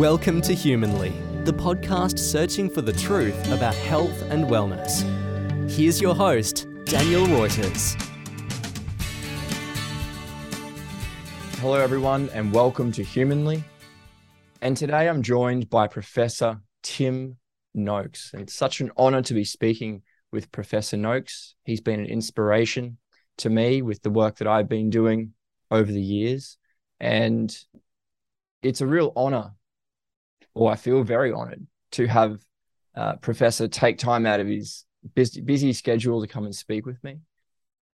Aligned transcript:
Welcome 0.00 0.40
to 0.42 0.54
Humanly, 0.54 1.12
the 1.44 1.52
podcast 1.52 2.18
searching 2.18 2.70
for 2.70 2.80
the 2.80 2.94
truth 2.94 3.52
about 3.52 3.74
health 3.74 4.22
and 4.30 4.46
wellness. 4.46 5.02
Here's 5.70 6.00
your 6.00 6.14
host, 6.14 6.66
Daniel 6.86 7.26
Reuters. 7.26 8.00
Hello, 11.58 11.74
everyone, 11.74 12.30
and 12.32 12.50
welcome 12.50 12.90
to 12.92 13.04
Humanly. 13.04 13.62
And 14.62 14.74
today 14.74 15.06
I'm 15.06 15.20
joined 15.20 15.68
by 15.68 15.86
Professor 15.86 16.62
Tim 16.82 17.36
Noakes. 17.74 18.30
It's 18.32 18.54
such 18.54 18.80
an 18.80 18.90
honor 18.96 19.20
to 19.20 19.34
be 19.34 19.44
speaking 19.44 20.00
with 20.32 20.50
Professor 20.50 20.96
Noakes. 20.96 21.56
He's 21.64 21.82
been 21.82 22.00
an 22.00 22.06
inspiration 22.06 22.96
to 23.36 23.50
me 23.50 23.82
with 23.82 24.00
the 24.00 24.08
work 24.08 24.38
that 24.38 24.48
I've 24.48 24.66
been 24.66 24.88
doing 24.88 25.34
over 25.70 25.92
the 25.92 26.00
years. 26.00 26.56
And 27.00 27.54
it's 28.62 28.80
a 28.80 28.86
real 28.86 29.12
honor 29.14 29.52
or 30.54 30.70
I 30.70 30.76
feel 30.76 31.02
very 31.02 31.32
honored 31.32 31.66
to 31.92 32.06
have 32.06 32.40
uh, 32.94 33.16
Professor 33.16 33.68
take 33.68 33.98
time 33.98 34.26
out 34.26 34.40
of 34.40 34.46
his 34.46 34.84
busy, 35.14 35.40
busy 35.40 35.72
schedule 35.72 36.20
to 36.20 36.26
come 36.26 36.44
and 36.44 36.54
speak 36.54 36.86
with 36.86 37.02
me. 37.04 37.18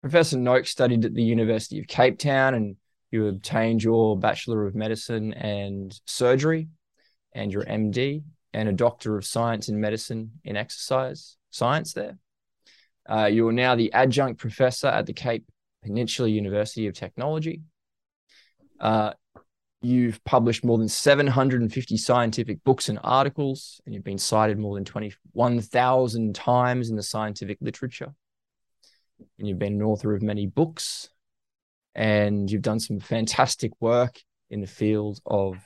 Professor 0.01 0.37
Noakes 0.37 0.69
studied 0.69 1.05
at 1.05 1.13
the 1.13 1.23
University 1.23 1.79
of 1.79 1.87
Cape 1.87 2.19
Town 2.19 2.53
and 2.53 2.75
you 3.11 3.27
obtained 3.27 3.83
your 3.83 4.17
Bachelor 4.17 4.65
of 4.65 4.75
Medicine 4.75 5.33
and 5.33 5.97
Surgery 6.05 6.67
and 7.33 7.51
your 7.51 7.63
MD 7.63 8.23
and 8.53 8.69
a 8.69 8.73
Doctor 8.73 9.17
of 9.17 9.25
Science 9.25 9.69
in 9.69 9.79
Medicine 9.79 10.31
in 10.43 10.57
Exercise 10.57 11.37
Science 11.49 11.93
there. 11.93 12.17
Uh, 13.07 13.25
you 13.25 13.47
are 13.47 13.53
now 13.53 13.75
the 13.75 13.91
adjunct 13.93 14.39
professor 14.39 14.87
at 14.87 15.05
the 15.05 15.13
Cape 15.13 15.45
Peninsula 15.83 16.29
University 16.29 16.87
of 16.87 16.93
Technology. 16.93 17.61
Uh, 18.79 19.13
You've 19.85 20.23
published 20.23 20.63
more 20.63 20.77
than 20.77 20.87
750 20.87 21.97
scientific 21.97 22.63
books 22.63 22.87
and 22.87 22.97
articles, 23.03 23.81
and 23.85 23.93
you've 23.93 24.05
been 24.05 24.17
cited 24.17 24.57
more 24.57 24.75
than 24.75 24.85
21,000 24.85 26.33
times 26.33 26.89
in 26.89 26.95
the 26.95 27.03
scientific 27.03 27.57
literature. 27.59 28.13
And 29.37 29.45
you've 29.45 29.59
been 29.59 29.73
an 29.73 29.81
author 29.81 30.15
of 30.15 30.21
many 30.21 30.47
books, 30.47 31.09
and 31.95 32.49
you've 32.49 32.61
done 32.61 32.79
some 32.79 33.01
fantastic 33.01 33.73
work 33.81 34.21
in 34.49 34.61
the 34.61 34.67
field 34.67 35.19
of 35.25 35.57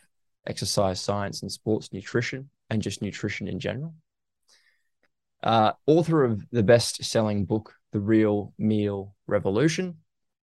exercise 0.47 0.99
science 0.99 1.44
and 1.44 1.52
sports 1.52 1.94
nutrition, 1.94 2.49
and 2.72 2.81
just 2.81 3.03
nutrition 3.03 3.47
in 3.47 3.59
general. 3.59 3.94
Uh, 5.44 5.73
author 5.86 6.23
of 6.23 6.42
the 6.49 6.64
best 6.64 7.03
selling 7.03 7.45
book, 7.45 7.75
The 7.92 7.99
Real 7.99 8.52
Meal 8.58 9.14
Revolution. 9.27 9.97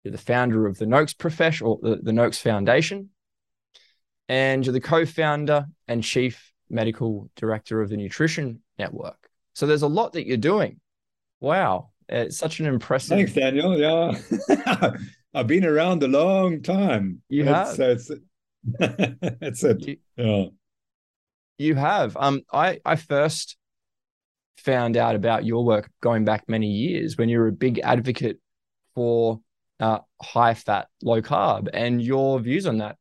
You're 0.05 0.13
the 0.13 0.17
founder 0.17 0.67
of 0.67 0.77
the 0.77 0.85
Noakes 0.85 1.13
Profession 1.13 1.67
or 1.67 1.79
the, 1.81 1.97
the 1.97 2.13
Noakes 2.13 2.39
Foundation, 2.39 3.09
and 4.29 4.65
you're 4.65 4.73
the 4.73 4.79
co-founder 4.79 5.67
and 5.87 6.03
chief 6.03 6.51
medical 6.69 7.29
director 7.35 7.81
of 7.81 7.89
the 7.89 7.97
Nutrition 7.97 8.61
Network. 8.77 9.29
So 9.53 9.65
there's 9.65 9.81
a 9.81 9.87
lot 9.87 10.13
that 10.13 10.27
you're 10.27 10.37
doing. 10.37 10.79
Wow, 11.39 11.89
it's 12.09 12.37
such 12.37 12.59
an 12.59 12.65
impressive. 12.65 13.17
Thanks, 13.17 13.33
Daniel. 13.33 13.77
Yeah, 13.77 14.17
I've 15.33 15.47
been 15.47 15.65
around 15.65 16.03
a 16.03 16.07
long 16.07 16.61
time. 16.61 17.21
You 17.29 17.45
have. 17.45 17.75
So 17.75 17.91
it's, 17.91 18.11
it's 18.79 19.63
it. 19.63 19.87
You, 19.87 19.97
yeah. 20.15 20.45
You 21.57 21.75
have. 21.75 22.15
Um, 22.17 22.41
I 22.51 22.79
I 22.85 22.95
first 22.95 23.57
found 24.57 24.97
out 24.97 25.15
about 25.15 25.45
your 25.45 25.63
work 25.63 25.89
going 26.01 26.25
back 26.25 26.43
many 26.47 26.67
years 26.67 27.17
when 27.17 27.29
you 27.29 27.39
were 27.39 27.47
a 27.47 27.53
big 27.53 27.79
advocate 27.79 28.39
for 28.95 29.39
uh, 29.79 29.99
high 30.21 30.53
fat, 30.53 30.87
low 31.03 31.21
carb, 31.21 31.69
and 31.73 32.01
your 32.01 32.39
views 32.39 32.65
on 32.65 32.79
that 32.79 32.97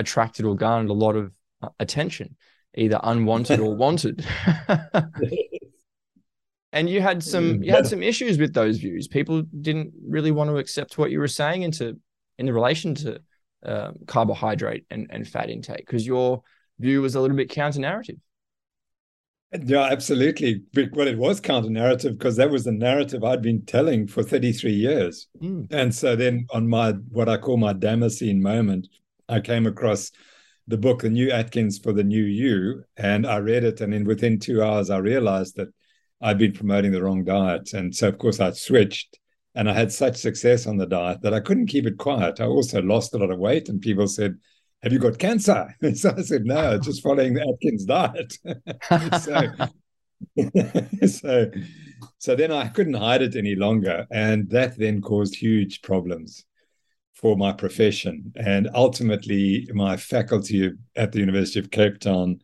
attracted 0.00 0.44
or 0.44 0.56
garnered 0.56 0.90
a 0.90 0.94
lot 0.94 1.16
of 1.16 1.32
uh, 1.62 1.68
attention, 1.78 2.36
either 2.74 2.98
unwanted 3.02 3.60
or 3.60 3.74
wanted. 3.76 4.24
and 6.72 6.88
you 6.88 7.00
had 7.00 7.22
some 7.22 7.62
you 7.62 7.72
had 7.72 7.86
some 7.86 8.02
issues 8.02 8.38
with 8.38 8.54
those 8.54 8.78
views. 8.78 9.08
People 9.08 9.42
didn't 9.60 9.92
really 10.06 10.30
want 10.30 10.50
to 10.50 10.56
accept 10.56 10.98
what 10.98 11.10
you 11.10 11.18
were 11.18 11.28
saying 11.28 11.62
into 11.62 11.98
in 12.38 12.46
the 12.46 12.52
relation 12.52 12.94
to 12.96 13.20
uh, 13.64 13.92
carbohydrate 14.06 14.84
and, 14.90 15.06
and 15.10 15.28
fat 15.28 15.50
intake 15.50 15.86
because 15.86 16.06
your 16.06 16.42
view 16.78 17.02
was 17.02 17.14
a 17.14 17.20
little 17.20 17.36
bit 17.36 17.50
counter 17.50 17.80
narrative. 17.80 18.16
Yeah, 19.64 19.88
absolutely. 19.90 20.62
Well, 20.92 21.08
it 21.08 21.18
was 21.18 21.40
counter 21.40 21.70
narrative 21.70 22.16
because 22.16 22.36
that 22.36 22.50
was 22.50 22.64
the 22.64 22.72
narrative 22.72 23.24
I'd 23.24 23.42
been 23.42 23.66
telling 23.66 24.06
for 24.06 24.22
33 24.22 24.72
years. 24.72 25.26
Mm. 25.42 25.66
And 25.72 25.92
so 25.92 26.14
then 26.14 26.46
on 26.50 26.68
my 26.68 26.92
what 27.10 27.28
I 27.28 27.36
call 27.36 27.56
my 27.56 27.72
Damascene 27.72 28.40
moment, 28.40 28.86
I 29.30 29.40
came 29.40 29.66
across 29.66 30.10
the 30.66 30.76
book, 30.76 31.02
The 31.02 31.10
New 31.10 31.30
Atkins 31.30 31.78
for 31.78 31.92
the 31.92 32.04
New 32.04 32.22
You, 32.22 32.84
and 32.96 33.26
I 33.26 33.38
read 33.38 33.64
it. 33.64 33.80
And 33.80 33.92
then 33.92 34.04
within 34.04 34.38
two 34.38 34.62
hours, 34.62 34.90
I 34.90 34.98
realized 34.98 35.56
that 35.56 35.68
I'd 36.20 36.38
been 36.38 36.52
promoting 36.52 36.92
the 36.92 37.02
wrong 37.02 37.24
diet. 37.24 37.72
And 37.72 37.94
so, 37.94 38.08
of 38.08 38.18
course, 38.18 38.40
I 38.40 38.50
switched 38.52 39.18
and 39.54 39.68
I 39.68 39.72
had 39.72 39.90
such 39.90 40.16
success 40.16 40.66
on 40.66 40.76
the 40.76 40.86
diet 40.86 41.22
that 41.22 41.34
I 41.34 41.40
couldn't 41.40 41.66
keep 41.66 41.86
it 41.86 41.98
quiet. 41.98 42.40
I 42.40 42.44
also 42.44 42.80
lost 42.82 43.14
a 43.14 43.18
lot 43.18 43.30
of 43.30 43.38
weight, 43.38 43.68
and 43.68 43.80
people 43.80 44.06
said, 44.06 44.36
Have 44.82 44.92
you 44.92 44.98
got 44.98 45.18
cancer? 45.18 45.74
so 45.94 46.14
I 46.16 46.22
said, 46.22 46.44
No, 46.44 46.78
just 46.82 47.02
following 47.02 47.34
the 47.34 47.48
Atkins 47.48 47.84
diet. 47.84 48.38
so, 49.22 51.08
so, 51.08 51.50
so 52.18 52.36
then 52.36 52.52
I 52.52 52.68
couldn't 52.68 52.94
hide 52.94 53.22
it 53.22 53.34
any 53.34 53.56
longer. 53.56 54.06
And 54.10 54.48
that 54.50 54.78
then 54.78 55.00
caused 55.00 55.34
huge 55.34 55.82
problems 55.82 56.44
for 57.20 57.36
my 57.36 57.52
profession. 57.52 58.32
And 58.36 58.70
ultimately, 58.74 59.68
my 59.74 59.96
faculty 59.96 60.72
at 60.96 61.12
the 61.12 61.18
University 61.18 61.58
of 61.60 61.70
Cape 61.70 62.00
Town 62.00 62.40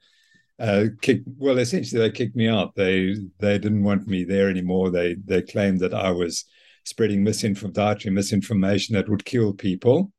uh, 0.58 0.86
kicked. 1.00 1.26
Well, 1.38 1.58
essentially, 1.58 2.00
they 2.00 2.10
kicked 2.10 2.36
me 2.36 2.48
out. 2.48 2.74
They 2.74 3.16
they 3.38 3.58
didn't 3.58 3.84
want 3.84 4.06
me 4.06 4.24
there 4.24 4.50
anymore. 4.50 4.90
They 4.90 5.16
they 5.24 5.42
claimed 5.42 5.80
that 5.80 5.94
I 5.94 6.10
was 6.10 6.44
spreading 6.84 7.24
misinform- 7.24 7.72
dietary 7.72 8.14
misinformation 8.14 8.94
that 8.94 9.08
would 9.08 9.24
kill 9.24 9.52
people. 9.52 10.12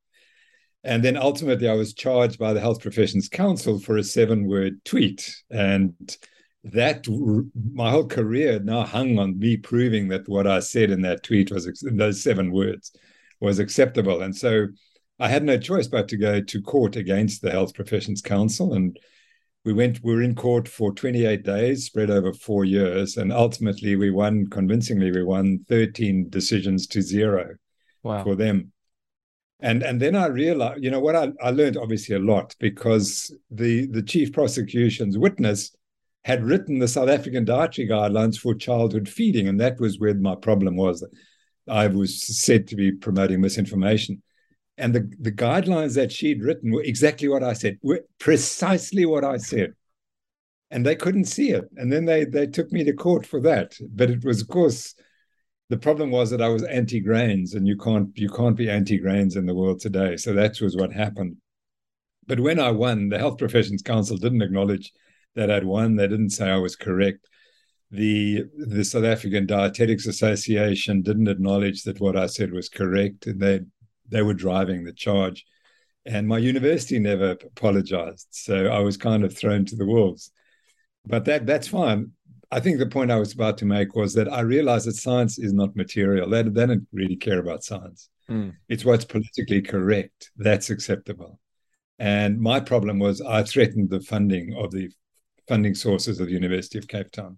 And 0.84 1.03
then 1.03 1.17
ultimately, 1.17 1.69
I 1.69 1.73
was 1.73 1.94
charged 1.94 2.40
by 2.40 2.53
the 2.53 2.59
Health 2.59 2.81
Professions 2.81 3.29
Council 3.29 3.79
for 3.79 3.97
a 3.97 4.03
seven-word 4.03 4.84
tweet, 4.85 5.35
and 5.50 5.94
that 6.63 7.07
my 7.73 7.90
whole 7.91 8.07
career 8.07 8.59
now 8.59 8.84
hung 8.84 9.19
on 9.19 9.40
me 9.40 9.57
proving 9.57 10.07
that 10.09 10.28
what 10.28 10.47
I 10.47 10.59
said 10.59 10.90
in 10.90 11.01
that 11.01 11.23
tweet 11.23 11.51
was 11.51 11.67
those 11.84 12.22
seven 12.22 12.51
words 12.51 12.91
was 13.39 13.59
acceptable. 13.59 14.21
And 14.21 14.35
so 14.35 14.67
I 15.19 15.29
had 15.29 15.43
no 15.43 15.57
choice 15.57 15.87
but 15.87 16.07
to 16.09 16.17
go 16.17 16.41
to 16.41 16.61
court 16.61 16.95
against 16.95 17.41
the 17.41 17.51
Health 17.51 17.73
Professions 17.73 18.21
Council. 18.21 18.73
And 18.73 18.97
we 19.65 19.73
went, 19.73 20.03
we 20.03 20.13
were 20.13 20.21
in 20.21 20.35
court 20.35 20.67
for 20.67 20.93
28 20.93 21.43
days, 21.43 21.85
spread 21.85 22.09
over 22.09 22.33
four 22.33 22.65
years. 22.65 23.17
And 23.17 23.33
ultimately, 23.33 23.95
we 23.95 24.11
won 24.11 24.47
convincingly, 24.47 25.11
we 25.11 25.23
won 25.23 25.65
13 25.67 26.29
decisions 26.29 26.87
to 26.87 27.01
zero 27.01 27.55
wow. 28.03 28.23
for 28.23 28.35
them. 28.35 28.71
And 29.59 29.81
and 29.81 29.99
then 29.99 30.15
I 30.15 30.27
realized, 30.27 30.83
you 30.83 30.91
know, 30.91 30.99
what 30.99 31.15
I, 31.15 31.29
I 31.41 31.49
learned 31.49 31.77
obviously 31.77 32.15
a 32.15 32.19
lot 32.19 32.55
because 32.59 33.35
the 33.49 33.87
the 33.87 34.03
chief 34.03 34.31
prosecution's 34.31 35.17
witness 35.17 35.75
had 36.23 36.43
written 36.43 36.77
the 36.77 36.87
South 36.87 37.09
African 37.09 37.43
dietary 37.43 37.87
guidelines 37.87 38.37
for 38.37 38.53
childhood 38.53 39.09
feeding, 39.09 39.47
and 39.47 39.59
that 39.59 39.79
was 39.79 39.99
where 39.99 40.13
my 40.13 40.35
problem 40.35 40.75
was. 40.75 41.03
I 41.69 41.88
was 41.88 42.39
said 42.41 42.67
to 42.67 42.75
be 42.75 42.91
promoting 42.91 43.41
misinformation. 43.41 44.22
And 44.78 44.94
the, 44.94 45.11
the 45.19 45.31
guidelines 45.31 45.95
that 45.95 46.11
she'd 46.11 46.44
written 46.44 46.72
were 46.72 46.83
exactly 46.83 47.28
what 47.28 47.44
I 47.44 47.53
said, 47.53 47.79
were 47.81 48.01
precisely 48.19 49.05
what 49.05 49.23
I 49.23 49.38
said. 49.38 49.73
And 50.69 50.85
they 50.85 50.95
couldn't 50.95 51.25
see 51.25 51.51
it. 51.51 51.66
And 51.78 51.91
then 51.91 52.05
they 52.05 52.25
they 52.25 52.45
took 52.45 52.72
me 52.72 52.83
to 52.83 52.94
court 52.94 53.25
for 53.25 53.41
that. 53.41 53.75
But 53.89 54.11
it 54.11 54.25
was, 54.25 54.41
of 54.41 54.50
course, 54.50 54.94
the 55.69 55.78
problem 55.78 56.11
was 56.11 56.29
that 56.29 56.41
I 56.41 56.50
was 56.50 56.63
anti-grains, 56.63 57.53
and 57.53 57.66
you 57.67 57.78
can't 57.78 58.09
you 58.16 58.29
can't 58.29 58.55
be 58.55 58.69
anti-grains 58.69 59.35
in 59.35 59.45
the 59.45 59.55
world 59.55 59.79
today. 59.79 60.17
So 60.17 60.34
that 60.34 60.59
was 60.61 60.75
what 60.75 60.91
happened. 60.91 61.37
But 62.28 62.41
when 62.41 62.59
I 62.59 62.72
won, 62.72 63.09
the 63.09 63.17
Health 63.17 63.37
Professions 63.37 63.81
Council 63.81 64.17
didn't 64.17 64.41
acknowledge 64.41 64.91
that 65.35 65.49
I'd 65.49 65.64
won. 65.64 65.96
They 65.96 66.08
didn't 66.08 66.31
say 66.31 66.49
I 66.49 66.58
was 66.58 66.75
correct 66.75 67.28
the 67.91 68.43
the 68.57 68.84
South 68.84 69.05
African 69.05 69.45
Dietetics 69.45 70.07
Association 70.07 71.01
didn't 71.01 71.29
acknowledge 71.29 71.84
that 71.84 72.01
what 72.01 72.17
I 72.17 72.25
said 72.25 72.51
was 72.51 72.69
correct, 72.69 73.28
and 73.28 73.39
they 73.39 73.61
they 74.09 74.22
were 74.22 74.34
driving 74.34 74.84
the 74.84 74.93
charge. 74.93 75.45
And 76.05 76.28
my 76.28 76.37
university 76.37 76.99
never 76.99 77.31
apologized, 77.31 78.28
so 78.31 78.67
I 78.67 78.79
was 78.79 78.97
kind 78.97 79.23
of 79.23 79.37
thrown 79.37 79.66
to 79.66 79.75
the 79.75 79.85
wolves. 79.85 80.31
But 81.05 81.25
that 81.25 81.45
that's 81.45 81.67
fine. 81.67 82.11
I 82.51 82.59
think 82.61 82.79
the 82.79 82.87
point 82.87 83.11
I 83.11 83.19
was 83.19 83.34
about 83.34 83.57
to 83.59 83.66
make 83.66 83.95
was 83.95 84.13
that 84.13 84.31
I 84.31 84.41
realized 84.41 84.87
that 84.87 84.95
science 84.95 85.37
is 85.37 85.51
not 85.51 85.75
material. 85.75 86.29
They, 86.29 86.43
they 86.43 86.66
don't 86.66 86.87
really 86.93 87.17
care 87.17 87.40
about 87.40 87.66
science. 87.66 88.09
Mm. 88.29 88.55
It's 88.69 88.85
what's 88.85 89.03
politically 89.03 89.61
correct 89.61 90.31
that's 90.37 90.69
acceptable. 90.69 91.40
And 91.99 92.40
my 92.40 92.59
problem 92.61 92.99
was 92.99 93.22
I 93.22 93.43
threatened 93.43 93.90
the 93.90 93.99
funding 93.99 94.53
of 94.55 94.72
the 94.72 94.90
funding 95.47 95.75
sources 95.75 96.19
of 96.19 96.28
the 96.28 96.33
University 96.33 96.78
of 96.78 96.87
Cape 96.87 97.11
Town 97.11 97.37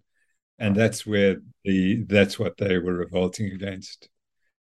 and 0.59 0.75
that's 0.75 1.05
where 1.05 1.37
the 1.63 2.03
that's 2.07 2.37
what 2.37 2.57
they 2.57 2.77
were 2.77 2.93
revolting 2.93 3.47
against. 3.51 4.09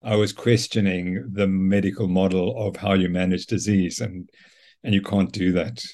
I 0.02 0.16
was 0.16 0.32
questioning 0.32 1.30
the 1.32 1.46
medical 1.46 2.08
model 2.08 2.66
of 2.66 2.76
how 2.76 2.94
you 2.94 3.08
manage 3.08 3.46
disease 3.46 4.00
and 4.00 4.28
and 4.84 4.94
you 4.94 5.02
can't 5.02 5.32
do 5.32 5.52
that. 5.52 5.84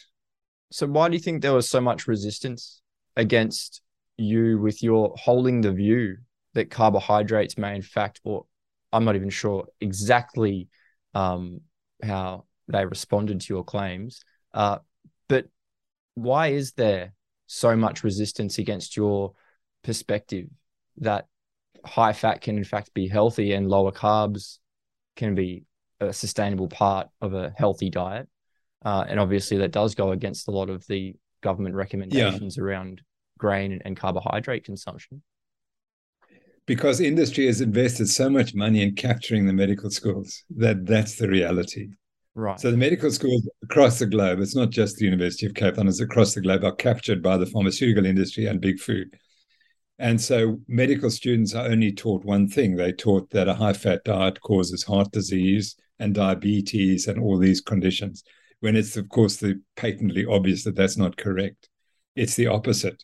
So 0.70 0.86
why 0.86 1.08
do 1.08 1.14
you 1.14 1.20
think 1.20 1.42
there 1.42 1.54
was 1.54 1.68
so 1.68 1.80
much 1.80 2.06
resistance 2.06 2.82
against 3.16 3.80
you 4.16 4.58
with 4.58 4.82
your 4.82 5.14
holding 5.16 5.60
the 5.60 5.72
view 5.72 6.16
that 6.54 6.70
carbohydrates 6.70 7.56
may 7.56 7.74
in 7.76 7.82
fact, 7.82 8.20
or 8.24 8.46
I'm 8.92 9.04
not 9.04 9.16
even 9.16 9.30
sure 9.30 9.66
exactly 9.80 10.68
um, 11.14 11.60
how 12.02 12.44
they 12.68 12.84
responded 12.84 13.40
to 13.40 13.54
your 13.54 13.64
claims, 13.64 14.22
uh, 14.52 14.78
but 15.28 15.46
why 16.14 16.48
is 16.48 16.72
there 16.72 17.12
so 17.46 17.76
much 17.76 18.02
resistance 18.02 18.58
against 18.58 18.96
your 18.96 19.32
perspective 19.86 20.48
that 20.98 21.26
high 21.84 22.12
fat 22.12 22.40
can 22.40 22.58
in 22.58 22.64
fact 22.64 22.92
be 22.92 23.08
healthy 23.08 23.52
and 23.52 23.68
lower 23.68 23.92
carbs 23.92 24.58
can 25.14 25.34
be 25.34 25.64
a 26.00 26.12
sustainable 26.12 26.68
part 26.68 27.08
of 27.20 27.32
a 27.32 27.52
healthy 27.56 27.88
diet. 27.88 28.28
Uh, 28.84 29.04
and 29.08 29.18
obviously, 29.18 29.56
that 29.58 29.72
does 29.72 29.94
go 29.94 30.12
against 30.12 30.48
a 30.48 30.50
lot 30.50 30.68
of 30.68 30.86
the 30.86 31.14
government 31.42 31.74
recommendations 31.74 32.56
yeah. 32.56 32.62
around 32.62 33.00
grain 33.38 33.72
and, 33.72 33.82
and 33.84 33.96
carbohydrate 33.96 34.64
consumption. 34.64 35.22
Because 36.66 37.00
industry 37.00 37.46
has 37.46 37.60
invested 37.60 38.08
so 38.08 38.28
much 38.28 38.54
money 38.54 38.82
in 38.82 38.94
capturing 38.94 39.46
the 39.46 39.52
medical 39.52 39.90
schools 39.90 40.42
that 40.56 40.84
that's 40.84 41.16
the 41.16 41.28
reality. 41.28 41.88
Right. 42.34 42.60
So 42.60 42.70
the 42.70 42.76
medical 42.76 43.10
schools 43.10 43.48
across 43.62 43.98
the 43.98 44.06
globe, 44.06 44.40
it's 44.40 44.54
not 44.54 44.70
just 44.70 44.96
the 44.96 45.06
University 45.06 45.46
of 45.46 45.54
Cape 45.54 45.74
Town, 45.74 45.88
it's 45.88 46.00
across 46.00 46.34
the 46.34 46.42
globe, 46.42 46.64
are 46.64 46.74
captured 46.74 47.22
by 47.22 47.38
the 47.38 47.46
pharmaceutical 47.46 48.04
industry 48.04 48.46
and 48.46 48.60
big 48.60 48.78
food. 48.78 49.16
And 49.98 50.20
so 50.20 50.60
medical 50.68 51.10
students 51.10 51.54
are 51.54 51.66
only 51.66 51.92
taught 51.92 52.24
one 52.24 52.48
thing. 52.48 52.76
They 52.76 52.92
taught 52.92 53.30
that 53.30 53.48
a 53.48 53.54
high 53.54 53.72
fat 53.72 54.04
diet 54.04 54.40
causes 54.40 54.82
heart 54.82 55.10
disease 55.10 55.76
and 55.98 56.14
diabetes 56.14 57.06
and 57.06 57.18
all 57.18 57.38
these 57.38 57.62
conditions, 57.62 58.22
when 58.60 58.76
it's, 58.76 58.96
of 58.96 59.08
course, 59.08 59.36
the 59.36 59.60
patently 59.76 60.26
obvious 60.26 60.64
that 60.64 60.76
that's 60.76 60.98
not 60.98 61.16
correct. 61.16 61.70
It's 62.14 62.34
the 62.34 62.48
opposite. 62.48 63.02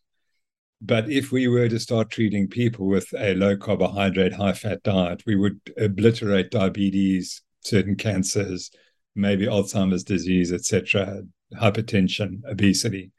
But 0.83 1.09
if 1.09 1.33
we 1.33 1.49
were 1.49 1.69
to 1.69 1.79
start 1.79 2.11
treating 2.11 2.49
people 2.49 2.87
with 2.89 3.07
a 3.17 3.35
low 3.35 3.57
carbohydrate, 3.57 4.33
high 4.33 4.53
fat 4.53 4.83
diet, 4.83 5.23
we 5.25 5.37
would 5.37 5.61
obliterate 5.79 6.51
diabetes, 6.51 7.41
certain 7.61 7.95
cancers, 7.95 8.71
maybe 9.15 9.47
Alzheimer's 9.47 10.05
disease, 10.05 10.53
etc., 10.53 11.23
hypertension, 11.55 12.41
obesity. 12.51 13.13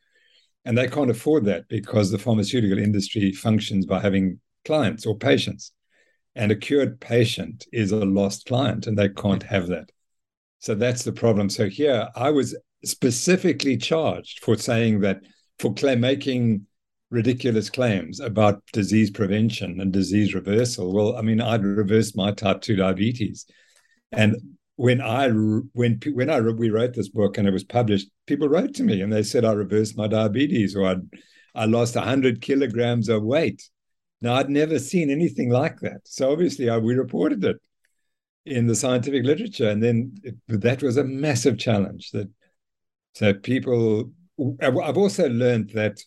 And 0.65 0.77
they 0.77 0.87
can't 0.87 1.11
afford 1.11 1.45
that 1.45 1.67
because 1.67 2.09
the 2.09 2.17
pharmaceutical 2.17 2.77
industry 2.77 3.31
functions 3.31 3.85
by 3.85 3.99
having 3.99 4.39
clients 4.65 5.05
or 5.05 5.17
patients. 5.17 5.73
And 6.35 6.51
a 6.51 6.55
cured 6.55 6.99
patient 6.99 7.67
is 7.71 7.91
a 7.91 8.05
lost 8.05 8.47
client, 8.47 8.87
and 8.87 8.97
they 8.97 9.09
can't 9.09 9.43
have 9.43 9.67
that. 9.67 9.89
So 10.59 10.73
that's 10.73 11.03
the 11.03 11.11
problem. 11.11 11.49
So 11.49 11.67
here 11.67 12.07
I 12.15 12.31
was 12.31 12.55
specifically 12.85 13.77
charged 13.77 14.43
for 14.43 14.55
saying 14.57 15.01
that 15.01 15.19
for 15.59 15.73
claim 15.73 15.99
making 15.99 16.65
ridiculous 17.09 17.69
claims 17.69 18.19
about 18.19 18.63
disease 18.73 19.11
prevention 19.11 19.79
and 19.79 19.93
disease 19.93 20.33
reversal. 20.33 20.91
Well, 20.91 21.15
I 21.15 21.21
mean, 21.21 21.39
I'd 21.39 21.63
reversed 21.63 22.17
my 22.17 22.31
type 22.31 22.61
2 22.61 22.75
diabetes. 22.75 23.45
And 24.11 24.35
when 24.75 25.01
I 25.01 25.29
when 25.29 25.99
when 26.13 26.29
I 26.29 26.39
we 26.39 26.69
wrote 26.69 26.93
this 26.93 27.09
book 27.09 27.37
and 27.37 27.47
it 27.47 27.51
was 27.53 27.63
published, 27.63 28.09
people 28.25 28.49
wrote 28.49 28.73
to 28.75 28.83
me 28.83 29.01
and 29.01 29.11
they 29.11 29.23
said 29.23 29.45
I 29.45 29.53
reversed 29.53 29.97
my 29.97 30.07
diabetes 30.07 30.75
or 30.75 30.85
I 30.85 30.95
I 31.55 31.65
lost 31.65 31.95
hundred 31.95 32.41
kilograms 32.41 33.09
of 33.09 33.23
weight. 33.23 33.61
Now 34.21 34.35
I'd 34.35 34.49
never 34.49 34.79
seen 34.79 35.09
anything 35.09 35.49
like 35.49 35.79
that, 35.81 36.01
so 36.05 36.31
obviously 36.31 36.69
I, 36.69 36.77
we 36.77 36.95
reported 36.95 37.43
it 37.43 37.57
in 38.45 38.67
the 38.67 38.75
scientific 38.75 39.23
literature, 39.23 39.69
and 39.69 39.81
then 39.81 40.15
it, 40.23 40.35
that 40.47 40.83
was 40.83 40.97
a 40.97 41.03
massive 41.03 41.57
challenge. 41.57 42.11
That 42.11 42.29
so 43.13 43.33
people, 43.33 44.11
I've 44.61 44.97
also 44.97 45.29
learned 45.29 45.71
that 45.71 45.99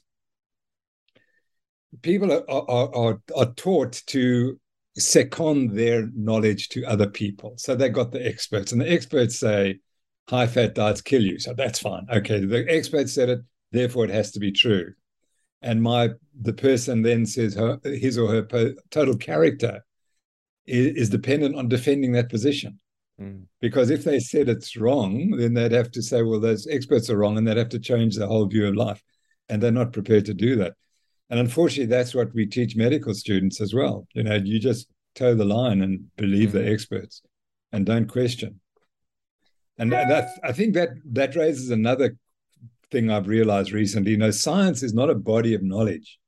people 2.02 2.32
are, 2.32 2.50
are, 2.50 2.94
are, 2.94 3.22
are 3.36 3.54
taught 3.54 4.02
to 4.08 4.58
second 4.98 5.72
their 5.72 6.08
knowledge 6.14 6.68
to 6.70 6.84
other 6.84 7.08
people. 7.08 7.54
So 7.56 7.74
they 7.74 7.88
got 7.88 8.12
the 8.12 8.26
experts, 8.26 8.72
and 8.72 8.80
the 8.80 8.90
experts 8.90 9.38
say 9.38 9.80
high 10.28 10.46
fat 10.46 10.74
diets 10.74 11.00
kill 11.00 11.22
you. 11.22 11.38
So 11.38 11.54
that's 11.54 11.78
fine. 11.78 12.06
Okay, 12.12 12.44
the 12.44 12.64
expert 12.68 13.08
said 13.08 13.28
it, 13.28 13.40
therefore 13.72 14.04
it 14.04 14.10
has 14.10 14.32
to 14.32 14.40
be 14.40 14.52
true. 14.52 14.92
And 15.62 15.82
my 15.82 16.10
the 16.40 16.52
person 16.52 17.02
then 17.02 17.26
says 17.26 17.54
her 17.54 17.78
his 17.84 18.18
or 18.18 18.28
her 18.28 18.42
po- 18.42 18.74
total 18.90 19.16
character 19.16 19.84
is, 20.66 20.96
is, 20.96 21.10
dependent 21.10 21.56
on 21.56 21.68
defending 21.68 22.12
that 22.12 22.28
position. 22.28 22.78
Mm. 23.20 23.44
Because 23.60 23.90
if 23.90 24.04
they 24.04 24.20
said 24.20 24.48
it's 24.48 24.76
wrong, 24.76 25.30
then 25.30 25.54
they'd 25.54 25.72
have 25.72 25.90
to 25.92 26.02
say, 26.02 26.22
well, 26.22 26.40
those 26.40 26.66
experts 26.66 27.08
are 27.08 27.16
wrong, 27.16 27.38
and 27.38 27.46
they'd 27.46 27.56
have 27.56 27.70
to 27.70 27.78
change 27.78 28.16
the 28.16 28.26
whole 28.26 28.46
view 28.46 28.66
of 28.66 28.74
life. 28.74 29.02
And 29.48 29.62
they're 29.62 29.70
not 29.70 29.92
prepared 29.92 30.26
to 30.26 30.34
do 30.34 30.56
that. 30.56 30.74
And 31.30 31.40
unfortunately, 31.40 31.86
that's 31.86 32.14
what 32.14 32.32
we 32.34 32.46
teach 32.46 32.76
medical 32.76 33.14
students 33.14 33.60
as 33.60 33.74
well. 33.74 34.06
You 34.14 34.22
know, 34.22 34.36
you 34.36 34.58
just 34.58 34.88
toe 35.14 35.34
the 35.34 35.44
line 35.44 35.82
and 35.82 36.04
believe 36.16 36.50
mm-hmm. 36.50 36.58
the 36.58 36.70
experts 36.70 37.22
and 37.72 37.84
don't 37.84 38.06
question. 38.06 38.60
And 39.78 39.92
that 39.92 40.30
I 40.42 40.52
think 40.52 40.74
that 40.74 40.90
that 41.12 41.36
raises 41.36 41.70
another 41.70 42.16
thing 42.90 43.10
I've 43.10 43.28
realized 43.28 43.72
recently. 43.72 44.12
You 44.12 44.16
know, 44.16 44.30
science 44.30 44.82
is 44.82 44.94
not 44.94 45.10
a 45.10 45.14
body 45.14 45.54
of 45.54 45.62
knowledge. 45.62 46.18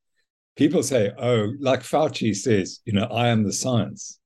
People 0.55 0.83
say, 0.83 1.11
oh, 1.17 1.53
like 1.59 1.81
Fauci 1.81 2.35
says, 2.35 2.79
you 2.85 2.93
know, 2.93 3.05
I 3.05 3.29
am 3.29 3.43
the 3.43 3.53
science. 3.53 4.19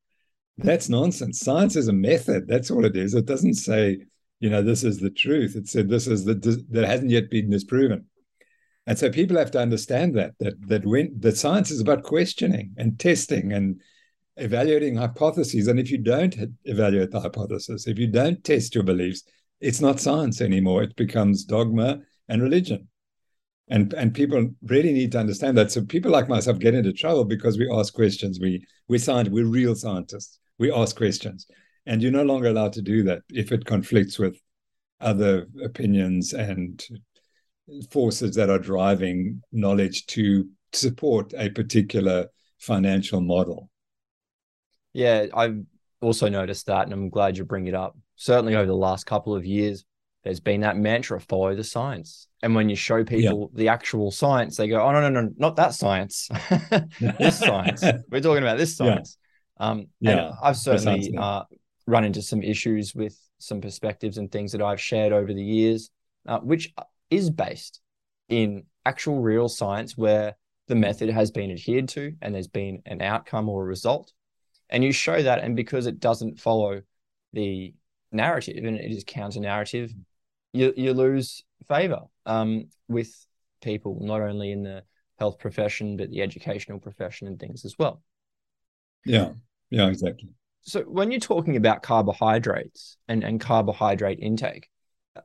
That's 0.57 0.89
nonsense. 0.89 1.39
Science 1.39 1.75
is 1.75 1.87
a 1.87 1.93
method. 1.93 2.47
That's 2.47 2.69
all 2.69 2.85
it 2.85 2.95
is. 2.95 3.13
It 3.13 3.25
doesn't 3.25 3.55
say, 3.55 3.99
you 4.39 4.49
know, 4.49 4.61
this 4.61 4.83
is 4.83 4.99
the 4.99 5.09
truth. 5.09 5.55
It 5.55 5.67
said 5.67 5.89
this 5.89 6.07
is 6.07 6.25
the 6.25 6.35
that 6.71 6.85
hasn't 6.85 7.11
yet 7.11 7.29
been 7.29 7.49
disproven. 7.49 8.05
And 8.85 8.99
so 8.99 9.09
people 9.09 9.37
have 9.37 9.51
to 9.51 9.59
understand 9.59 10.15
that 10.15 10.33
that 10.39 10.55
that 10.67 10.85
when 10.85 11.15
that 11.19 11.37
science 11.37 11.71
is 11.71 11.79
about 11.79 12.03
questioning 12.03 12.73
and 12.77 12.99
testing 12.99 13.53
and 13.53 13.79
evaluating 14.37 14.95
hypotheses. 14.95 15.67
And 15.67 15.79
if 15.79 15.91
you 15.91 15.97
don't 15.97 16.35
evaluate 16.65 17.11
the 17.11 17.19
hypothesis, 17.19 17.87
if 17.87 17.99
you 17.99 18.07
don't 18.07 18.43
test 18.43 18.75
your 18.75 18.83
beliefs, 18.83 19.23
it's 19.59 19.81
not 19.81 19.99
science 19.99 20.41
anymore. 20.41 20.83
It 20.83 20.95
becomes 20.95 21.43
dogma 21.43 21.99
and 22.27 22.41
religion. 22.41 22.87
And, 23.69 23.93
and 23.93 24.13
people 24.13 24.49
really 24.63 24.91
need 24.91 25.13
to 25.13 25.19
understand 25.19 25.57
that. 25.57 25.71
So 25.71 25.83
people 25.85 26.11
like 26.11 26.27
myself 26.27 26.59
get 26.59 26.73
into 26.73 26.91
trouble 26.91 27.25
because 27.25 27.57
we 27.57 27.71
ask 27.71 27.93
questions. 27.93 28.39
We 28.39 28.65
we're 28.87 28.99
scientists, 28.99 29.33
we're 29.33 29.45
real 29.45 29.75
scientists. 29.75 30.39
We 30.59 30.71
ask 30.71 30.95
questions. 30.95 31.47
And 31.85 32.01
you're 32.01 32.11
no 32.11 32.23
longer 32.23 32.49
allowed 32.49 32.73
to 32.73 32.81
do 32.81 33.03
that 33.03 33.21
if 33.29 33.51
it 33.51 33.65
conflicts 33.65 34.19
with 34.19 34.37
other 34.99 35.47
opinions 35.63 36.33
and 36.33 36.83
forces 37.89 38.35
that 38.35 38.49
are 38.49 38.59
driving 38.59 39.41
knowledge 39.51 40.05
to 40.07 40.47
support 40.73 41.33
a 41.37 41.49
particular 41.49 42.27
financial 42.59 43.21
model. 43.21 43.69
Yeah, 44.93 45.27
I've 45.33 45.61
also 46.01 46.29
noticed 46.29 46.67
that, 46.67 46.85
and 46.85 46.93
I'm 46.93 47.09
glad 47.09 47.37
you 47.37 47.45
bring 47.45 47.67
it 47.67 47.73
up. 47.73 47.97
Certainly 48.15 48.55
over 48.55 48.67
the 48.67 48.75
last 48.75 49.05
couple 49.05 49.35
of 49.35 49.45
years, 49.45 49.85
there's 50.23 50.39
been 50.39 50.61
that 50.61 50.77
mantra 50.77 51.19
follow 51.19 51.55
the 51.55 51.63
science. 51.63 52.27
And 52.41 52.55
when 52.55 52.69
you 52.69 52.75
show 52.75 53.03
people 53.03 53.51
yeah. 53.51 53.57
the 53.57 53.67
actual 53.69 54.11
science, 54.11 54.55
they 54.55 54.67
go, 54.67 54.81
oh, 54.81 54.91
no, 54.91 55.01
no, 55.01 55.21
no, 55.21 55.29
not 55.37 55.55
that 55.57 55.73
science. 55.73 56.29
this 56.99 57.39
science. 57.39 57.83
We're 58.11 58.21
talking 58.21 58.43
about 58.43 58.57
this 58.57 58.77
science. 58.77 59.17
Yeah. 59.59 59.65
Um, 59.67 59.87
yeah. 59.99 60.31
I've 60.41 60.57
certainly 60.57 61.13
uh, 61.17 61.43
run 61.87 62.05
into 62.05 62.21
some 62.21 62.41
issues 62.41 62.93
with 62.95 63.17
some 63.39 63.59
perspectives 63.59 64.17
and 64.17 64.31
things 64.31 64.53
that 64.53 64.61
I've 64.61 64.79
shared 64.79 65.11
over 65.11 65.33
the 65.33 65.43
years, 65.43 65.89
uh, 66.27 66.39
which 66.39 66.73
is 67.15 67.29
based 67.29 67.79
in 68.29 68.63
actual 68.85 69.21
real 69.21 69.49
science 69.49 69.97
where 69.97 70.35
the 70.67 70.75
method 70.75 71.09
has 71.09 71.31
been 71.31 71.51
adhered 71.51 71.89
to 71.89 72.13
and 72.21 72.33
there's 72.33 72.47
been 72.47 72.81
an 72.85 73.01
outcome 73.01 73.49
or 73.49 73.63
a 73.63 73.65
result. 73.65 74.11
And 74.69 74.83
you 74.83 74.91
show 74.91 75.21
that 75.21 75.39
and 75.39 75.55
because 75.55 75.85
it 75.85 75.99
doesn't 75.99 76.39
follow 76.39 76.81
the 77.33 77.73
narrative 78.11 78.63
and 78.63 78.77
it 78.77 78.91
is 78.91 79.03
counter 79.05 79.39
narrative 79.39 79.91
you, 80.53 80.71
you 80.77 80.93
lose 80.93 81.43
favor 81.67 82.01
um, 82.27 82.65
with 82.87 83.25
people 83.61 83.99
not 84.01 84.21
only 84.21 84.51
in 84.51 84.63
the 84.63 84.83
health 85.17 85.39
profession 85.39 85.97
but 85.97 86.09
the 86.11 86.21
educational 86.21 86.79
profession 86.79 87.27
and 87.27 87.39
things 87.39 87.65
as 87.65 87.75
well. 87.77 88.01
Yeah. 89.05 89.31
Yeah 89.69 89.87
exactly. 89.87 90.29
So 90.61 90.81
when 90.83 91.11
you're 91.11 91.19
talking 91.19 91.57
about 91.57 91.83
carbohydrates 91.83 92.97
and, 93.07 93.23
and 93.23 93.39
carbohydrate 93.39 94.19
intake 94.19 94.69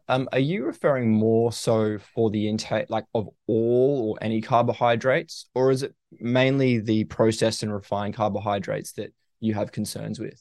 um, 0.09 0.29
are 0.33 0.39
you 0.39 0.65
referring 0.65 1.11
more 1.11 1.51
so 1.51 1.99
for 2.15 2.31
the 2.31 2.49
intake 2.49 2.91
like 2.91 3.05
of 3.15 3.29
all 3.47 4.11
or 4.11 4.25
any 4.25 4.41
carbohydrates 4.41 5.49
or 5.55 5.71
is 5.71 5.83
it 5.83 5.95
mainly 6.21 6.79
the 6.79 7.05
processed 7.05 7.63
and 7.63 7.73
refined 7.73 8.15
carbohydrates 8.15 8.93
that 8.93 9.13
you 9.41 9.55
have 9.55 9.73
concerns 9.73 10.19
with. 10.19 10.41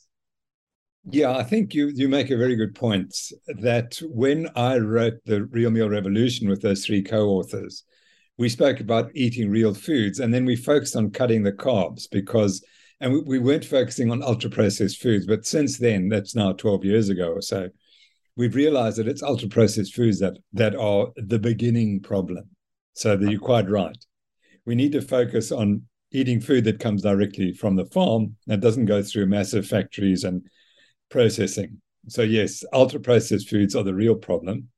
Yeah, 1.10 1.38
I 1.38 1.44
think 1.44 1.74
you 1.74 1.92
you 1.94 2.10
make 2.10 2.32
a 2.32 2.38
very 2.38 2.56
good 2.56 2.76
point 2.76 3.16
that 3.48 3.98
when 4.04 4.50
I 4.56 4.78
wrote 4.78 5.20
the 5.26 5.46
Real 5.46 5.72
Meal 5.72 5.90
Revolution 5.90 6.50
with 6.50 6.62
those 6.62 6.86
three 6.86 7.02
co-authors, 7.02 7.84
we 8.38 8.50
spoke 8.50 8.82
about 8.82 9.12
eating 9.16 9.50
real 9.50 9.74
foods 9.74 10.20
and 10.20 10.34
then 10.34 10.44
we 10.44 10.58
focused 10.58 10.98
on 10.98 11.12
cutting 11.12 11.44
the 11.44 11.54
carbs 11.54 12.10
because 12.12 12.64
and 13.00 13.14
we, 13.14 13.20
we 13.22 13.40
weren't 13.40 13.64
focusing 13.64 14.12
on 14.12 14.24
ultra 14.24 14.50
processed 14.50 15.02
foods, 15.02 15.26
but 15.26 15.46
since 15.46 15.78
then, 15.78 16.10
that's 16.10 16.36
now 16.36 16.52
12 16.52 16.84
years 16.84 17.10
ago 17.10 17.30
or 17.30 17.42
so, 17.42 17.70
we've 18.38 18.56
realized 18.56 18.98
that 18.98 19.08
it's 19.08 19.24
ultra 19.24 19.50
processed 19.50 19.94
foods 19.94 20.20
that 20.20 20.38
that 20.54 20.76
are 20.76 21.08
the 21.18 21.40
beginning 21.40 22.00
problem. 22.00 22.46
So 22.94 23.16
that 23.16 23.30
you're 23.30 23.40
quite 23.40 23.70
right. 23.70 23.98
We 24.66 24.74
need 24.74 24.92
to 24.94 25.02
focus 25.02 25.52
on 25.52 25.84
eating 26.12 26.42
food 26.42 26.64
that 26.64 26.80
comes 26.80 27.04
directly 27.04 27.54
from 27.54 27.76
the 27.76 27.86
farm 27.86 28.38
that 28.48 28.62
doesn't 28.62 28.86
go 28.86 29.04
through 29.04 29.28
massive 29.28 29.68
factories 29.68 30.24
and 30.24 30.42
processing. 31.12 31.80
So 32.08 32.24
yes, 32.24 32.64
ultra 32.74 33.00
processed 33.00 33.50
foods 33.50 33.76
are 33.76 33.84
the 33.84 33.94
real 33.94 34.16
problem 34.16 34.70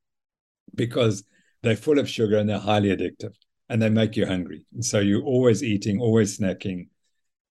because 0.76 1.24
they're 1.62 1.76
full 1.76 2.00
of 2.00 2.10
sugar 2.10 2.38
and 2.38 2.50
they're 2.50 2.60
highly 2.60 2.90
addictive 2.90 3.34
and 3.70 3.82
they 3.82 3.90
make 3.90 4.18
you 4.18 4.26
hungry. 4.26 4.66
And 4.74 4.84
so 4.84 5.00
you're 5.00 5.24
always 5.24 5.64
eating, 5.64 6.02
always 6.02 6.38
snacking, 6.38 6.88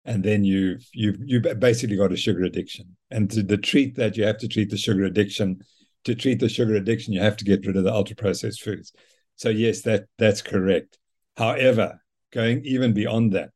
and 0.05 0.23
then 0.23 0.45
you've 0.45 0.87
you've 0.93 1.17
you 1.25 1.41
basically 1.41 1.97
got 1.97 2.13
a 2.13 2.17
sugar 2.17 2.43
addiction. 2.43 2.97
And 3.11 3.31
to, 3.31 3.43
to 3.45 3.57
treat 3.57 3.97
that, 3.97 4.17
you 4.17 4.25
have 4.25 4.39
to 4.39 4.49
treat 4.49 4.71
the 4.71 4.77
sugar 4.77 5.05
addiction. 5.05 5.63
To 6.05 6.15
treat 6.15 6.41
the 6.41 6.49
sugar 6.49 6.75
addiction, 6.75 7.13
you 7.13 7.21
have 7.21 7.37
to 7.39 7.45
get 7.45 7.67
rid 7.67 7.77
of 7.77 7.85
the 7.85 7.93
ultra 7.93 8.17
processed 8.17 8.63
foods. 8.63 8.93
So 9.37 9.51
yes, 9.51 9.83
that 9.83 10.07
that's 10.19 10.43
correct. 10.43 10.99
However, 11.37 12.01
going 12.33 12.65
even 12.65 12.93
beyond 12.93 13.33
that, 13.33 13.51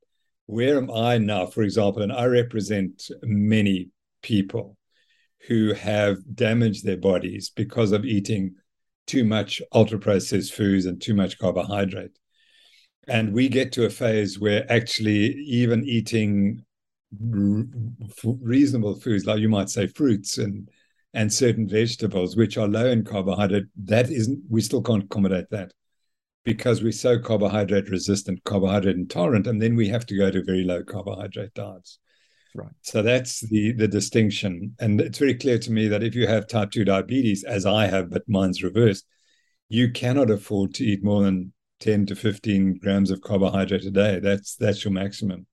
where 0.46 0.76
am 0.76 0.90
I 0.90 1.18
now, 1.18 1.46
for 1.46 1.62
example, 1.62 2.02
and 2.02 2.12
I 2.12 2.26
represent 2.26 3.10
many 3.22 3.90
people 4.22 4.76
who 5.48 5.72
have 5.72 6.18
damaged 6.34 6.84
their 6.84 6.96
bodies 6.96 7.50
because 7.50 7.92
of 7.92 8.04
eating 8.04 8.54
too 9.06 9.24
much 9.24 9.60
ultra 9.72 9.98
processed 9.98 10.54
foods 10.54 10.86
and 10.86 11.00
too 11.00 11.14
much 11.14 11.38
carbohydrate. 11.38 12.16
And 13.08 13.32
we 13.32 13.48
get 13.48 13.72
to 13.72 13.84
a 13.84 13.90
phase 13.90 14.38
where 14.38 14.70
actually 14.70 15.34
even 15.34 15.84
eating 15.84 16.64
reasonable 17.20 18.94
foods, 19.00 19.26
like 19.26 19.40
you 19.40 19.48
might 19.48 19.70
say 19.70 19.86
fruits 19.86 20.38
and 20.38 20.68
and 21.14 21.32
certain 21.32 21.68
vegetables, 21.68 22.36
which 22.36 22.56
are 22.56 22.68
low 22.68 22.86
in 22.86 23.04
carbohydrate, 23.04 23.66
that 23.84 24.10
isn't 24.10 24.42
we 24.48 24.60
still 24.60 24.82
can't 24.82 25.04
accommodate 25.04 25.50
that 25.50 25.72
because 26.44 26.82
we're 26.82 26.92
so 26.92 27.18
carbohydrate 27.18 27.90
resistant, 27.90 28.42
carbohydrate 28.44 28.96
intolerant, 28.96 29.46
and 29.46 29.60
then 29.60 29.76
we 29.76 29.88
have 29.88 30.06
to 30.06 30.16
go 30.16 30.30
to 30.30 30.42
very 30.42 30.64
low 30.64 30.82
carbohydrate 30.82 31.54
diets. 31.54 31.98
Right. 32.54 32.72
So 32.82 33.00
that's 33.02 33.40
the 33.40 33.72
the 33.72 33.88
distinction, 33.88 34.74
and 34.78 35.00
it's 35.00 35.18
very 35.18 35.34
clear 35.34 35.58
to 35.58 35.72
me 35.72 35.88
that 35.88 36.02
if 36.02 36.14
you 36.14 36.26
have 36.26 36.46
type 36.46 36.70
two 36.70 36.84
diabetes, 36.84 37.44
as 37.44 37.64
I 37.64 37.86
have, 37.86 38.10
but 38.10 38.28
mine's 38.28 38.62
reversed, 38.62 39.06
you 39.68 39.90
cannot 39.90 40.30
afford 40.30 40.74
to 40.74 40.84
eat 40.84 41.02
more 41.02 41.22
than 41.22 41.52
ten 41.80 42.04
to 42.06 42.14
fifteen 42.14 42.78
grams 42.78 43.10
of 43.10 43.22
carbohydrate 43.22 43.84
a 43.84 43.90
day. 43.90 44.18
That's 44.18 44.56
that's 44.56 44.84
your 44.84 44.92
maximum, 44.92 45.46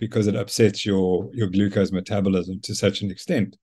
because 0.00 0.26
it 0.26 0.34
upsets 0.34 0.84
your 0.84 1.30
your 1.32 1.48
glucose 1.48 1.92
metabolism 1.92 2.60
to 2.62 2.74
such 2.74 3.02
an 3.02 3.10
extent 3.12 3.56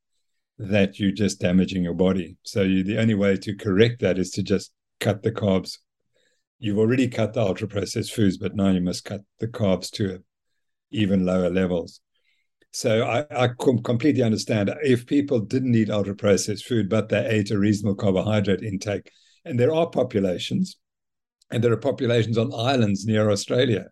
that 0.59 0.99
you're 0.99 1.11
just 1.11 1.39
damaging 1.39 1.83
your 1.83 1.93
body. 1.93 2.37
So 2.43 2.61
you, 2.63 2.83
the 2.83 2.99
only 2.99 3.15
way 3.15 3.37
to 3.37 3.55
correct 3.55 4.01
that 4.01 4.19
is 4.19 4.29
to 4.31 4.43
just 4.43 4.71
cut 4.99 5.23
the 5.23 5.31
carbs. 5.31 5.77
You've 6.59 6.77
already 6.77 7.07
cut 7.07 7.33
the 7.33 7.41
ultra 7.41 7.67
processed 7.67 8.13
foods, 8.13 8.37
but 8.37 8.55
now 8.55 8.69
you 8.69 8.81
must 8.81 9.05
cut 9.05 9.21
the 9.39 9.47
carbs 9.47 9.89
to 9.91 10.19
even 10.91 11.25
lower 11.25 11.49
levels. 11.49 12.01
So 12.71 13.03
I, 13.03 13.25
I 13.45 13.49
completely 13.57 14.21
understand 14.21 14.69
if 14.83 15.07
people 15.07 15.39
didn't 15.39 15.73
eat 15.75 15.89
ultra 15.89 16.15
processed 16.15 16.65
food, 16.65 16.89
but 16.89 17.09
they 17.09 17.25
ate 17.25 17.51
a 17.51 17.57
reasonable 17.57 17.95
carbohydrate 17.95 18.61
intake, 18.61 19.09
and 19.45 19.59
there 19.59 19.73
are 19.73 19.89
populations, 19.89 20.75
and 21.49 21.63
there 21.63 21.71
are 21.71 21.77
populations 21.77 22.37
on 22.37 22.53
islands 22.53 23.05
near 23.05 23.31
Australia 23.31 23.87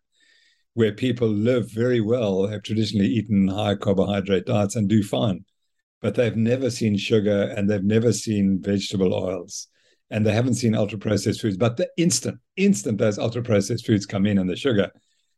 where 0.73 0.91
people 0.91 1.27
live 1.27 1.71
very 1.71 2.01
well, 2.01 2.45
have 2.45 2.61
traditionally 2.61 3.07
eaten 3.07 3.47
high 3.47 3.73
carbohydrate 3.73 4.45
diets 4.45 4.75
and 4.75 4.87
do 4.87 5.01
fine, 5.01 5.43
but 6.01 6.15
they've 6.15 6.35
never 6.35 6.69
seen 6.69 6.97
sugar 6.97 7.53
and 7.55 7.69
they've 7.69 7.83
never 7.83 8.13
seen 8.13 8.61
vegetable 8.61 9.13
oils 9.13 9.67
and 10.09 10.25
they 10.25 10.31
haven't 10.31 10.55
seen 10.55 10.75
ultra 10.75 10.97
processed 10.97 11.41
foods. 11.41 11.57
But 11.57 11.77
the 11.77 11.89
instant, 11.97 12.39
instant 12.55 12.97
those 12.97 13.19
ultra 13.19 13.41
processed 13.41 13.85
foods 13.85 14.05
come 14.05 14.25
in 14.25 14.37
and 14.37 14.49
the 14.49 14.55
sugar, 14.55 14.91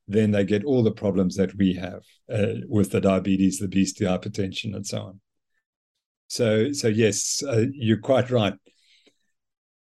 then 0.07 0.31
they 0.31 0.43
get 0.43 0.65
all 0.65 0.83
the 0.83 0.91
problems 0.91 1.35
that 1.35 1.55
we 1.55 1.73
have 1.73 2.01
uh, 2.31 2.61
with 2.67 2.91
the 2.91 3.01
diabetes, 3.01 3.59
the 3.59 3.65
obesity, 3.65 4.05
hypertension, 4.05 4.75
and 4.75 4.85
so 4.85 5.01
on. 5.01 5.21
So, 6.27 6.71
so 6.71 6.87
yes, 6.87 7.41
uh, 7.47 7.65
you're 7.71 7.97
quite 7.97 8.29
right. 8.29 8.53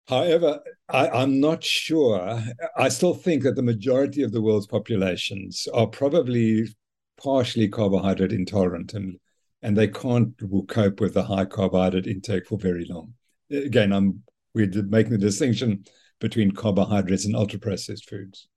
However, 0.08 0.60
I, 0.88 1.24
am 1.24 1.40
not 1.40 1.64
sure. 1.64 2.44
I 2.78 2.90
still 2.90 3.16
think 3.16 3.42
that 3.44 3.56
the 3.56 3.64
majority 3.64 4.22
of 4.22 4.32
the 4.32 4.42
world's 4.42 4.68
populations 4.68 5.68
are 5.74 5.88
probably 5.88 6.68
partially 7.18 7.68
carbohydrate 7.68 8.32
intolerant 8.32 8.94
and 8.94 9.18
and 9.66 9.76
they 9.76 9.88
can't 9.88 10.32
cope 10.68 11.02
with 11.02 11.18
a 11.18 11.24
high 11.24 11.44
carbohydrate 11.44 12.06
intake 12.06 12.46
for 12.46 12.56
very 12.56 12.86
long. 12.86 13.16
Again, 13.50 13.92
I'm 13.92 14.22
we're 14.54 14.70
making 14.84 15.12
the 15.12 15.18
distinction 15.18 15.86
between 16.22 16.52
carbohydrates 16.52 17.26
and 17.26 17.36
ultra 17.36 17.58
processed 17.58 18.08
foods. 18.08 18.48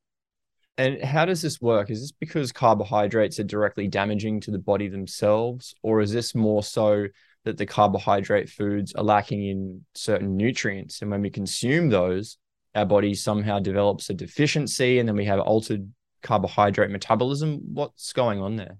And 0.76 1.02
how 1.02 1.24
does 1.24 1.40
this 1.40 1.62
work? 1.62 1.90
Is 1.90 2.02
this 2.02 2.12
because 2.12 2.52
carbohydrates 2.52 3.40
are 3.40 3.44
directly 3.44 3.88
damaging 3.88 4.42
to 4.42 4.50
the 4.50 4.58
body 4.58 4.86
themselves, 4.86 5.74
or 5.82 6.02
is 6.02 6.12
this 6.12 6.34
more 6.34 6.62
so 6.62 7.06
that 7.44 7.56
the 7.56 7.66
carbohydrate 7.66 8.50
foods 8.50 8.92
are 8.92 9.02
lacking 9.02 9.46
in 9.46 9.84
certain 9.94 10.36
nutrients? 10.36 11.00
And 11.00 11.10
when 11.10 11.22
we 11.22 11.30
consume 11.30 11.88
those, 11.88 12.36
our 12.74 12.84
body 12.84 13.14
somehow 13.14 13.60
develops 13.60 14.10
a 14.10 14.14
deficiency 14.14 14.98
and 14.98 15.08
then 15.08 15.16
we 15.16 15.24
have 15.24 15.40
altered 15.40 15.90
carbohydrate 16.22 16.90
metabolism. 16.90 17.60
What's 17.72 18.12
going 18.12 18.40
on 18.40 18.56
there? 18.56 18.76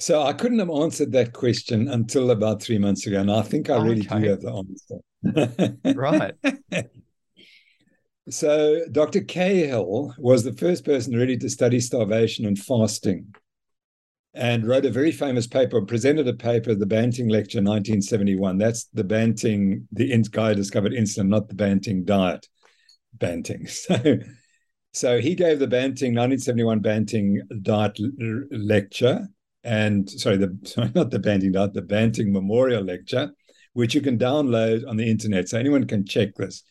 So 0.00 0.22
I 0.22 0.32
couldn't 0.32 0.58
have 0.60 0.70
answered 0.70 1.12
that 1.12 1.34
question 1.34 1.88
until 1.88 2.30
about 2.30 2.62
three 2.62 2.78
months 2.78 3.06
ago. 3.06 3.20
And 3.20 3.30
I 3.30 3.42
think 3.42 3.68
I 3.68 3.76
really 3.76 4.06
okay. 4.06 4.20
do 4.20 4.28
have 4.30 4.40
the 4.40 4.64
answer. 5.84 5.94
right. 5.94 6.34
So, 8.28 8.82
Dr. 8.92 9.22
Cahill 9.22 10.14
was 10.16 10.44
the 10.44 10.52
first 10.52 10.84
person 10.84 11.14
really 11.14 11.36
to 11.38 11.50
study 11.50 11.80
starvation 11.80 12.46
and 12.46 12.56
fasting 12.56 13.34
and 14.34 14.68
wrote 14.68 14.84
a 14.84 14.90
very 14.90 15.10
famous 15.10 15.48
paper, 15.48 15.82
presented 15.82 16.28
a 16.28 16.34
paper, 16.34 16.74
the 16.74 16.86
Banting 16.86 17.28
Lecture 17.28 17.58
1971. 17.58 18.56
That's 18.58 18.84
the 18.94 19.02
Banting, 19.02 19.88
the 19.90 20.16
guy 20.30 20.54
discovered 20.54 20.92
insulin, 20.92 21.28
not 21.28 21.48
the 21.48 21.56
Banting 21.56 22.04
diet. 22.04 22.46
Banting. 23.14 23.66
So, 23.76 24.18
so 24.92 25.20
he 25.20 25.34
gave 25.34 25.58
the 25.58 25.66
Banting 25.66 26.14
1971 26.14 26.80
Banting 26.80 27.42
diet 27.62 27.98
lecture, 28.50 29.28
and 29.64 30.08
sorry, 30.08 30.36
the 30.36 30.58
sorry, 30.64 30.90
not 30.94 31.10
the 31.10 31.18
Banting 31.18 31.52
diet, 31.52 31.74
the 31.74 31.82
Banting 31.82 32.32
Memorial 32.32 32.82
Lecture, 32.82 33.30
which 33.72 33.94
you 33.94 34.00
can 34.00 34.18
download 34.18 34.86
on 34.88 34.96
the 34.96 35.08
internet, 35.08 35.48
so 35.48 35.58
anyone 35.58 35.86
can 35.86 36.04
check 36.06 36.34
this. 36.34 36.62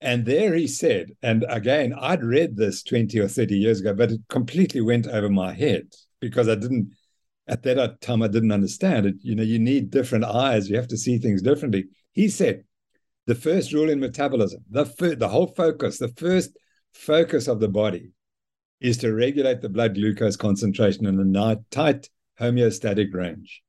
And 0.00 0.26
there 0.26 0.54
he 0.54 0.66
said, 0.66 1.12
and 1.22 1.46
again, 1.48 1.94
I'd 1.98 2.22
read 2.22 2.56
this 2.56 2.82
20 2.82 3.18
or 3.20 3.28
30 3.28 3.56
years 3.56 3.80
ago, 3.80 3.94
but 3.94 4.12
it 4.12 4.20
completely 4.28 4.82
went 4.82 5.06
over 5.06 5.30
my 5.30 5.54
head 5.54 5.94
because 6.20 6.48
I 6.48 6.56
didn't, 6.56 6.92
at 7.48 7.62
that 7.62 8.00
time, 8.00 8.22
I 8.22 8.28
didn't 8.28 8.52
understand 8.52 9.06
it. 9.06 9.14
You 9.20 9.34
know, 9.34 9.42
you 9.42 9.58
need 9.58 9.90
different 9.90 10.24
eyes, 10.24 10.68
you 10.68 10.76
have 10.76 10.88
to 10.88 10.98
see 10.98 11.18
things 11.18 11.40
differently. 11.40 11.86
He 12.12 12.28
said, 12.28 12.64
the 13.26 13.34
first 13.34 13.72
rule 13.72 13.88
in 13.88 14.00
metabolism, 14.00 14.62
the, 14.68 14.84
fir- 14.84 15.14
the 15.14 15.28
whole 15.28 15.46
focus, 15.46 15.98
the 15.98 16.08
first 16.08 16.50
focus 16.92 17.48
of 17.48 17.60
the 17.60 17.68
body 17.68 18.10
is 18.84 18.98
to 18.98 19.14
regulate 19.14 19.62
the 19.62 19.68
blood 19.70 19.94
glucose 19.94 20.36
concentration 20.36 21.06
in 21.06 21.34
a 21.34 21.56
tight 21.70 22.10
homeostatic 22.38 23.14
range. 23.14 23.62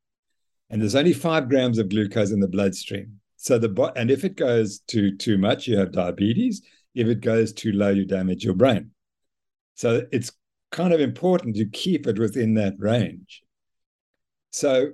And 0.70 0.82
there's 0.82 0.94
only 0.94 1.14
five 1.14 1.48
grams 1.48 1.78
of 1.78 1.88
glucose 1.88 2.32
in 2.32 2.42
the 2.42 2.50
bloodstream. 2.50 3.22
So 3.38 3.58
the 3.58 3.94
and 3.96 4.12
if 4.12 4.26
it 4.26 4.36
goes 4.36 4.80
to 4.88 5.16
too 5.16 5.38
much, 5.38 5.68
you 5.68 5.78
have 5.78 5.94
diabetes. 5.94 6.62
If 6.94 7.08
it 7.08 7.22
goes 7.22 7.54
too 7.54 7.72
low, 7.72 7.92
you 7.92 8.06
damage 8.06 8.44
your 8.44 8.56
brain. 8.56 8.92
So 9.76 10.02
it's 10.12 10.34
kind 10.74 10.92
of 10.92 11.00
important 11.00 11.56
to 11.56 11.66
keep 11.66 12.08
it 12.08 12.20
within 12.20 12.56
that 12.56 12.74
range. 12.78 13.42
So 14.50 14.92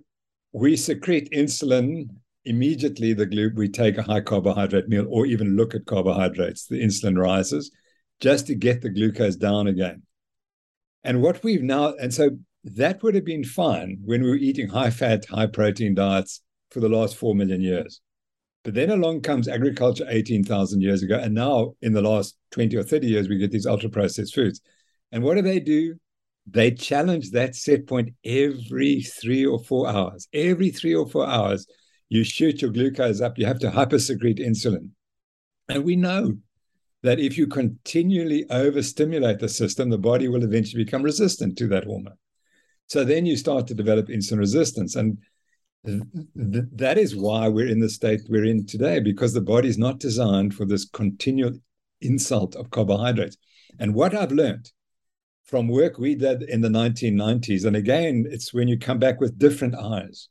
we 0.51 0.75
secrete 0.75 1.31
insulin 1.31 2.09
immediately. 2.45 3.13
The 3.13 3.25
glu- 3.25 3.53
we 3.55 3.69
take 3.69 3.97
a 3.97 4.03
high 4.03 4.21
carbohydrate 4.21 4.87
meal 4.87 5.07
or 5.09 5.25
even 5.25 5.55
look 5.55 5.73
at 5.73 5.87
carbohydrates. 5.87 6.67
The 6.67 6.79
insulin 6.79 7.17
rises 7.17 7.71
just 8.19 8.45
to 8.47 8.55
get 8.55 8.83
the 8.83 8.89
glucose 8.89 9.35
down 9.35 9.65
again. 9.65 10.03
And 11.03 11.21
what 11.21 11.43
we've 11.43 11.63
now, 11.63 11.93
and 11.95 12.13
so 12.13 12.31
that 12.63 13.01
would 13.01 13.15
have 13.15 13.25
been 13.25 13.43
fine 13.43 13.99
when 14.03 14.21
we 14.21 14.29
were 14.29 14.35
eating 14.35 14.69
high 14.69 14.91
fat, 14.91 15.25
high 15.25 15.47
protein 15.47 15.95
diets 15.95 16.41
for 16.69 16.79
the 16.79 16.89
last 16.89 17.15
4 17.15 17.35
million 17.35 17.61
years. 17.61 18.01
But 18.63 18.75
then 18.75 18.91
along 18.91 19.21
comes 19.21 19.47
agriculture 19.47 20.05
18,000 20.07 20.81
years 20.81 21.01
ago. 21.01 21.17
And 21.17 21.33
now, 21.33 21.73
in 21.81 21.93
the 21.93 22.01
last 22.01 22.37
20 22.51 22.75
or 22.77 22.83
30 22.83 23.07
years, 23.07 23.27
we 23.27 23.37
get 23.37 23.51
these 23.51 23.65
ultra 23.65 23.89
processed 23.89 24.35
foods. 24.35 24.61
And 25.11 25.23
what 25.23 25.35
do 25.35 25.41
they 25.41 25.59
do? 25.59 25.95
They 26.47 26.71
challenge 26.71 27.31
that 27.31 27.55
set 27.55 27.87
point 27.87 28.13
every 28.23 29.01
three 29.01 29.45
or 29.45 29.59
four 29.59 29.87
hours. 29.87 30.27
Every 30.33 30.69
three 30.69 30.93
or 30.93 31.07
four 31.07 31.27
hours, 31.27 31.65
you 32.09 32.23
shoot 32.23 32.61
your 32.61 32.71
glucose 32.71 33.21
up, 33.21 33.37
you 33.37 33.45
have 33.45 33.59
to 33.59 33.71
hypersecrete 33.71 34.39
insulin. 34.39 34.89
And 35.69 35.83
we 35.83 35.95
know 35.95 36.33
that 37.03 37.19
if 37.19 37.37
you 37.37 37.47
continually 37.47 38.45
overstimulate 38.51 39.39
the 39.39 39.49
system, 39.49 39.89
the 39.89 39.97
body 39.97 40.27
will 40.27 40.43
eventually 40.43 40.83
become 40.83 41.01
resistant 41.01 41.57
to 41.57 41.67
that 41.67 41.85
hormone. 41.85 42.17
So 42.87 43.03
then 43.03 43.25
you 43.25 43.37
start 43.37 43.67
to 43.67 43.73
develop 43.73 44.07
insulin 44.07 44.39
resistance. 44.39 44.95
And 44.95 45.17
th- 45.85 46.03
th- 46.35 46.65
that 46.73 46.97
is 46.97 47.15
why 47.15 47.47
we're 47.47 47.67
in 47.67 47.79
the 47.79 47.89
state 47.89 48.21
we're 48.29 48.45
in 48.45 48.65
today, 48.65 48.99
because 48.99 49.33
the 49.33 49.41
body 49.41 49.69
is 49.69 49.77
not 49.77 49.99
designed 49.99 50.53
for 50.53 50.65
this 50.65 50.85
continual 50.85 51.53
insult 52.01 52.55
of 52.55 52.69
carbohydrates. 52.69 53.37
And 53.79 53.95
what 53.95 54.13
I've 54.13 54.31
learned 54.31 54.71
from 55.45 55.67
work 55.67 55.97
we 55.97 56.15
did 56.15 56.43
in 56.43 56.61
the 56.61 56.69
1990s, 56.69 57.65
and 57.65 57.75
again, 57.75 58.25
it's 58.29 58.53
when 58.53 58.67
you 58.67 58.77
come 58.77 58.99
back 58.99 59.19
with 59.19 59.39
different 59.39 59.75
eyes, 59.75 60.29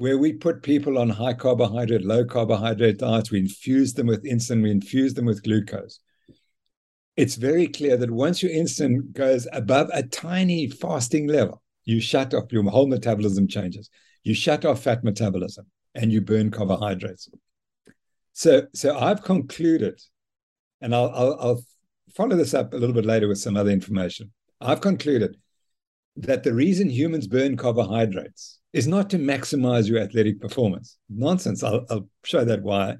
where 0.00 0.16
we 0.16 0.32
put 0.32 0.62
people 0.62 0.96
on 0.96 1.10
high 1.10 1.34
carbohydrate, 1.34 2.06
low 2.06 2.24
carbohydrate 2.24 2.96
diets, 2.96 3.30
we 3.30 3.38
infuse 3.38 3.92
them 3.92 4.06
with 4.06 4.24
insulin, 4.24 4.62
we 4.62 4.70
infuse 4.70 5.12
them 5.12 5.26
with 5.26 5.42
glucose. 5.42 6.00
It's 7.18 7.34
very 7.34 7.68
clear 7.68 7.98
that 7.98 8.10
once 8.10 8.42
your 8.42 8.50
insulin 8.50 9.12
goes 9.12 9.46
above 9.52 9.90
a 9.92 10.02
tiny 10.02 10.70
fasting 10.70 11.26
level, 11.26 11.60
you 11.84 12.00
shut 12.00 12.32
off 12.32 12.50
your 12.50 12.62
whole 12.70 12.86
metabolism 12.86 13.46
changes. 13.46 13.90
You 14.22 14.32
shut 14.32 14.64
off 14.64 14.84
fat 14.84 15.04
metabolism 15.04 15.66
and 15.94 16.10
you 16.10 16.22
burn 16.22 16.50
carbohydrates. 16.50 17.28
So, 18.32 18.68
so 18.74 18.96
I've 18.98 19.22
concluded, 19.22 20.00
and 20.80 20.94
I'll, 20.94 21.12
I'll, 21.14 21.36
I'll 21.40 21.62
follow 22.14 22.36
this 22.36 22.54
up 22.54 22.72
a 22.72 22.78
little 22.78 22.94
bit 22.94 23.04
later 23.04 23.28
with 23.28 23.38
some 23.38 23.58
other 23.58 23.70
information. 23.70 24.32
I've 24.62 24.80
concluded 24.80 25.36
that 26.16 26.42
the 26.42 26.54
reason 26.54 26.88
humans 26.88 27.26
burn 27.26 27.58
carbohydrates 27.58 28.59
is 28.72 28.86
not 28.86 29.10
to 29.10 29.18
maximize 29.18 29.88
your 29.88 30.00
athletic 30.00 30.40
performance. 30.40 30.96
Nonsense. 31.08 31.62
I'll, 31.62 31.84
I'll 31.90 32.08
show 32.24 32.44
that 32.44 32.62
why. 32.62 32.96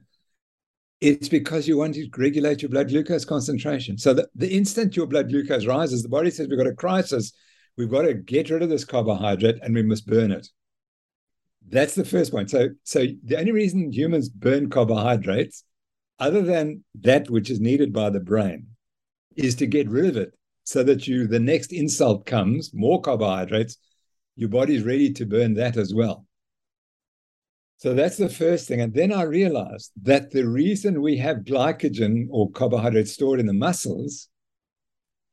It's 1.00 1.28
because 1.28 1.66
you 1.66 1.78
want 1.78 1.94
to 1.94 2.08
regulate 2.18 2.60
your 2.60 2.70
blood 2.70 2.88
glucose 2.88 3.24
concentration. 3.24 3.96
So 3.96 4.12
that 4.14 4.26
the 4.34 4.50
instant 4.50 4.96
your 4.96 5.06
blood 5.06 5.30
glucose 5.30 5.66
rises, 5.66 6.02
the 6.02 6.08
body 6.08 6.30
says 6.30 6.48
we've 6.48 6.58
got 6.58 6.66
a 6.66 6.74
crisis. 6.74 7.32
We've 7.76 7.90
got 7.90 8.02
to 8.02 8.14
get 8.14 8.50
rid 8.50 8.62
of 8.62 8.68
this 8.68 8.84
carbohydrate 8.84 9.60
and 9.62 9.74
we 9.74 9.82
must 9.82 10.06
burn 10.06 10.32
it. 10.32 10.48
That's 11.68 11.94
the 11.94 12.04
first 12.04 12.32
point. 12.32 12.50
So, 12.50 12.70
so 12.84 13.06
the 13.24 13.38
only 13.38 13.52
reason 13.52 13.92
humans 13.92 14.28
burn 14.28 14.70
carbohydrates, 14.70 15.64
other 16.18 16.42
than 16.42 16.84
that 17.00 17.30
which 17.30 17.48
is 17.48 17.60
needed 17.60 17.92
by 17.92 18.10
the 18.10 18.20
brain, 18.20 18.66
is 19.36 19.54
to 19.56 19.66
get 19.66 19.88
rid 19.88 20.06
of 20.06 20.16
it 20.16 20.34
so 20.64 20.82
that 20.82 21.06
you 21.06 21.26
the 21.26 21.40
next 21.40 21.72
insult 21.72 22.26
comes 22.26 22.72
more 22.74 23.00
carbohydrates 23.00 23.78
your 24.40 24.48
body's 24.48 24.84
ready 24.84 25.12
to 25.12 25.26
burn 25.26 25.52
that 25.54 25.76
as 25.76 25.92
well. 25.92 26.24
So 27.76 27.92
that's 27.92 28.16
the 28.16 28.30
first 28.30 28.66
thing. 28.66 28.80
And 28.80 28.94
then 28.94 29.12
i 29.12 29.22
realized 29.22 29.92
that 30.02 30.30
the 30.30 30.48
reason 30.48 31.02
we 31.02 31.18
have 31.18 31.44
glycogen 31.44 32.26
or 32.30 32.50
carbohydrates 32.50 33.12
stored 33.12 33.38
in 33.38 33.46
the 33.46 33.52
muscles 33.52 34.28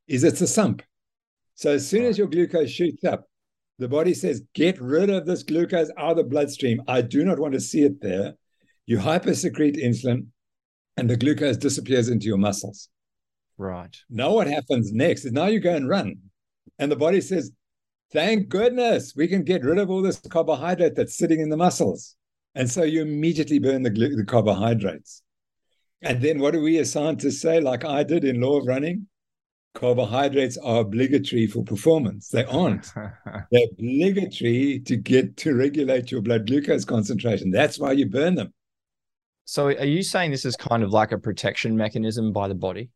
is 0.10 0.26
it's 0.26 0.42
a 0.42 0.48
sump. 0.48 0.82
So 1.56 1.72
as 1.72 1.88
soon 1.88 2.04
as 2.04 2.18
your 2.18 2.28
glucose 2.28 2.70
shoots 2.70 3.06
up 3.06 3.30
the 3.80 3.88
body 3.88 4.14
says 4.14 4.44
get 4.54 4.82
rid 4.82 5.10
of 5.10 5.26
this 5.26 5.44
glucose 5.44 5.92
out 5.98 6.12
of 6.12 6.18
the 6.18 6.24
bloodstream. 6.24 6.82
I 6.88 7.02
do 7.02 7.24
not 7.24 7.40
want 7.40 7.54
to 7.54 7.62
see 7.62 7.84
it 7.84 8.02
there. 8.02 8.34
You 8.88 8.98
hypersecrete 8.98 9.82
insulin 9.82 10.28
and 10.98 11.10
the 11.10 11.16
glucose 11.16 11.58
disappears 11.58 12.10
into 12.10 12.26
your 12.26 12.38
muscles. 12.38 12.90
Right. 13.58 13.96
Now, 14.10 14.34
what 14.34 14.48
happens 14.48 14.92
next 14.92 15.26
is 15.26 15.32
now 15.32 15.46
you 15.46 15.60
go 15.60 15.76
and 15.76 15.88
run, 15.88 16.18
and 16.78 16.92
the 16.92 16.96
body 16.96 17.22
says, 17.22 17.52
Thank 18.12 18.48
goodness 18.48 19.14
we 19.16 19.28
can 19.28 19.44
get 19.44 19.64
rid 19.64 19.78
of 19.80 19.90
all 19.90 20.02
this 20.02 20.20
carbohydrate 20.20 20.96
that's 20.96 21.18
sitting 21.18 21.42
in 21.42 21.50
the 21.50 21.58
muscles. 21.58 22.16
And 22.56 22.70
so 22.70 22.84
you 22.84 23.02
immediately 23.02 23.60
burn 23.60 23.84
the, 23.84 23.90
the 23.90 24.24
carbohydrates. 24.26 25.22
And 26.02 26.22
then 26.22 26.40
what 26.40 26.54
do 26.54 26.62
we 26.62 26.78
as 26.78 26.92
scientists 26.92 27.42
say, 27.42 27.60
like 27.60 27.84
I 27.84 28.04
did 28.04 28.24
in 28.24 28.40
Lore 28.40 28.62
of 28.62 28.68
Running? 28.68 29.08
Carbohydrates 29.74 30.58
are 30.58 30.82
obligatory 30.82 31.48
for 31.48 31.64
performance. 31.64 32.30
They 32.30 32.46
aren't. 32.46 32.92
They're 33.52 33.68
obligatory 33.72 34.80
to 34.86 34.96
get 34.96 35.38
to 35.38 35.54
regulate 35.54 36.12
your 36.12 36.22
blood 36.22 36.48
glucose 36.48 36.86
concentration. 36.86 37.52
That's 37.52 37.78
why 37.78 37.92
you 37.92 38.08
burn 38.08 38.36
them. 38.36 38.54
So 39.46 39.68
are 39.68 39.86
you 39.86 40.02
saying 40.02 40.32
this 40.32 40.46
is 40.46 40.56
kind 40.56 40.82
of 40.84 40.92
like 40.92 41.12
a 41.12 41.18
protection 41.18 41.78
mechanism 41.78 42.34
by 42.34 42.48
the 42.48 42.56
body? 42.56 42.89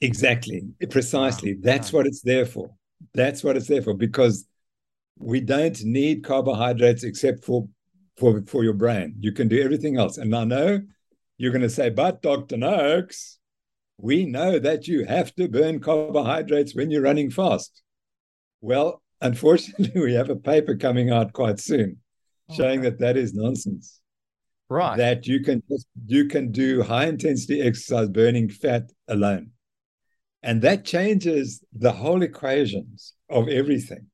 Exactly, 0.00 0.62
precisely. 0.90 1.54
That's 1.54 1.92
what 1.92 2.06
it's 2.06 2.20
there 2.20 2.46
for. 2.46 2.70
That's 3.14 3.42
what 3.42 3.56
it's 3.56 3.68
there 3.68 3.82
for 3.82 3.94
because 3.94 4.46
we 5.18 5.40
don't 5.40 5.82
need 5.84 6.24
carbohydrates 6.24 7.04
except 7.04 7.44
for 7.44 7.68
for 8.16 8.42
for 8.46 8.64
your 8.64 8.74
brain. 8.74 9.16
You 9.20 9.32
can 9.32 9.48
do 9.48 9.62
everything 9.62 9.96
else. 9.96 10.18
And 10.18 10.34
I 10.34 10.44
know 10.44 10.80
you're 11.36 11.52
going 11.52 11.62
to 11.62 11.70
say, 11.70 11.90
but 11.90 12.22
Dr. 12.22 12.56
Noakes, 12.56 13.38
we 13.96 14.26
know 14.26 14.58
that 14.58 14.88
you 14.88 15.04
have 15.04 15.34
to 15.36 15.48
burn 15.48 15.80
carbohydrates 15.80 16.74
when 16.74 16.90
you're 16.90 17.02
running 17.02 17.30
fast. 17.30 17.82
Well, 18.60 19.02
unfortunately, 19.20 19.92
we 20.00 20.14
have 20.14 20.30
a 20.30 20.36
paper 20.36 20.76
coming 20.76 21.10
out 21.10 21.32
quite 21.32 21.60
soon 21.60 21.98
showing 22.50 22.80
okay. 22.80 22.90
that 22.90 22.98
that 23.00 23.16
is 23.16 23.34
nonsense. 23.34 24.00
Right. 24.70 24.96
That 24.96 25.26
you 25.26 25.40
can 25.40 25.62
just 25.70 25.86
you 26.06 26.26
can 26.26 26.52
do 26.52 26.82
high 26.82 27.06
intensity 27.06 27.62
exercise 27.62 28.08
burning 28.08 28.48
fat 28.48 28.90
alone. 29.08 29.52
And 30.48 30.62
that 30.62 30.86
changes 30.86 31.62
the 31.74 31.92
whole 31.92 32.22
equations 32.22 33.12
of 33.28 33.48
everything. 33.48 34.06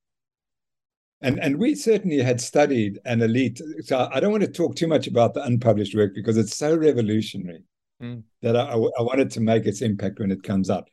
And, 1.23 1.39
and 1.39 1.59
we 1.59 1.77
certainly 1.77 2.21
had 2.21 2.41
studied 2.41 2.99
an 3.05 3.23
elite. 3.23 3.61
So 3.85 4.09
I 4.13 4.19
don't 4.19 4.33
want 4.33 4.43
to 4.43 4.51
talk 4.51 4.75
too 4.75 4.89
much 4.89 5.07
about 5.07 5.35
the 5.35 5.45
unpublished 5.45 5.95
work 5.95 6.13
because 6.13 6.37
it's 6.37 6.57
so 6.57 6.75
revolutionary 6.75 7.63
mm. 8.03 8.25
that 8.43 8.57
I, 8.57 8.73
I 8.73 9.03
wanted 9.03 9.31
to 9.31 9.41
make 9.41 9.65
its 9.65 9.81
impact 9.81 10.19
when 10.19 10.33
it 10.33 10.43
comes 10.43 10.71
out. 10.71 10.91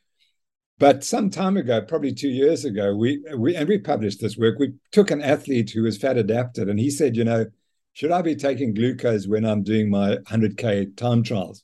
But 0.78 1.04
some 1.04 1.32
time 1.32 1.58
ago, 1.58 1.82
probably 1.82 2.14
two 2.14 2.30
years 2.30 2.64
ago, 2.64 2.96
we, 2.96 3.24
we 3.36 3.56
and 3.56 3.68
we 3.68 3.80
published 3.80 4.22
this 4.22 4.38
work. 4.38 4.60
We 4.60 4.74
took 4.92 5.10
an 5.10 5.24
athlete 5.24 5.72
who 5.72 5.82
was 5.82 5.98
fat 5.98 6.18
adapted, 6.18 6.70
and 6.70 6.80
he 6.80 6.92
said, 6.92 7.16
you 7.16 7.24
know, 7.24 7.48
should 7.94 8.12
I 8.12 8.22
be 8.22 8.36
taking 8.36 8.76
glucose 8.76 9.26
when 9.26 9.46
I'm 9.46 9.64
doing 9.64 9.90
my 9.90 10.18
100k 10.18 10.96
time 10.98 11.24
trials? 11.24 11.64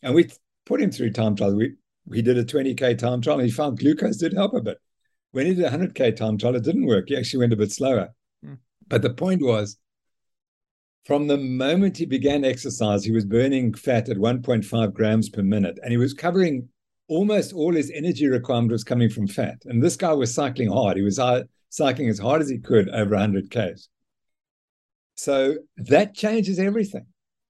And 0.00 0.14
we 0.14 0.30
put 0.64 0.80
him 0.80 0.92
through 0.92 1.10
time 1.10 1.34
trials. 1.34 1.56
We 1.56 1.74
he 2.12 2.22
did 2.22 2.38
a 2.38 2.44
20k 2.44 2.98
time 2.98 3.20
trial 3.20 3.38
and 3.38 3.48
he 3.48 3.52
found 3.52 3.78
glucose 3.78 4.16
did 4.16 4.32
help 4.32 4.54
a 4.54 4.60
bit. 4.60 4.78
When 5.32 5.46
he 5.46 5.54
did 5.54 5.64
a 5.64 5.70
100k 5.70 6.16
time 6.16 6.38
trial, 6.38 6.56
it 6.56 6.64
didn't 6.64 6.86
work. 6.86 7.08
He 7.08 7.16
actually 7.16 7.40
went 7.40 7.52
a 7.52 7.56
bit 7.56 7.72
slower. 7.72 8.10
Mm. 8.44 8.58
But 8.88 9.02
the 9.02 9.10
point 9.10 9.42
was, 9.42 9.78
from 11.04 11.26
the 11.26 11.36
moment 11.36 11.96
he 11.96 12.06
began 12.06 12.44
exercise, 12.44 13.04
he 13.04 13.12
was 13.12 13.24
burning 13.24 13.74
fat 13.74 14.08
at 14.08 14.16
1.5 14.16 14.92
grams 14.92 15.28
per 15.28 15.42
minute, 15.42 15.78
and 15.82 15.92
he 15.92 15.96
was 15.96 16.14
covering 16.14 16.68
almost 17.08 17.52
all 17.52 17.72
his 17.72 17.92
energy 17.94 18.26
requirement 18.26 18.72
was 18.72 18.82
coming 18.82 19.08
from 19.08 19.28
fat. 19.28 19.62
And 19.66 19.82
this 19.82 19.96
guy 19.96 20.12
was 20.12 20.34
cycling 20.34 20.70
hard. 20.70 20.96
He 20.96 21.04
was 21.04 21.20
uh, 21.20 21.44
cycling 21.68 22.08
as 22.08 22.18
hard 22.18 22.42
as 22.42 22.48
he 22.48 22.58
could 22.58 22.88
over 22.88 23.10
100 23.10 23.50
k's. 23.50 23.88
So 25.14 25.56
that 25.76 26.14
changes 26.14 26.58
everything 26.58 27.06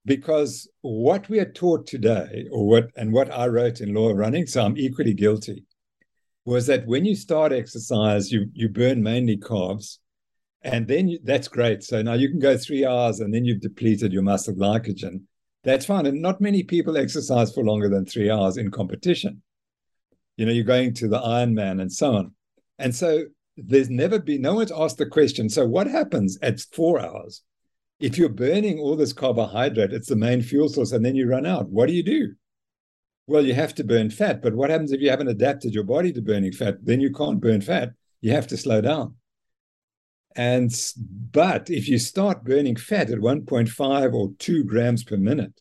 because 0.07 0.69
what 0.81 1.27
we 1.27 1.37
are 1.37 1.51
taught 1.51 1.85
today, 1.85 2.47
or 2.49 2.65
what 2.65 2.89
and 2.95 3.11
what 3.11 3.29
I 3.29 3.47
wrote 3.47 3.81
in 3.81 3.93
Lore 3.93 4.11
of 4.11 4.17
Running, 4.17 4.47
so 4.47 4.63
I'm 4.63 4.77
equally 4.77 5.13
guilty, 5.13 5.65
was 6.45 6.65
that 6.67 6.87
when 6.87 7.03
you 7.03 7.13
start 7.13 7.51
exercise, 7.51 8.31
you 8.31 8.47
you 8.53 8.69
burn 8.69 9.03
mainly 9.03 9.37
carbs, 9.37 9.97
and 10.61 10.87
then 10.87 11.09
you, 11.09 11.19
that's 11.23 11.49
great. 11.49 11.83
So 11.83 12.01
now 12.01 12.13
you 12.13 12.29
can 12.29 12.39
go 12.39 12.57
three 12.57 12.85
hours, 12.85 13.19
and 13.19 13.33
then 13.33 13.43
you've 13.43 13.59
depleted 13.59 14.13
your 14.13 14.23
muscle 14.23 14.55
glycogen. 14.55 15.23
That's 15.65 15.85
fine, 15.85 16.05
and 16.05 16.21
not 16.21 16.39
many 16.39 16.63
people 16.63 16.97
exercise 16.97 17.53
for 17.53 17.65
longer 17.65 17.89
than 17.89 18.05
three 18.05 18.31
hours 18.31 18.55
in 18.55 18.71
competition. 18.71 19.43
You 20.37 20.45
know, 20.45 20.53
you're 20.53 20.63
going 20.63 20.93
to 20.95 21.09
the 21.09 21.19
Ironman 21.19 21.81
and 21.81 21.91
so 21.91 22.15
on, 22.15 22.33
and 22.79 22.95
so 22.95 23.25
there's 23.57 23.89
never 23.89 24.19
been 24.19 24.41
no 24.41 24.53
one's 24.53 24.71
asked 24.71 24.99
the 24.99 25.05
question. 25.05 25.49
So 25.49 25.65
what 25.65 25.87
happens 25.87 26.39
at 26.41 26.61
four 26.61 27.01
hours? 27.01 27.43
If 27.99 28.17
you're 28.17 28.29
burning 28.29 28.79
all 28.79 28.95
this 28.95 29.13
carbohydrate, 29.13 29.91
it's 29.91 30.09
the 30.09 30.15
main 30.15 30.41
fuel 30.41 30.69
source, 30.69 30.91
and 30.91 31.03
then 31.03 31.15
you 31.15 31.27
run 31.27 31.45
out. 31.45 31.69
What 31.69 31.87
do 31.87 31.93
you 31.93 32.03
do? 32.03 32.33
Well, 33.25 33.45
you 33.45 33.53
have 33.53 33.75
to 33.75 33.83
burn 33.83 34.09
fat. 34.09 34.41
But 34.41 34.55
what 34.55 34.69
happens 34.69 34.91
if 34.91 35.01
you 35.01 35.09
haven't 35.09 35.27
adapted 35.27 35.73
your 35.73 35.83
body 35.83 36.13
to 36.13 36.21
burning 36.21 36.51
fat? 36.53 36.77
Then 36.83 37.01
you 37.01 37.11
can't 37.11 37.41
burn 37.41 37.61
fat. 37.61 37.91
You 38.21 38.31
have 38.31 38.47
to 38.47 38.57
slow 38.57 38.81
down. 38.81 39.15
And 40.35 40.71
but 41.31 41.69
if 41.69 41.89
you 41.89 41.97
start 41.97 42.43
burning 42.43 42.75
fat 42.75 43.09
at 43.09 43.17
1.5 43.17 44.13
or 44.13 44.31
2 44.37 44.63
grams 44.63 45.03
per 45.03 45.17
minute, 45.17 45.59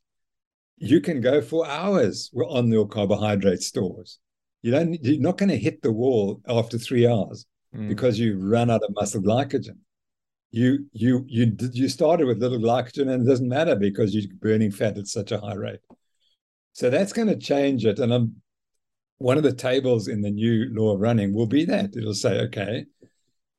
you 0.77 1.01
can 1.01 1.22
go 1.22 1.40
for 1.40 1.66
hours 1.66 2.31
on 2.35 2.70
your 2.70 2.87
carbohydrate 2.87 3.62
stores. 3.62 4.18
You 4.61 4.72
don't 4.72 5.03
you're 5.03 5.20
not 5.20 5.38
going 5.38 5.49
to 5.49 5.57
hit 5.57 5.81
the 5.81 5.92
wall 5.92 6.42
after 6.46 6.77
three 6.77 7.07
hours 7.07 7.46
mm. 7.75 7.88
because 7.88 8.18
you've 8.18 8.42
run 8.42 8.70
out 8.70 8.83
of 8.83 8.94
muscle 8.94 9.22
glycogen 9.22 9.79
you 10.50 10.87
you 10.92 11.24
you 11.28 11.56
you 11.72 11.88
started 11.88 12.26
with 12.26 12.40
little 12.40 12.59
glycogen 12.59 13.11
and 13.12 13.26
it 13.26 13.28
doesn't 13.28 13.48
matter 13.48 13.76
because 13.76 14.14
you're 14.14 14.32
burning 14.40 14.70
fat 14.70 14.96
at 14.98 15.06
such 15.06 15.32
a 15.32 15.40
high 15.40 15.54
rate. 15.54 15.80
So 16.72 16.90
that's 16.90 17.12
going 17.12 17.28
to 17.28 17.37
change 17.37 17.85
it. 17.85 17.98
And 17.98 18.12
i'm 18.12 18.37
one 19.18 19.38
of 19.38 19.42
the 19.42 19.52
tables 19.52 20.09
in 20.09 20.20
the 20.20 20.30
new 20.30 20.68
lore 20.72 20.94
of 20.94 21.00
running 21.00 21.35
will 21.35 21.46
be 21.46 21.64
that. 21.64 21.96
It'll 21.96 22.14
say 22.14 22.40
okay 22.42 22.85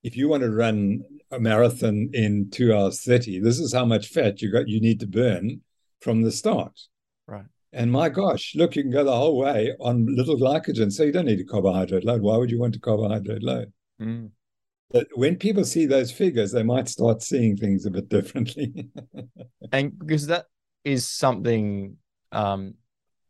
if 0.03 0.15
you 0.15 0.29
want 0.29 0.43
to 0.43 0.51
run 0.51 1.01
a 1.31 1.39
marathon 1.39 2.09
in 2.13 2.49
2 2.51 2.73
hours 2.73 3.01
30 3.01 3.41
this 3.41 3.59
is 3.59 3.73
how 3.73 3.83
much 3.83 4.07
fat 4.07 4.41
you 4.41 4.49
got 4.49 4.69
you 4.69 4.79
need 4.79 4.99
to 5.01 5.07
burn 5.07 5.61
from 5.99 6.21
the 6.21 6.31
start. 6.31 6.79
Right. 7.27 7.45
And 7.73 7.91
my 7.91 8.09
gosh 8.09 8.53
look 8.55 8.75
you 8.75 8.83
can 8.83 8.91
go 8.91 9.03
the 9.03 9.15
whole 9.15 9.37
way 9.37 9.73
on 9.79 10.15
little 10.15 10.37
glycogen 10.37 10.91
so 10.91 11.03
you 11.03 11.11
don't 11.11 11.25
need 11.25 11.41
a 11.41 11.43
carbohydrate 11.43 12.05
load. 12.05 12.21
Why 12.21 12.37
would 12.37 12.51
you 12.51 12.59
want 12.59 12.75
a 12.75 12.79
carbohydrate 12.79 13.43
load? 13.43 13.73
Mm. 14.01 14.31
But 14.89 15.07
when 15.15 15.35
people 15.35 15.65
see 15.65 15.85
those 15.85 16.11
figures, 16.11 16.51
they 16.51 16.63
might 16.63 16.87
start 16.87 17.21
seeing 17.21 17.57
things 17.57 17.85
a 17.85 17.91
bit 17.91 18.07
differently. 18.07 18.89
and 19.71 19.97
because 19.97 20.27
that 20.27 20.45
is 20.85 21.05
something 21.05 21.97
um, 22.31 22.75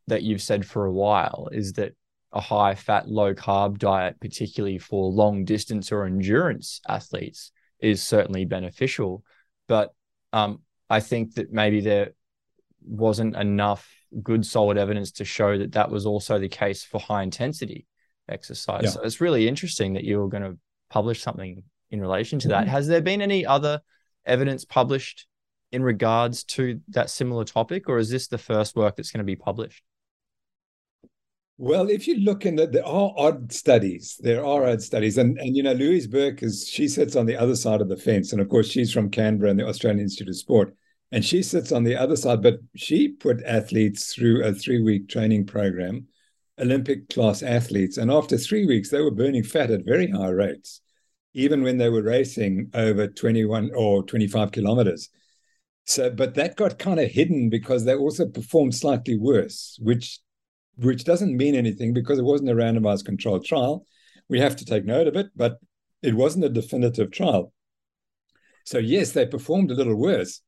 that 0.07 0.21
you've 0.21 0.41
said 0.41 0.65
for 0.65 0.85
a 0.85 0.93
while, 0.93 1.49
is 1.51 1.73
that 1.73 1.93
a 2.31 2.41
high 2.41 2.75
fat, 2.75 3.07
low 3.07 3.33
carb 3.33 3.79
diet, 3.79 4.19
particularly 4.19 4.77
for 4.77 5.11
long 5.11 5.45
distance 5.45 5.91
or 5.91 6.05
endurance 6.05 6.79
athletes, 6.87 7.51
is 7.79 8.03
certainly 8.03 8.45
beneficial. 8.45 9.23
But 9.67 9.93
um, 10.33 10.61
I 10.89 10.99
think 10.99 11.35
that 11.35 11.51
maybe 11.51 11.81
there 11.81 12.11
wasn't 12.85 13.35
enough 13.35 13.89
good, 14.21 14.45
solid 14.45 14.77
evidence 14.77 15.11
to 15.13 15.25
show 15.25 15.57
that 15.57 15.73
that 15.73 15.89
was 15.89 16.05
also 16.05 16.37
the 16.37 16.49
case 16.49 16.83
for 16.83 16.99
high 16.99 17.23
intensity 17.23 17.87
exercise. 18.29 18.83
Yeah. 18.83 18.89
So 18.91 19.01
it's 19.01 19.21
really 19.21 19.47
interesting 19.47 19.93
that 19.93 20.03
you're 20.03 20.29
going 20.29 20.43
to 20.43 20.57
publish 20.89 21.21
something 21.21 21.63
in 21.91 22.01
relation 22.01 22.39
to 22.39 22.49
that. 22.49 22.63
Mm-hmm. 22.63 22.71
Has 22.71 22.87
there 22.87 23.01
been 23.01 23.21
any 23.21 23.45
other 23.45 23.81
evidence 24.25 24.65
published 24.65 25.27
in 25.71 25.83
regards 25.83 26.43
to 26.43 26.79
that 26.89 27.09
similar 27.09 27.43
topic, 27.43 27.89
or 27.89 27.97
is 27.97 28.09
this 28.09 28.27
the 28.27 28.37
first 28.37 28.75
work 28.75 28.95
that's 28.95 29.11
going 29.11 29.19
to 29.19 29.25
be 29.25 29.35
published? 29.35 29.83
Well, 31.59 31.89
if 31.89 32.07
you 32.07 32.17
look 32.17 32.45
in 32.45 32.55
the, 32.55 32.67
there 32.67 32.85
are 32.85 33.11
odd 33.17 33.51
studies. 33.51 34.19
There 34.21 34.45
are 34.45 34.67
odd 34.67 34.81
studies, 34.81 35.17
and 35.17 35.39
and 35.39 35.55
you 35.55 35.63
know, 35.63 35.73
Louise 35.73 36.05
Burke 36.05 36.43
is 36.43 36.67
she 36.67 36.87
sits 36.87 37.15
on 37.15 37.25
the 37.25 37.35
other 37.35 37.55
side 37.55 37.81
of 37.81 37.89
the 37.89 37.97
fence, 37.97 38.31
and 38.31 38.39
of 38.39 38.47
course, 38.47 38.69
she's 38.69 38.93
from 38.93 39.09
Canberra 39.09 39.49
and 39.49 39.59
the 39.59 39.67
Australian 39.67 39.99
Institute 39.99 40.29
of 40.29 40.37
Sport, 40.37 40.75
and 41.11 41.25
she 41.25 41.41
sits 41.41 41.71
on 41.71 41.83
the 41.83 41.95
other 41.95 42.15
side. 42.15 42.43
But 42.43 42.59
she 42.75 43.09
put 43.09 43.43
athletes 43.43 44.13
through 44.13 44.43
a 44.43 44.53
three 44.53 44.81
week 44.81 45.09
training 45.09 45.47
program, 45.47 46.07
Olympic 46.59 47.09
class 47.09 47.43
athletes, 47.43 47.97
and 47.97 48.11
after 48.11 48.37
three 48.37 48.65
weeks, 48.65 48.89
they 48.89 49.01
were 49.01 49.11
burning 49.11 49.43
fat 49.43 49.71
at 49.71 49.85
very 49.85 50.09
high 50.09 50.29
rates, 50.29 50.81
even 51.33 51.61
when 51.61 51.77
they 51.77 51.89
were 51.89 52.01
racing 52.01 52.69
over 52.73 53.07
twenty 53.07 53.45
one 53.45 53.71
or 53.75 54.03
twenty 54.03 54.27
five 54.27 54.51
kilometers. 54.51 55.09
So, 55.85 56.09
but 56.09 56.35
that 56.35 56.55
got 56.55 56.79
kind 56.79 56.99
of 56.99 57.09
hidden 57.09 57.49
because 57.49 57.85
they 57.85 57.95
also 57.95 58.25
performed 58.25 58.75
slightly 58.75 59.17
worse, 59.17 59.77
which 59.81 60.19
which 60.75 61.03
doesn't 61.03 61.37
mean 61.37 61.55
anything 61.55 61.93
because 61.93 62.19
it 62.19 62.25
wasn't 62.25 62.49
a 62.49 62.55
randomized 62.55 63.05
controlled 63.05 63.45
trial. 63.45 63.85
We 64.29 64.39
have 64.39 64.55
to 64.57 64.65
take 64.65 64.85
note 64.85 65.07
of 65.07 65.15
it, 65.15 65.27
but 65.35 65.57
it 66.01 66.13
wasn't 66.13 66.45
a 66.45 66.49
definitive 66.49 67.11
trial. 67.11 67.53
So, 68.65 68.77
yes, 68.77 69.11
they 69.11 69.25
performed 69.25 69.71
a 69.71 69.75
little 69.75 69.95
worse, 69.95 70.41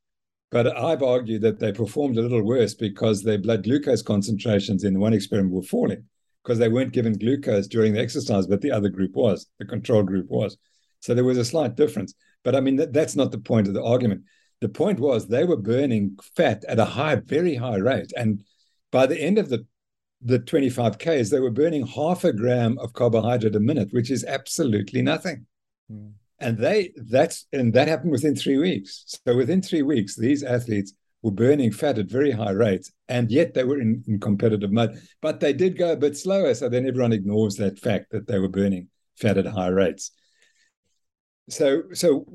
but 0.50 0.76
I've 0.76 1.02
argued 1.02 1.42
that 1.42 1.60
they 1.60 1.72
performed 1.72 2.18
a 2.18 2.22
little 2.22 2.42
worse 2.42 2.74
because 2.74 3.22
their 3.22 3.38
blood 3.38 3.64
glucose 3.64 4.02
concentrations 4.02 4.84
in 4.84 4.98
one 4.98 5.14
experiment 5.14 5.54
were 5.54 5.62
falling 5.62 6.04
because 6.42 6.58
they 6.58 6.68
weren't 6.68 6.92
given 6.92 7.18
glucose 7.18 7.68
during 7.68 7.92
the 7.92 8.00
exercise, 8.00 8.46
but 8.46 8.60
the 8.60 8.72
other 8.72 8.88
group 8.88 9.14
was, 9.14 9.46
the 9.58 9.64
control 9.64 10.02
group 10.02 10.26
was. 10.28 10.56
So 11.00 11.14
there 11.14 11.24
was 11.24 11.38
a 11.38 11.44
slight 11.44 11.76
difference. 11.76 12.14
But 12.42 12.56
I 12.56 12.60
mean, 12.60 12.76
that, 12.76 12.92
that's 12.92 13.16
not 13.16 13.30
the 13.30 13.38
point 13.38 13.68
of 13.68 13.74
the 13.74 13.84
argument. 13.84 14.22
The 14.60 14.68
point 14.68 14.98
was 14.98 15.26
they 15.26 15.44
were 15.44 15.56
burning 15.56 16.18
fat 16.36 16.64
at 16.64 16.78
a 16.78 16.84
high, 16.84 17.16
very 17.16 17.54
high 17.54 17.76
rate. 17.76 18.12
And 18.16 18.42
by 18.90 19.06
the 19.06 19.20
end 19.20 19.38
of 19.38 19.48
the 19.48 19.66
the 20.22 20.38
25Ks, 20.38 21.30
they 21.30 21.40
were 21.40 21.50
burning 21.50 21.86
half 21.86 22.24
a 22.24 22.32
gram 22.32 22.78
of 22.78 22.92
carbohydrate 22.92 23.56
a 23.56 23.60
minute, 23.60 23.88
which 23.92 24.10
is 24.10 24.22
absolutely 24.24 25.00
nothing. 25.00 25.46
Mm. 25.90 26.12
And 26.40 26.56
they 26.56 26.92
that's 26.96 27.46
and 27.52 27.72
that 27.74 27.88
happened 27.88 28.12
within 28.12 28.34
three 28.34 28.58
weeks. 28.58 29.04
So 29.26 29.36
within 29.36 29.60
three 29.60 29.82
weeks, 29.82 30.16
these 30.16 30.42
athletes 30.42 30.94
were 31.22 31.30
burning 31.30 31.70
fat 31.70 31.98
at 31.98 32.10
very 32.10 32.30
high 32.30 32.52
rates, 32.52 32.90
and 33.08 33.30
yet 33.30 33.52
they 33.52 33.64
were 33.64 33.78
in, 33.78 34.02
in 34.08 34.18
competitive 34.18 34.72
mode. 34.72 34.98
But 35.20 35.40
they 35.40 35.52
did 35.52 35.76
go 35.76 35.92
a 35.92 35.96
bit 35.96 36.16
slower. 36.16 36.54
So 36.54 36.68
then 36.68 36.86
everyone 36.86 37.12
ignores 37.12 37.56
that 37.56 37.78
fact 37.78 38.10
that 38.12 38.26
they 38.26 38.38
were 38.38 38.48
burning 38.48 38.88
fat 39.16 39.36
at 39.36 39.46
high 39.46 39.68
rates. 39.68 40.12
So 41.50 41.82
so 41.92 42.26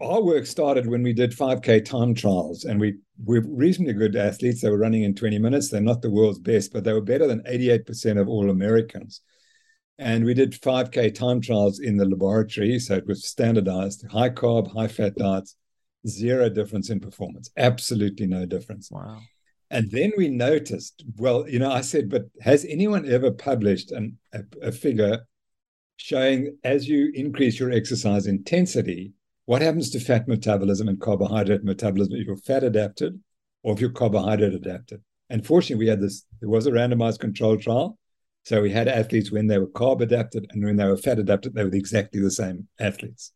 our 0.00 0.22
work 0.22 0.46
started 0.46 0.86
when 0.86 1.02
we 1.02 1.12
did 1.12 1.32
5K 1.32 1.84
time 1.84 2.14
trials, 2.14 2.64
and 2.64 2.80
we 2.80 2.96
we're 3.22 3.46
reasonably 3.46 3.94
good 3.94 4.16
athletes. 4.16 4.60
They 4.60 4.70
were 4.70 4.78
running 4.78 5.04
in 5.04 5.14
20 5.14 5.38
minutes. 5.38 5.70
They're 5.70 5.80
not 5.80 6.02
the 6.02 6.10
world's 6.10 6.38
best, 6.38 6.72
but 6.72 6.84
they 6.84 6.92
were 6.92 7.00
better 7.00 7.26
than 7.26 7.42
88% 7.42 8.20
of 8.20 8.28
all 8.28 8.50
Americans. 8.50 9.20
And 9.98 10.24
we 10.24 10.34
did 10.34 10.52
5K 10.52 11.14
time 11.14 11.40
trials 11.40 11.80
in 11.80 11.96
the 11.96 12.04
laboratory. 12.04 12.78
So 12.78 12.96
it 12.96 13.06
was 13.06 13.26
standardized, 13.26 14.06
high 14.10 14.30
carb, 14.30 14.72
high 14.72 14.88
fat 14.88 15.16
diets, 15.16 15.56
zero 16.06 16.48
difference 16.48 16.90
in 16.90 17.00
performance, 17.00 17.50
absolutely 17.56 18.26
no 18.26 18.46
difference. 18.46 18.90
Wow. 18.90 19.20
And 19.70 19.90
then 19.90 20.12
we 20.16 20.28
noticed, 20.28 21.04
well, 21.16 21.48
you 21.48 21.58
know, 21.58 21.72
I 21.72 21.80
said, 21.80 22.08
but 22.08 22.26
has 22.40 22.64
anyone 22.64 23.10
ever 23.10 23.32
published 23.32 23.90
an, 23.90 24.18
a, 24.32 24.42
a 24.62 24.72
figure 24.72 25.26
showing 25.96 26.56
as 26.62 26.88
you 26.88 27.10
increase 27.14 27.58
your 27.58 27.72
exercise 27.72 28.26
intensity, 28.26 29.12
what 29.46 29.62
happens 29.62 29.90
to 29.90 30.00
fat 30.00 30.28
metabolism 30.28 30.88
and 30.88 31.00
carbohydrate 31.00 31.64
metabolism 31.64 32.14
if 32.14 32.26
you're 32.26 32.36
fat 32.36 32.62
adapted 32.62 33.18
or 33.62 33.74
if 33.74 33.80
you're 33.80 33.90
carbohydrate 33.90 34.54
adapted? 34.54 35.02
Unfortunately, 35.30 35.84
we 35.84 35.90
had 35.90 36.00
this, 36.00 36.24
there 36.40 36.48
was 36.48 36.66
a 36.66 36.70
randomized 36.70 37.18
control 37.18 37.56
trial. 37.56 37.98
So 38.46 38.62
we 38.62 38.70
had 38.70 38.86
athletes 38.86 39.32
when 39.32 39.48
they 39.48 39.58
were 39.58 39.66
carb 39.66 40.02
adapted 40.02 40.46
and 40.50 40.64
when 40.64 40.76
they 40.76 40.84
were 40.84 40.96
fat 40.96 41.18
adapted, 41.18 41.52
they 41.52 41.64
were 41.64 41.74
exactly 41.74 42.20
the 42.20 42.30
same 42.30 42.68
athletes. 42.78 43.32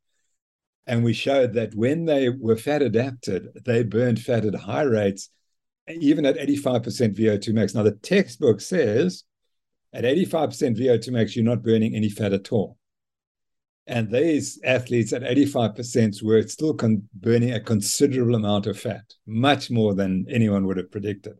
And 0.86 1.02
we 1.02 1.14
showed 1.14 1.52
that 1.54 1.74
when 1.74 2.04
they 2.04 2.28
were 2.28 2.56
fat 2.56 2.80
adapted, 2.80 3.48
they 3.64 3.82
burned 3.82 4.20
fat 4.20 4.44
at 4.44 4.54
high 4.54 4.84
rates, 4.84 5.30
even 5.88 6.24
at 6.24 6.36
85% 6.36 7.16
VO2 7.16 7.52
max. 7.52 7.74
Now, 7.74 7.82
the 7.82 7.90
textbook 7.90 8.60
says 8.60 9.24
at 9.92 10.04
85% 10.04 10.78
VO2 10.78 11.10
max, 11.10 11.34
you're 11.34 11.44
not 11.44 11.64
burning 11.64 11.96
any 11.96 12.08
fat 12.08 12.32
at 12.32 12.52
all. 12.52 12.78
And 13.88 14.12
these 14.12 14.60
athletes 14.62 15.12
at 15.12 15.22
85% 15.22 16.22
were 16.22 16.46
still 16.46 16.74
con- 16.74 17.08
burning 17.14 17.52
a 17.52 17.58
considerable 17.58 18.36
amount 18.36 18.68
of 18.68 18.78
fat, 18.78 19.14
much 19.26 19.72
more 19.72 19.92
than 19.92 20.26
anyone 20.30 20.68
would 20.68 20.76
have 20.76 20.92
predicted. 20.92 21.34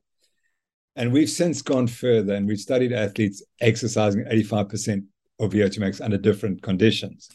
And 0.96 1.12
we've 1.12 1.31
since 1.31 1.62
gone 1.62 1.87
further 1.87 2.35
and 2.35 2.46
we've 2.46 2.59
studied 2.59 2.92
athletes 2.92 3.42
exercising 3.61 4.24
85% 4.24 5.05
of 5.38 5.53
VO2 5.53 5.79
max 5.79 6.00
under 6.00 6.18
different 6.18 6.62
conditions. 6.62 7.29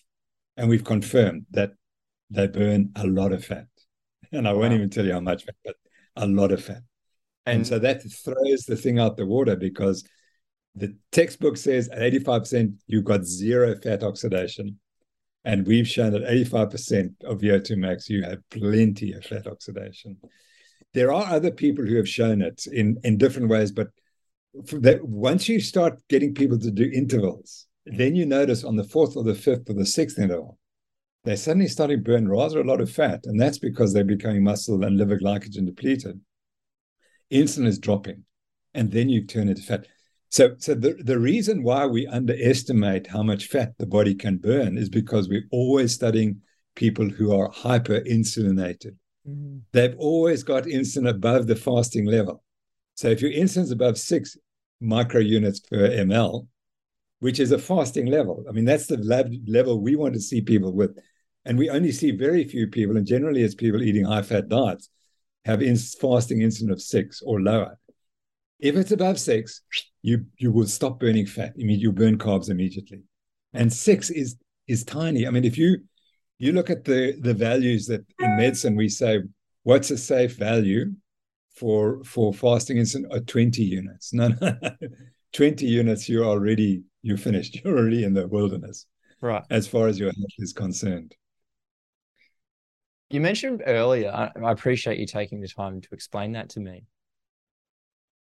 And 0.57 0.69
we've 0.69 0.83
confirmed 0.83 1.45
that 1.51 1.71
they 2.29 2.47
burn 2.47 2.91
a 2.95 3.07
lot 3.07 3.31
of 3.31 3.45
fat. 3.45 3.67
And 4.31 4.47
I 4.47 4.53
won't 4.53 4.71
wow. 4.71 4.75
even 4.75 4.89
tell 4.89 5.05
you 5.05 5.13
how 5.13 5.19
much 5.19 5.45
fat, 5.45 5.55
but 5.63 5.75
a 6.17 6.27
lot 6.27 6.51
of 6.51 6.63
fat. 6.63 6.81
And, 7.45 7.57
and 7.57 7.67
so 7.67 7.79
that 7.79 8.01
throws 8.01 8.65
the 8.65 8.75
thing 8.75 8.99
out 8.99 9.15
the 9.15 9.25
water 9.25 9.55
because 9.55 10.03
the 10.75 10.97
textbook 11.11 11.57
says 11.57 11.87
at 11.89 11.99
85%, 11.99 12.73
you've 12.87 13.05
got 13.05 13.23
zero 13.23 13.75
fat 13.81 14.03
oxidation. 14.03 14.79
And 15.45 15.65
we've 15.65 15.87
shown 15.87 16.11
that 16.13 16.23
85% 16.23 17.23
of 17.23 17.39
VO2 17.39 17.77
max, 17.77 18.09
you 18.09 18.23
have 18.23 18.39
plenty 18.49 19.13
of 19.13 19.23
fat 19.23 19.47
oxidation. 19.47 20.17
There 20.95 21.11
are 21.11 21.25
other 21.25 21.51
people 21.51 21.85
who 21.85 21.97
have 21.97 22.07
shown 22.07 22.41
it 22.41 22.65
in, 22.67 22.97
in 23.03 23.17
different 23.17 23.49
ways, 23.49 23.69
but 23.69 23.89
that 24.71 25.03
once 25.03 25.49
you 25.49 25.59
start 25.59 26.01
getting 26.07 26.33
people 26.33 26.57
to 26.57 26.71
do 26.71 26.89
intervals, 26.93 27.67
then 27.85 28.15
you 28.15 28.25
notice 28.25 28.63
on 28.63 28.77
the 28.77 28.85
fourth 28.85 29.17
or 29.17 29.25
the 29.25 29.35
fifth 29.35 29.69
or 29.69 29.73
the 29.73 29.85
sixth 29.85 30.17
interval, 30.17 30.57
they're 31.25 31.35
suddenly 31.35 31.67
starting 31.67 31.97
to 31.97 32.03
burn 32.03 32.29
rather 32.29 32.61
a 32.61 32.63
lot 32.63 32.79
of 32.79 32.89
fat. 32.89 33.25
And 33.25 33.37
that's 33.37 33.59
because 33.59 33.93
they're 33.93 34.05
becoming 34.05 34.45
muscle 34.45 34.81
and 34.85 34.97
liver 34.97 35.19
glycogen 35.19 35.65
depleted. 35.65 36.21
Insulin 37.29 37.67
is 37.67 37.77
dropping, 37.77 38.23
and 38.73 38.89
then 38.89 39.09
you 39.09 39.25
turn 39.25 39.49
into 39.49 39.63
fat. 39.63 39.87
So, 40.29 40.55
so 40.59 40.75
the, 40.75 40.93
the 40.93 41.19
reason 41.19 41.61
why 41.61 41.87
we 41.87 42.07
underestimate 42.07 43.07
how 43.07 43.21
much 43.21 43.47
fat 43.47 43.73
the 43.79 43.85
body 43.85 44.15
can 44.15 44.37
burn 44.37 44.77
is 44.77 44.87
because 44.87 45.27
we're 45.27 45.49
always 45.51 45.93
studying 45.93 46.41
people 46.73 47.09
who 47.09 47.37
are 47.37 47.51
hyperinsulinated. 47.51 48.95
Mm-hmm. 49.27 49.57
They've 49.71 49.95
always 49.97 50.43
got 50.43 50.63
insulin 50.63 51.09
above 51.09 51.47
the 51.47 51.55
fasting 51.55 52.05
level. 52.05 52.43
So 52.95 53.09
if 53.09 53.21
your 53.21 53.31
insulin's 53.31 53.71
above 53.71 53.97
six 53.97 54.37
micro 54.79 55.19
units 55.19 55.59
per 55.59 55.89
ml, 55.89 56.47
which 57.19 57.39
is 57.39 57.51
a 57.51 57.57
fasting 57.57 58.07
level, 58.07 58.43
I 58.47 58.51
mean, 58.51 58.65
that's 58.65 58.87
the 58.87 58.97
level 59.47 59.81
we 59.81 59.95
want 59.95 60.13
to 60.13 60.21
see 60.21 60.41
people 60.41 60.73
with. 60.73 60.97
And 61.45 61.57
we 61.57 61.69
only 61.69 61.91
see 61.91 62.11
very 62.11 62.43
few 62.43 62.67
people, 62.67 62.97
and 62.97 63.05
generally 63.05 63.43
it's 63.43 63.55
people 63.55 63.83
eating 63.83 64.05
high 64.05 64.23
fat 64.23 64.49
diets, 64.49 64.89
have 65.45 65.61
in, 65.61 65.77
fasting 65.77 66.39
insulin 66.39 66.71
of 66.71 66.81
six 66.81 67.21
or 67.21 67.39
lower. 67.39 67.77
If 68.59 68.75
it's 68.75 68.91
above 68.91 69.19
six, 69.19 69.61
you 70.01 70.25
you 70.37 70.51
will 70.51 70.65
stop 70.67 70.99
burning 70.99 71.27
fat. 71.27 71.53
I 71.59 71.63
mean, 71.63 71.79
you 71.79 71.91
burn 71.91 72.17
carbs 72.17 72.49
immediately. 72.49 73.03
And 73.53 73.71
six 73.71 74.09
is 74.09 74.37
is 74.67 74.83
tiny. 74.83 75.27
I 75.27 75.29
mean, 75.29 75.45
if 75.45 75.57
you 75.57 75.83
you 76.37 76.51
look 76.51 76.69
at 76.69 76.83
the 76.83 77.17
the 77.21 77.33
values 77.33 77.87
that 77.87 78.05
in 78.19 78.37
medicine 78.37 78.75
we 78.75 78.89
say, 78.89 79.21
what's 79.63 79.91
a 79.91 79.97
safe 79.97 80.35
value 80.37 80.91
for 81.55 82.03
for 82.03 82.33
fasting 82.33 82.77
insulin? 82.77 83.11
Are 83.11 83.19
20 83.19 83.61
units. 83.63 84.13
No, 84.13 84.29
no. 84.41 84.57
20 85.33 85.65
units, 85.65 86.07
you're 86.07 86.25
already 86.25 86.83
you're 87.01 87.17
finished. 87.17 87.55
You're 87.63 87.77
already 87.77 88.03
in 88.03 88.13
the 88.13 88.27
wilderness. 88.27 88.87
Right. 89.21 89.43
As 89.49 89.67
far 89.67 89.87
as 89.87 89.99
your 89.99 90.11
health 90.11 90.33
is 90.39 90.53
concerned. 90.53 91.15
You 93.09 93.21
mentioned 93.21 93.61
earlier, 93.65 94.09
I, 94.09 94.31
I 94.43 94.51
appreciate 94.51 94.97
you 94.97 95.05
taking 95.05 95.41
the 95.41 95.47
time 95.47 95.81
to 95.81 95.87
explain 95.91 96.31
that 96.31 96.49
to 96.51 96.59
me 96.59 96.85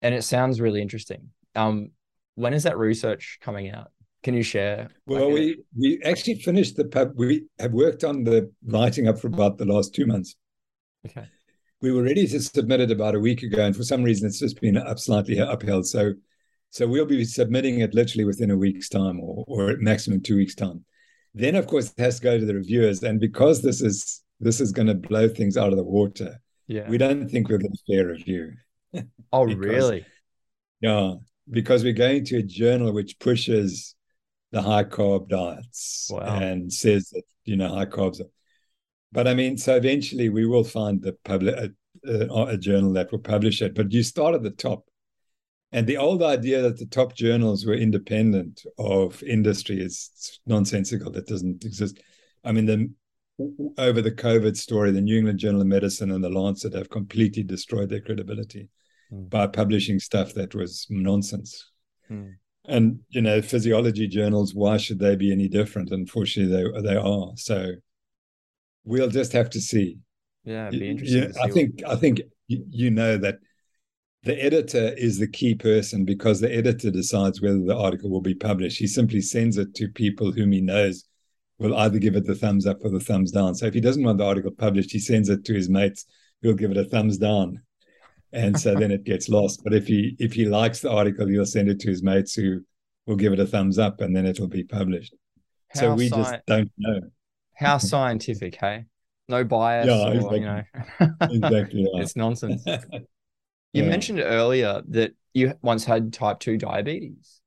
and 0.03 0.15
it 0.15 0.23
sounds 0.23 0.61
really 0.61 0.81
interesting. 0.81 1.31
Um, 1.55 1.91
when 2.35 2.55
is 2.55 2.63
that 2.63 2.79
research 2.79 3.39
coming 3.41 3.71
out? 3.71 3.91
Can 4.23 4.35
you 4.35 4.43
share? 4.43 4.89
Well, 5.07 5.31
we 5.31 5.63
we 5.77 6.01
actually 6.05 6.35
finished 6.35 6.77
the 6.77 6.85
pub. 6.85 7.13
We 7.17 7.47
have 7.59 7.73
worked 7.73 8.05
on 8.05 8.25
the 8.25 8.53
writing 8.67 9.09
up 9.09 9.19
for 9.19 9.29
about 9.29 9.57
the 9.57 9.65
last 9.65 9.95
two 9.95 10.07
months. 10.07 10.37
Okay. 11.07 11.27
We 11.81 11.93
were 11.93 12.03
ready 12.03 12.27
to 12.27 12.41
submit 12.41 12.81
it 12.81 12.91
about 12.91 13.15
a 13.15 13.21
week 13.21 13.43
ago, 13.43 13.65
and 13.65 13.75
for 13.75 13.83
some 13.83 14.03
reason, 14.03 14.27
it's 14.27 14.41
just 14.41 14.61
been 14.61 14.77
up 14.77 14.99
slightly 14.99 15.39
upheld. 15.39 15.87
So, 15.87 16.13
so 16.69 16.87
we'll 16.87 17.07
be 17.07 17.25
submitting 17.25 17.81
it 17.81 17.95
literally 17.95 18.27
within 18.27 18.51
a 18.51 18.57
week's 18.57 18.91
time, 18.91 19.21
or 19.21 19.45
or 19.49 19.77
maximum 19.79 20.21
two 20.21 20.37
weeks' 20.37 20.55
time. 20.55 20.85
Then, 21.33 21.55
of 21.55 21.67
course, 21.67 21.91
it 21.91 22.03
has 22.03 22.17
to 22.17 22.23
go 22.23 22.39
to 22.39 22.45
the 22.45 22.55
reviewers, 22.55 23.03
and 23.03 23.19
because 23.19 23.63
this 23.63 23.81
is 23.81 24.23
this 24.39 24.61
is 24.61 24.73
going 24.73 24.89
to 24.89 24.95
blow 24.95 25.29
things 25.29 25.57
out 25.57 25.71
of 25.71 25.77
the 25.77 25.85
water, 25.85 26.39
yeah, 26.67 26.87
we 26.91 26.99
don't 26.99 27.31
think 27.31 27.49
we're 27.49 27.59
going 27.59 27.73
to 27.73 27.95
fair 27.95 28.09
review. 28.09 28.53
Oh, 29.33 29.47
because, 29.47 29.57
really? 29.57 30.07
Yeah, 30.83 31.15
because 31.51 31.85
we're 31.85 31.95
going 31.95 32.27
to 32.27 32.37
a 32.37 32.43
journal 32.43 32.93
which 32.93 33.19
pushes 33.19 33.95
the 34.53 34.63
high 34.63 34.85
carb 34.85 35.29
diets 35.29 36.09
wow. 36.13 36.21
and 36.21 36.73
says 36.73 37.11
that 37.11 37.23
you 37.45 37.57
know 37.57 37.69
high 37.69 37.87
carbs. 37.87 38.21
Are, 38.21 38.31
but 39.13 39.27
I 39.27 39.35
mean, 39.35 39.59
so 39.59 39.77
eventually 39.77 40.29
we 40.29 40.47
will 40.47 40.65
find 40.65 41.03
the 41.03 41.13
public 41.25 41.55
a, 41.57 41.71
a, 42.09 42.45
a, 42.47 42.59
journal 42.59 42.93
that 42.95 43.11
will 43.11 43.19
publish 43.19 43.63
it. 43.63 43.75
But 43.75 43.93
you 43.93 44.03
start 44.03 44.35
at 44.35 44.43
the 44.43 44.51
top, 44.51 44.85
and 45.73 45.87
the 45.87 45.97
old 45.97 46.23
idea 46.23 46.63
that 46.63 46.79
the 46.79 46.87
top 46.87 47.15
journals 47.15 47.65
were 47.65 47.75
independent 47.75 48.65
of 48.79 49.23
industry 49.23 49.81
is 49.81 50.41
nonsensical. 50.47 51.11
That 51.13 51.27
doesn't 51.27 51.65
exist. 51.65 52.01
I 52.45 52.53
mean, 52.53 52.67
the 52.67 52.91
over 53.79 54.03
the 54.03 54.13
COVID 54.13 54.57
story, 54.57 54.91
the 54.91 55.01
New 55.01 55.19
England 55.19 55.39
Journal 55.39 55.63
of 55.63 55.67
Medicine 55.67 56.11
and 56.11 56.23
the 56.23 56.29
Lancet 56.29 56.75
have 56.75 56.91
completely 56.91 57.43
destroyed 57.43 57.89
their 57.89 58.01
credibility 58.01 58.69
mm. 59.13 59.31
by 59.31 59.47
publishing 59.47 59.99
stuff 59.99 60.35
that 60.35 60.55
was 60.55 60.87
nonsense. 60.91 61.71
Mm. 62.11 62.35
And 62.67 63.01
you 63.09 63.23
know, 63.23 63.41
physiology 63.41 64.07
journals, 64.07 64.55
why 64.55 64.77
should 64.77 64.99
they 64.99 65.17
be 65.17 65.33
any 65.33 65.49
different? 65.49 65.91
Unfortunately, 65.91 66.53
they 66.53 66.83
they 66.83 66.97
are. 66.97 67.33
So 67.37 67.73
we'll 68.85 69.09
just 69.09 69.33
have 69.33 69.51
to 69.51 69.61
see. 69.61 69.99
Yeah, 70.45 70.69
it'd 70.69 70.81
be 70.81 70.91
interesting. 70.91 71.33
I 71.43 71.49
think 71.49 71.83
I 71.87 71.97
think 71.97 72.21
you 72.49 72.91
know 72.91 73.17
that 73.17 73.39
the 74.23 74.43
editor 74.43 74.93
is 74.97 75.19
the 75.19 75.27
key 75.27 75.55
person 75.55 76.05
because 76.05 76.41
the 76.41 76.55
editor 76.55 76.91
decides 76.91 77.41
whether 77.41 77.61
the 77.61 77.77
article 77.77 78.11
will 78.11 78.21
be 78.21 78.35
published. 78.35 78.79
He 78.79 78.87
simply 78.87 79.23
sends 79.23 79.57
it 79.57 79.75
to 79.77 79.89
people 79.89 80.31
whom 80.31 80.53
he 80.53 80.61
knows 80.61 81.05
will 81.59 81.77
either 81.77 81.99
give 81.99 82.17
it 82.17 82.27
the 82.27 82.35
thumbs 82.35 82.67
up 82.67 82.79
or 82.83 82.91
the 82.91 83.01
thumbs 83.01 83.31
down. 83.31 83.55
So 83.55 83.67
if 83.67 83.75
he 83.75 83.81
doesn't 83.81 84.03
want 84.03 84.19
the 84.19 84.27
article 84.27 84.51
published, 84.51 84.93
he 84.93 84.99
sends 84.99 85.29
it 85.29 85.45
to 85.45 85.55
his 85.55 85.69
mates 85.69 86.05
who'll 86.43 86.55
give 86.55 86.71
it 86.71 86.77
a 86.77 86.85
thumbs 86.85 87.19
down. 87.19 87.63
And 88.33 88.59
so 88.59 88.75
then 88.75 88.91
it 88.91 89.05
gets 89.05 89.29
lost. 89.29 89.63
But 89.65 89.75
if 89.75 89.87
he 89.87 90.17
if 90.19 90.33
he 90.33 90.47
likes 90.47 90.81
the 90.81 90.91
article, 90.91 91.27
he'll 91.27 91.47
send 91.47 91.69
it 91.69 91.81
to 91.81 91.89
his 91.89 92.03
mates 92.03 92.35
who 92.35 92.61
will 93.07 93.17
give 93.17 93.33
it 93.33 93.41
a 93.41 93.47
thumbs 93.47 93.79
up 93.79 94.01
and 94.01 94.15
then 94.15 94.27
it'll 94.27 94.49
be 94.49 94.65
published. 94.65 95.15
How 95.71 95.81
so 95.81 95.95
we 95.95 96.09
sci- 96.09 96.17
just 96.17 96.35
don't 96.47 96.71
know. 96.79 97.01
How 97.55 97.79
scientific, 97.79 98.57
hey? 98.57 98.87
No 99.29 99.45
bias. 99.45 99.87
Yeah, 99.87 100.09
or, 100.09 100.15
exactly. 100.15 100.41
You 100.41 100.47
know, 100.47 100.63
exactly. 101.21 101.87
Right. 101.95 102.03
It's 102.03 102.17
nonsense. 102.17 102.65
You 103.73 103.85
yeah. 103.85 103.89
mentioned 103.89 104.19
earlier 104.19 104.83
that 104.89 105.13
you 105.33 105.55
once 105.63 105.85
had 105.85 106.13
type 106.13 106.41
2 106.41 106.59
diabetes. 106.59 107.41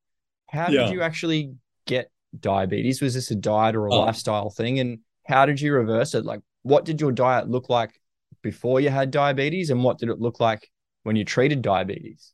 How 0.47 0.67
did 0.67 0.89
you 0.91 1.01
actually 1.01 1.53
get 1.85 2.09
diabetes? 2.39 3.01
Was 3.01 3.13
this 3.13 3.31
a 3.31 3.35
diet 3.35 3.75
or 3.75 3.87
a 3.87 3.93
oh. 3.93 3.99
lifestyle 3.99 4.49
thing? 4.49 4.79
And 4.79 4.99
how 5.25 5.45
did 5.45 5.59
you 5.59 5.73
reverse 5.73 6.13
it? 6.13 6.23
Like, 6.23 6.39
what 6.61 6.85
did 6.85 7.01
your 7.01 7.11
diet 7.11 7.49
look 7.49 7.67
like 7.67 7.99
before 8.41 8.79
you 8.79 8.89
had 8.89 9.11
diabetes? 9.11 9.69
And 9.69 9.83
what 9.83 9.97
did 9.97 10.07
it 10.07 10.21
look 10.21 10.39
like 10.39 10.69
when 11.03 11.15
you 11.15 11.25
treated 11.25 11.61
diabetes? 11.61 12.33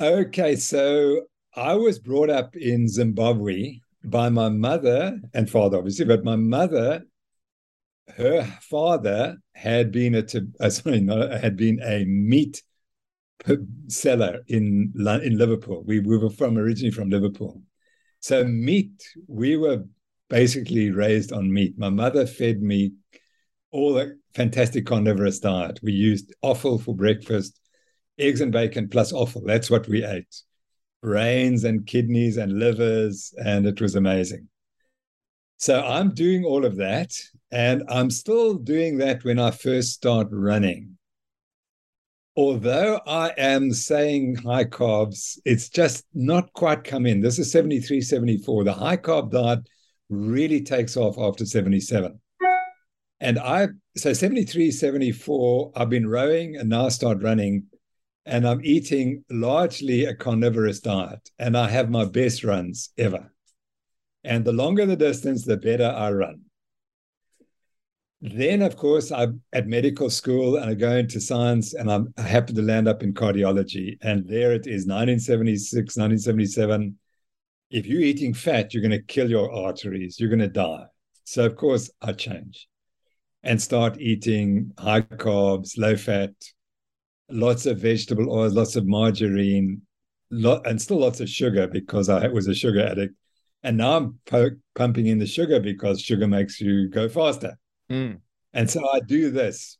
Okay. 0.00 0.56
So 0.56 1.22
I 1.54 1.74
was 1.74 1.98
brought 1.98 2.30
up 2.30 2.56
in 2.56 2.88
Zimbabwe 2.88 3.78
by 4.04 4.28
my 4.28 4.48
mother 4.48 5.18
and 5.32 5.48
father, 5.48 5.78
obviously, 5.78 6.04
but 6.04 6.24
my 6.24 6.36
mother, 6.36 7.04
her 8.16 8.44
father 8.60 9.38
had 9.54 9.90
been 9.92 10.14
a 10.14 10.24
uh, 10.60 10.70
sorry, 10.70 11.00
not, 11.00 11.30
had 11.40 11.56
been 11.56 11.80
a 11.82 12.04
meat 12.04 12.62
seller 13.88 14.40
in 14.46 14.92
in 14.96 15.38
Liverpool. 15.38 15.82
We 15.86 16.00
we 16.00 16.18
were 16.18 16.30
from 16.30 16.58
originally 16.58 16.90
from 16.90 17.08
Liverpool, 17.08 17.62
so 18.20 18.44
meat, 18.44 19.02
we 19.26 19.56
were 19.56 19.84
basically 20.28 20.90
raised 20.90 21.32
on 21.32 21.52
meat. 21.52 21.78
My 21.78 21.90
mother 21.90 22.26
fed 22.26 22.62
me 22.62 22.92
all 23.70 23.94
the 23.94 24.18
fantastic 24.34 24.86
carnivorous 24.86 25.38
diet. 25.38 25.80
We 25.82 25.92
used 25.92 26.34
offal 26.42 26.78
for 26.78 26.94
breakfast, 26.94 27.60
eggs 28.18 28.40
and 28.40 28.52
bacon 28.52 28.88
plus 28.88 29.12
offal. 29.12 29.42
That's 29.44 29.70
what 29.70 29.88
we 29.88 30.04
ate. 30.04 30.42
Brains 31.02 31.64
and 31.64 31.86
kidneys 31.86 32.36
and 32.36 32.58
livers, 32.58 33.34
and 33.44 33.66
it 33.66 33.80
was 33.80 33.94
amazing. 33.94 34.48
So 35.58 35.82
I'm 35.82 36.14
doing 36.14 36.44
all 36.44 36.64
of 36.64 36.76
that, 36.76 37.12
and 37.50 37.82
I'm 37.88 38.10
still 38.10 38.54
doing 38.54 38.98
that 38.98 39.24
when 39.24 39.38
I 39.38 39.50
first 39.50 39.92
start 39.92 40.28
running 40.30 40.94
although 42.36 43.00
I 43.06 43.32
am 43.36 43.72
saying 43.72 44.36
high 44.36 44.64
carbs, 44.64 45.38
it's 45.44 45.68
just 45.68 46.04
not 46.14 46.52
quite 46.52 46.84
come 46.84 47.06
in. 47.06 47.20
This 47.20 47.38
is 47.38 47.50
73, 47.52 48.00
74. 48.00 48.64
The 48.64 48.72
high 48.72 48.96
carb 48.96 49.30
diet 49.30 49.68
really 50.08 50.62
takes 50.62 50.96
off 50.96 51.18
after 51.18 51.46
77. 51.46 52.20
And 53.24 53.38
I, 53.38 53.68
so 53.96 54.12
73, 54.12 54.70
74, 54.70 55.72
I've 55.74 55.88
been 55.88 56.06
rowing 56.06 56.56
and 56.56 56.68
now 56.68 56.84
I 56.84 56.88
start 56.90 57.22
running 57.22 57.64
and 58.26 58.46
I'm 58.46 58.60
eating 58.62 59.24
largely 59.30 60.04
a 60.04 60.14
carnivorous 60.14 60.78
diet. 60.80 61.30
And 61.38 61.56
I 61.56 61.70
have 61.70 61.88
my 61.88 62.04
best 62.04 62.44
runs 62.44 62.90
ever. 62.98 63.32
And 64.24 64.44
the 64.44 64.52
longer 64.52 64.84
the 64.84 64.94
distance, 64.94 65.42
the 65.42 65.56
better 65.56 65.86
I 65.86 66.10
run. 66.12 66.42
Then, 68.20 68.60
of 68.60 68.76
course, 68.76 69.10
I'm 69.10 69.40
at 69.54 69.68
medical 69.68 70.10
school 70.10 70.56
and 70.56 70.68
I 70.68 70.74
go 70.74 70.94
into 70.94 71.18
science 71.18 71.72
and 71.72 71.90
I'm, 71.90 72.12
I 72.18 72.22
happen 72.22 72.54
to 72.56 72.62
land 72.62 72.88
up 72.88 73.02
in 73.02 73.14
cardiology. 73.14 73.96
And 74.02 74.28
there 74.28 74.52
it 74.52 74.66
is, 74.66 74.84
1976, 74.84 75.96
1977. 75.96 76.98
If 77.70 77.86
you're 77.86 78.02
eating 78.02 78.34
fat, 78.34 78.74
you're 78.74 78.82
going 78.82 78.90
to 78.90 79.02
kill 79.02 79.30
your 79.30 79.50
arteries, 79.50 80.20
you're 80.20 80.28
going 80.28 80.40
to 80.40 80.48
die. 80.48 80.84
So, 81.24 81.46
of 81.46 81.56
course, 81.56 81.90
I 82.02 82.12
change 82.12 82.68
and 83.44 83.60
start 83.60 84.00
eating 84.00 84.72
high 84.78 85.02
carbs, 85.02 85.78
low 85.78 85.96
fat, 85.96 86.32
lots 87.30 87.66
of 87.66 87.78
vegetable 87.78 88.32
oils, 88.32 88.54
lots 88.54 88.74
of 88.74 88.86
margarine, 88.86 89.82
lot, 90.30 90.66
and 90.66 90.80
still 90.80 90.98
lots 90.98 91.20
of 91.20 91.28
sugar 91.28 91.68
because 91.68 92.08
I 92.08 92.26
was 92.28 92.48
a 92.48 92.54
sugar 92.54 92.80
addict. 92.80 93.14
And 93.62 93.76
now 93.76 93.96
I'm 93.96 94.18
po- 94.26 94.56
pumping 94.74 95.06
in 95.06 95.18
the 95.18 95.26
sugar 95.26 95.60
because 95.60 96.00
sugar 96.00 96.26
makes 96.26 96.60
you 96.60 96.88
go 96.88 97.08
faster. 97.08 97.56
Mm. 97.90 98.20
And 98.54 98.70
so 98.70 98.86
I 98.90 99.00
do 99.00 99.30
this. 99.30 99.78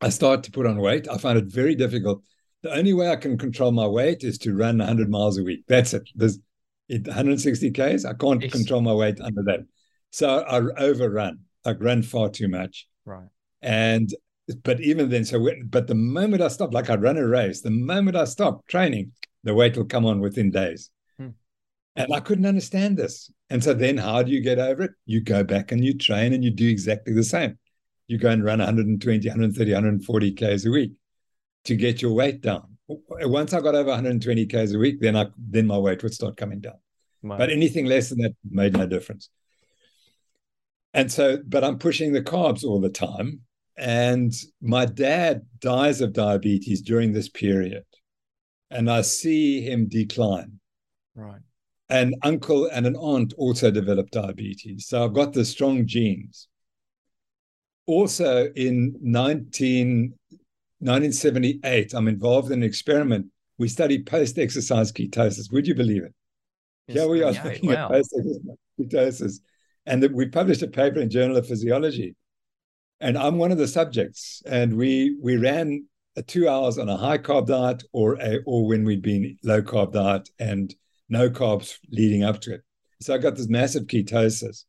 I 0.00 0.10
start 0.10 0.42
to 0.44 0.50
put 0.50 0.66
on 0.66 0.78
weight. 0.78 1.08
I 1.08 1.16
find 1.16 1.38
it 1.38 1.46
very 1.46 1.74
difficult. 1.74 2.22
The 2.62 2.74
only 2.74 2.92
way 2.92 3.10
I 3.10 3.16
can 3.16 3.38
control 3.38 3.72
my 3.72 3.86
weight 3.86 4.22
is 4.22 4.38
to 4.38 4.54
run 4.54 4.78
100 4.78 5.08
miles 5.08 5.38
a 5.38 5.44
week. 5.44 5.64
That's 5.66 5.94
it. 5.94 6.08
There's 6.14 6.38
160 6.88 7.70
Ks. 7.70 8.04
I 8.04 8.12
can't 8.12 8.42
yes. 8.42 8.52
control 8.52 8.82
my 8.82 8.92
weight 8.92 9.20
under 9.20 9.42
that. 9.44 9.60
So 10.10 10.40
I 10.40 10.58
overrun. 10.82 11.45
I 11.66 11.72
run 11.72 12.02
far 12.02 12.28
too 12.28 12.48
much. 12.48 12.86
Right. 13.04 13.28
And 13.62 14.10
but 14.62 14.80
even 14.80 15.10
then, 15.10 15.24
so 15.24 15.40
when, 15.40 15.66
but 15.66 15.88
the 15.88 15.94
moment 15.94 16.42
I 16.42 16.48
stop, 16.48 16.72
like 16.72 16.88
I 16.88 16.94
run 16.94 17.16
a 17.16 17.26
race, 17.26 17.62
the 17.62 17.70
moment 17.70 18.16
I 18.16 18.24
stop 18.24 18.66
training, 18.68 19.12
the 19.42 19.54
weight 19.54 19.76
will 19.76 19.84
come 19.84 20.06
on 20.06 20.20
within 20.20 20.50
days. 20.50 20.90
Hmm. 21.18 21.30
And 21.96 22.12
I 22.12 22.20
couldn't 22.20 22.46
understand 22.46 22.96
this. 22.96 23.30
And 23.50 23.62
so 23.62 23.74
then 23.74 23.96
how 23.96 24.22
do 24.22 24.30
you 24.30 24.40
get 24.40 24.58
over 24.58 24.84
it? 24.84 24.92
You 25.04 25.20
go 25.20 25.42
back 25.42 25.72
and 25.72 25.84
you 25.84 25.94
train 25.94 26.32
and 26.32 26.44
you 26.44 26.50
do 26.50 26.68
exactly 26.68 27.12
the 27.12 27.24
same. 27.24 27.58
You 28.06 28.18
go 28.18 28.30
and 28.30 28.44
run 28.44 28.60
120, 28.60 29.28
130, 29.28 29.72
140 29.72 30.32
Ks 30.32 30.64
a 30.64 30.70
week 30.70 30.92
to 31.64 31.74
get 31.74 32.00
your 32.00 32.12
weight 32.12 32.40
down. 32.40 32.76
Once 32.88 33.52
I 33.52 33.60
got 33.60 33.74
over 33.74 33.90
120 33.90 34.46
Ks 34.46 34.72
a 34.72 34.78
week, 34.78 35.00
then 35.00 35.16
I 35.16 35.26
then 35.36 35.66
my 35.66 35.78
weight 35.78 36.04
would 36.04 36.14
start 36.14 36.36
coming 36.36 36.60
down. 36.60 36.76
But 37.38 37.50
anything 37.50 37.86
less 37.86 38.10
than 38.10 38.18
that 38.18 38.36
made 38.48 38.74
no 38.74 38.86
difference. 38.86 39.28
And 40.96 41.12
so, 41.12 41.38
but 41.46 41.62
I'm 41.62 41.78
pushing 41.78 42.12
the 42.12 42.22
carbs 42.22 42.64
all 42.64 42.80
the 42.80 42.90
time. 42.90 43.40
And 43.78 44.32
my 44.60 44.86
dad 44.86 45.42
dies 45.60 46.00
of 46.00 46.12
diabetes 46.12 46.80
during 46.80 47.12
this 47.12 47.28
period. 47.28 47.84
And 48.70 48.90
I 48.90 49.02
see 49.02 49.60
him 49.60 49.86
decline. 49.86 50.58
Right 51.14 51.40
an 51.88 52.14
uncle 52.22 52.68
and 52.72 52.86
an 52.86 52.96
aunt 52.96 53.32
also 53.36 53.70
developed 53.70 54.12
diabetes. 54.12 54.86
So 54.88 55.04
I've 55.04 55.12
got 55.12 55.32
the 55.32 55.44
strong 55.44 55.86
genes. 55.86 56.48
Also 57.86 58.50
in 58.56 58.96
19, 59.00 60.12
1978, 60.80 61.94
I'm 61.94 62.08
involved 62.08 62.50
in 62.50 62.62
an 62.62 62.64
experiment. 62.64 63.26
We 63.58 63.68
studied 63.68 64.06
post 64.06 64.38
exercise 64.38 64.90
ketosis. 64.90 65.52
Would 65.52 65.66
you 65.66 65.74
believe 65.74 66.02
it? 66.02 66.14
Yes, 66.88 66.98
Here 66.98 67.08
we 67.08 67.22
are 67.22 67.32
wow. 67.62 67.88
post 67.88 68.14
exercise 68.18 68.58
ketosis. 68.80 69.40
And 69.86 70.02
the, 70.02 70.08
we 70.08 70.26
published 70.26 70.62
a 70.62 70.68
paper 70.68 71.00
in 71.00 71.10
Journal 71.10 71.36
of 71.36 71.46
Physiology. 71.46 72.14
And 73.00 73.16
I'm 73.16 73.38
one 73.38 73.52
of 73.52 73.58
the 73.58 73.68
subjects. 73.68 74.42
And 74.46 74.76
we 74.76 75.16
we 75.22 75.36
ran 75.36 75.86
two 76.26 76.48
hours 76.48 76.78
on 76.78 76.88
a 76.88 76.96
high 76.96 77.18
carb 77.18 77.46
diet 77.46 77.84
or 77.92 78.14
a, 78.20 78.40
or 78.46 78.66
when 78.66 78.84
we'd 78.84 79.02
been 79.02 79.36
low 79.44 79.62
carb 79.62 79.92
diet 79.92 80.28
and 80.38 80.74
no 81.08 81.28
carbs 81.28 81.78
leading 81.90 82.24
up 82.24 82.40
to 82.42 82.54
it. 82.54 82.62
So 83.00 83.14
I 83.14 83.18
got 83.18 83.36
this 83.36 83.48
massive 83.48 83.84
ketosis, 83.84 84.64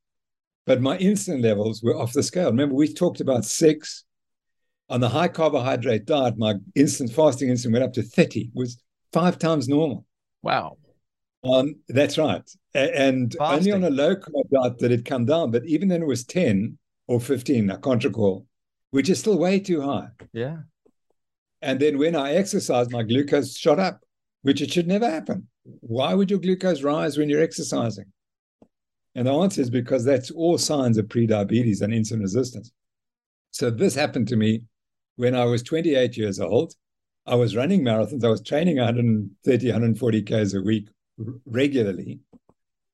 but 0.66 0.82
my 0.82 0.98
insulin 0.98 1.42
levels 1.42 1.82
were 1.82 1.98
off 1.98 2.14
the 2.14 2.24
scale. 2.24 2.48
Remember, 2.48 2.76
we 2.76 2.94
talked 2.94 3.22
about 3.22 3.46
six. 3.46 4.04
On 4.90 5.02
the 5.02 5.10
high 5.10 5.28
carbohydrate 5.28 6.06
diet, 6.06 6.38
my 6.38 6.56
insulin 6.78 7.12
fasting 7.12 7.50
insulin 7.50 7.74
went 7.74 7.84
up 7.84 7.94
to 7.94 8.04
30, 8.04 8.52
was 8.54 8.82
five 9.12 9.38
times 9.38 9.68
normal. 9.68 10.06
Wow. 10.44 10.78
Um, 11.44 11.76
that's 11.88 12.18
right. 12.18 12.50
And 12.74 13.34
Fasting. 13.38 13.74
only 13.74 13.88
on 13.88 13.92
a 13.92 13.96
low 13.96 14.16
carb 14.16 14.50
diet 14.52 14.80
did 14.80 14.92
it 14.92 15.06
come 15.06 15.26
down. 15.26 15.52
But 15.52 15.66
even 15.66 15.88
then, 15.88 16.02
it 16.02 16.08
was 16.08 16.26
10 16.26 16.78
or 17.08 17.20
15, 17.20 17.72
I 17.72 17.78
can't 17.78 18.04
recall, 18.04 18.46
which 18.92 19.10
is 19.10 19.20
still 19.20 19.38
way 19.38 19.60
too 19.60 19.82
high. 19.82 20.10
Yeah. 20.34 20.58
And 21.62 21.80
then 21.80 21.98
when 21.98 22.16
I 22.16 22.34
exercised, 22.34 22.92
my 22.92 23.04
glucose 23.04 23.58
shot 23.58 23.80
up, 23.80 24.02
which 24.42 24.62
it 24.62 24.72
should 24.72 24.88
never 24.88 25.10
happen. 25.10 25.48
Why 25.64 26.14
would 26.14 26.30
your 26.30 26.40
glucose 26.40 26.84
rise 26.84 27.18
when 27.18 27.30
you're 27.30 27.42
exercising? 27.42 28.06
And 29.16 29.28
the 29.28 29.34
answer 29.34 29.62
is 29.62 29.70
because 29.70 30.06
that's 30.06 30.30
all 30.30 30.58
signs 30.58 30.98
of 30.98 31.08
prediabetes 31.08 31.82
and 31.82 31.92
insulin 31.92 32.22
resistance. 32.22 32.72
So 33.52 33.72
this 33.72 33.96
happened 33.96 34.28
to 34.28 34.36
me 34.36 34.64
when 35.16 35.34
I 35.36 35.46
was 35.46 35.64
28 35.64 36.16
years 36.16 36.40
old. 36.40 36.74
I 37.26 37.36
was 37.36 37.56
running 37.56 37.82
marathons. 37.82 38.24
I 38.24 38.30
was 38.30 38.42
training 38.42 38.78
130, 38.78 39.68
140 39.68 40.22
Ks 40.22 40.54
a 40.54 40.62
week 40.62 40.88
regularly 41.46 42.20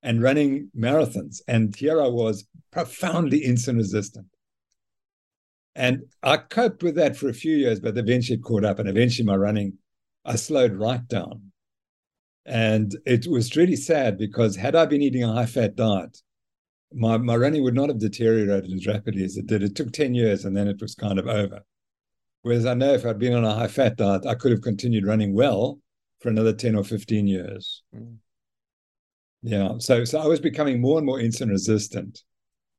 and 0.02 0.22
running 0.22 0.70
marathons. 0.78 1.42
And 1.48 1.76
here 1.76 2.02
I 2.02 2.08
was 2.08 2.46
profoundly 2.72 3.42
insulin 3.46 3.78
resistant. 3.78 4.28
And 5.76 6.04
I 6.22 6.38
coped 6.38 6.84
with 6.84 6.96
that 6.96 7.16
for 7.16 7.30
a 7.30 7.34
few 7.34 7.56
years, 7.56 7.80
but 7.80 7.98
eventually 7.98 8.38
it 8.38 8.44
caught 8.44 8.66
up. 8.66 8.80
And 8.80 8.88
eventually 8.88 9.26
my 9.26 9.36
running, 9.36 9.78
I 10.24 10.36
slowed 10.36 10.74
right 10.74 11.06
down. 11.08 11.52
And 12.46 12.96
it 13.06 13.26
was 13.28 13.56
really 13.56 13.78
sad 13.78 14.18
because 14.18 14.56
had 14.56 14.76
I 14.76 14.86
been 14.86 15.02
eating 15.02 15.24
a 15.24 15.34
high 15.34 15.46
fat 15.46 15.76
diet, 15.76 16.22
my, 16.94 17.18
my 17.18 17.36
running 17.36 17.64
would 17.64 17.74
not 17.74 17.90
have 17.90 18.00
deteriorated 18.00 18.72
as 18.72 18.86
rapidly 18.86 19.24
as 19.24 19.38
it 19.38 19.48
did. 19.48 19.64
It 19.64 19.76
took 19.76 19.92
10 19.92 20.14
years 20.14 20.46
and 20.46 20.56
then 20.56 20.68
it 20.68 20.82
was 20.82 20.94
kind 20.94 21.18
of 21.18 21.28
over. 21.28 21.62
Whereas 22.44 22.66
I 22.66 22.74
know 22.74 22.94
if 22.94 23.06
I'd 23.06 23.18
been 23.18 23.34
on 23.34 23.46
a 23.46 23.54
high 23.54 23.68
fat 23.68 23.96
diet, 23.96 24.26
I 24.26 24.36
could 24.36 24.52
have 24.52 24.62
continued 24.62 25.08
running 25.08 25.34
well 25.34 25.80
for 26.24 26.30
another 26.30 26.54
10 26.54 26.76
or 26.76 26.86
15 26.86 27.28
years. 27.28 27.84
Mm. 27.96 28.16
Yeah. 29.44 29.74
So 29.80 30.06
so 30.06 30.20
I 30.20 30.26
was 30.26 30.40
becoming 30.40 30.80
more 30.80 30.98
and 30.98 31.06
more 31.06 31.20
insulin 31.20 31.50
resistant 31.50 32.24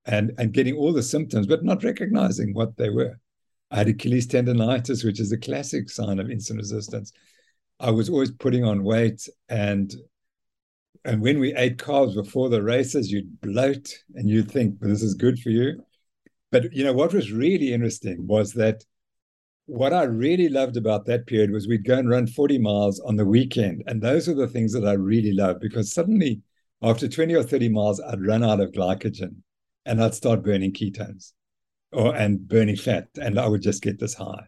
and 0.07 0.33
and 0.39 0.53
getting 0.53 0.75
all 0.77 0.95
the 0.95 1.03
symptoms, 1.03 1.47
but 1.47 1.63
not 1.63 1.85
recognizing 1.85 2.55
what 2.55 2.77
they 2.79 2.89
were. 2.89 3.21
I 3.71 3.77
had 3.79 3.89
Achilles 3.89 4.27
tendonitis, 4.27 5.05
which 5.05 5.21
is 5.21 5.31
a 5.31 5.37
classic 5.37 5.91
sign 5.91 6.19
of 6.19 6.29
insulin 6.29 6.57
resistance. 6.57 7.13
I 7.79 7.91
was 7.91 8.09
always 8.09 8.31
putting 8.31 8.65
on 8.65 8.83
weight 8.83 9.29
and 9.49 9.95
and 11.05 11.21
when 11.21 11.39
we 11.39 11.55
ate 11.55 11.77
carbs 11.77 12.15
before 12.15 12.49
the 12.49 12.63
races, 12.63 13.13
you'd 13.13 13.43
bloat 13.43 13.93
and 14.15 14.31
you'd 14.31 14.51
think 14.51 14.81
well, 14.81 14.89
this 14.89 15.03
is 15.03 15.13
good 15.13 15.39
for 15.39 15.51
you. 15.51 15.85
But 16.51 16.73
you 16.73 16.83
know 16.83 16.95
what 16.95 17.13
was 17.13 17.31
really 17.31 17.75
interesting 17.75 18.27
was 18.27 18.55
that 18.55 18.85
what 19.67 19.93
I 19.93 20.03
really 20.03 20.49
loved 20.49 20.77
about 20.77 21.07
that 21.07 21.27
period 21.27 21.51
was 21.51 21.67
we'd 21.67 21.87
go 21.87 21.97
and 21.97 22.09
run 22.09 22.27
40 22.27 22.59
miles 22.59 23.01
on 23.01 23.17
the 23.17 23.25
weekend. 23.25 23.83
And 23.87 24.03
those 24.03 24.29
are 24.29 24.35
the 24.35 24.49
things 24.49 24.73
that 24.73 24.87
I 24.87 24.93
really 24.93 25.33
loved 25.33 25.61
because 25.61 25.93
suddenly 25.93 26.43
after 26.83 27.09
20 27.09 27.35
or 27.35 27.43
30 27.43 27.71
miles, 27.71 28.01
I'd 28.01 28.25
run 28.25 28.45
out 28.45 28.61
of 28.61 28.73
glycogen 28.73 29.37
and 29.87 30.03
I'd 30.03 30.15
start 30.15 30.43
burning 30.43 30.73
ketones 30.73 31.33
or 31.93 32.15
and 32.15 32.47
burning 32.47 32.77
fat. 32.77 33.09
And 33.21 33.39
I 33.39 33.49
would 33.49 33.63
just 33.63 33.83
get 33.83 33.99
this 33.99 34.15
high 34.15 34.47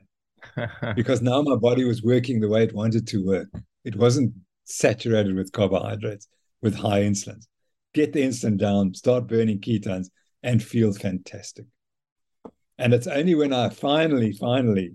because 0.94 1.22
now 1.22 1.40
my 1.40 1.56
body 1.56 1.84
was 1.84 2.02
working 2.02 2.40
the 2.40 2.48
way 2.48 2.64
it 2.64 2.74
wanted 2.74 3.06
to 3.08 3.24
work. 3.24 3.48
It 3.84 3.96
wasn't 3.96 4.34
saturated 4.64 5.34
with 5.34 5.52
carbohydrates, 5.52 6.28
with 6.60 6.74
high 6.74 7.02
insulin. 7.02 7.42
Get 7.94 8.12
the 8.12 8.22
insulin 8.22 8.58
down, 8.58 8.92
start 8.92 9.26
burning 9.26 9.60
ketones, 9.60 10.08
and 10.42 10.62
feel 10.62 10.92
fantastic. 10.92 11.64
And 12.78 12.92
it's 12.92 13.06
only 13.06 13.34
when 13.34 13.54
I 13.54 13.70
finally, 13.70 14.32
finally, 14.32 14.92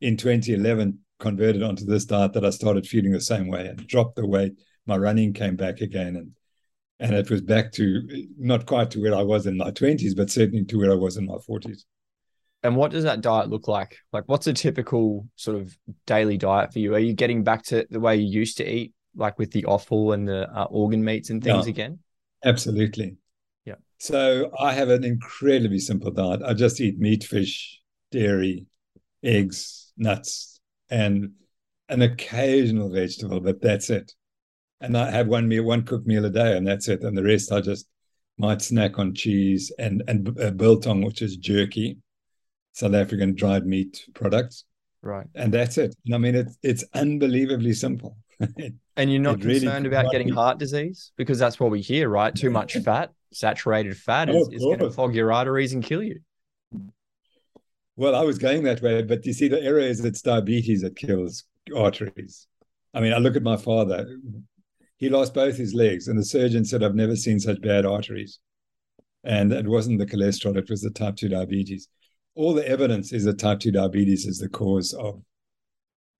in 0.00 0.16
2011, 0.16 0.98
converted 1.18 1.62
onto 1.62 1.84
this 1.84 2.04
diet 2.04 2.32
that 2.34 2.44
I 2.44 2.50
started 2.50 2.86
feeling 2.86 3.12
the 3.12 3.20
same 3.20 3.48
way 3.48 3.66
and 3.66 3.86
dropped 3.86 4.16
the 4.16 4.26
weight. 4.26 4.52
My 4.86 4.96
running 4.96 5.32
came 5.32 5.56
back 5.56 5.80
again, 5.80 6.16
and 6.16 6.30
and 7.00 7.14
it 7.14 7.30
was 7.30 7.40
back 7.42 7.72
to 7.72 8.26
not 8.38 8.66
quite 8.66 8.90
to 8.92 9.00
where 9.02 9.14
I 9.14 9.22
was 9.22 9.46
in 9.46 9.56
my 9.56 9.70
20s, 9.70 10.16
but 10.16 10.30
certainly 10.30 10.64
to 10.64 10.78
where 10.78 10.90
I 10.90 10.96
was 10.96 11.16
in 11.16 11.26
my 11.26 11.36
40s. 11.36 11.84
And 12.64 12.74
what 12.74 12.90
does 12.90 13.04
that 13.04 13.20
diet 13.20 13.48
look 13.48 13.68
like? 13.68 13.96
Like, 14.12 14.24
what's 14.26 14.48
a 14.48 14.52
typical 14.52 15.28
sort 15.36 15.58
of 15.58 15.78
daily 16.06 16.36
diet 16.36 16.72
for 16.72 16.80
you? 16.80 16.94
Are 16.94 16.98
you 16.98 17.12
getting 17.12 17.44
back 17.44 17.62
to 17.66 17.86
the 17.88 18.00
way 18.00 18.16
you 18.16 18.26
used 18.26 18.56
to 18.56 18.68
eat, 18.68 18.94
like 19.14 19.38
with 19.38 19.52
the 19.52 19.64
offal 19.66 20.12
and 20.12 20.26
the 20.26 20.50
uh, 20.52 20.64
organ 20.64 21.04
meats 21.04 21.30
and 21.30 21.42
things 21.42 21.66
Yeah. 21.66 21.70
again? 21.70 21.98
Absolutely. 22.44 23.16
Yeah. 23.64 23.76
So 23.98 24.50
I 24.58 24.72
have 24.72 24.88
an 24.88 25.04
incredibly 25.04 25.78
simple 25.78 26.10
diet. 26.10 26.42
I 26.44 26.52
just 26.54 26.80
eat 26.80 26.98
meat, 26.98 27.22
fish, 27.22 27.80
dairy, 28.10 28.66
eggs, 29.22 29.87
nuts, 29.98 30.60
and 30.90 31.32
an 31.88 32.02
occasional 32.02 32.90
vegetable, 32.90 33.40
but 33.40 33.60
that's 33.60 33.90
it. 33.90 34.12
And 34.80 34.96
I 34.96 35.10
have 35.10 35.26
one 35.28 35.48
meal, 35.48 35.64
one 35.64 35.82
cooked 35.84 36.06
meal 36.06 36.24
a 36.24 36.30
day, 36.30 36.56
and 36.56 36.66
that's 36.66 36.88
it. 36.88 37.02
And 37.02 37.16
the 37.16 37.24
rest 37.24 37.52
I 37.52 37.60
just 37.60 37.88
might 38.38 38.62
snack 38.62 38.98
on 38.98 39.14
cheese 39.14 39.72
and 39.78 40.02
and 40.08 40.38
uh, 40.40 40.50
biltong, 40.52 41.02
which 41.02 41.22
is 41.22 41.36
jerky, 41.36 41.98
South 42.72 42.94
African 42.94 43.34
dried 43.34 43.66
meat 43.66 44.04
products, 44.14 44.64
Right. 45.02 45.26
and 45.34 45.52
that's 45.52 45.78
it. 45.78 45.94
And 46.06 46.14
I 46.14 46.18
mean, 46.18 46.34
it's 46.34 46.56
it's 46.62 46.84
unbelievably 46.94 47.72
simple. 47.74 48.16
And 48.96 49.12
you're 49.12 49.20
not 49.20 49.38
It 49.38 49.44
really 49.44 49.60
concerned 49.60 49.84
could 49.84 49.92
about 49.92 50.10
getting 50.10 50.26
be- 50.28 50.34
heart 50.34 50.58
disease 50.58 51.12
because 51.16 51.38
that's 51.38 51.60
what 51.60 51.70
we 51.70 51.80
hear, 51.80 52.08
right? 52.08 52.34
Too 52.34 52.50
much 52.50 52.74
fat, 52.84 53.12
saturated 53.32 53.96
fat 53.96 54.28
Oh, 54.28 54.40
is, 54.40 54.48
of 54.48 54.54
is 54.54 54.62
going 54.64 54.78
to 54.80 54.90
clog 54.90 55.14
your 55.14 55.32
arteries 55.32 55.72
and 55.72 55.84
kill 55.84 56.02
you. 56.02 56.18
Well, 57.98 58.14
I 58.14 58.22
was 58.22 58.38
going 58.38 58.62
that 58.62 58.80
way, 58.80 59.02
but 59.02 59.26
you 59.26 59.32
see, 59.32 59.48
the 59.48 59.60
error 59.60 59.80
is 59.80 60.04
it's 60.04 60.22
diabetes 60.22 60.82
that 60.82 60.94
kills 60.94 61.42
arteries. 61.74 62.46
I 62.94 63.00
mean, 63.00 63.12
I 63.12 63.18
look 63.18 63.34
at 63.34 63.42
my 63.42 63.56
father. 63.56 64.06
He 64.98 65.08
lost 65.08 65.34
both 65.34 65.56
his 65.56 65.74
legs, 65.74 66.06
and 66.06 66.16
the 66.16 66.24
surgeon 66.24 66.64
said, 66.64 66.84
I've 66.84 66.94
never 66.94 67.16
seen 67.16 67.40
such 67.40 67.60
bad 67.60 67.84
arteries. 67.84 68.38
And 69.24 69.52
it 69.52 69.66
wasn't 69.66 69.98
the 69.98 70.06
cholesterol, 70.06 70.56
it 70.56 70.70
was 70.70 70.80
the 70.80 70.90
type 70.90 71.16
2 71.16 71.28
diabetes. 71.28 71.88
All 72.36 72.54
the 72.54 72.66
evidence 72.68 73.12
is 73.12 73.24
that 73.24 73.40
type 73.40 73.58
2 73.58 73.72
diabetes 73.72 74.26
is 74.26 74.38
the 74.38 74.48
cause 74.48 74.92
of, 74.92 75.20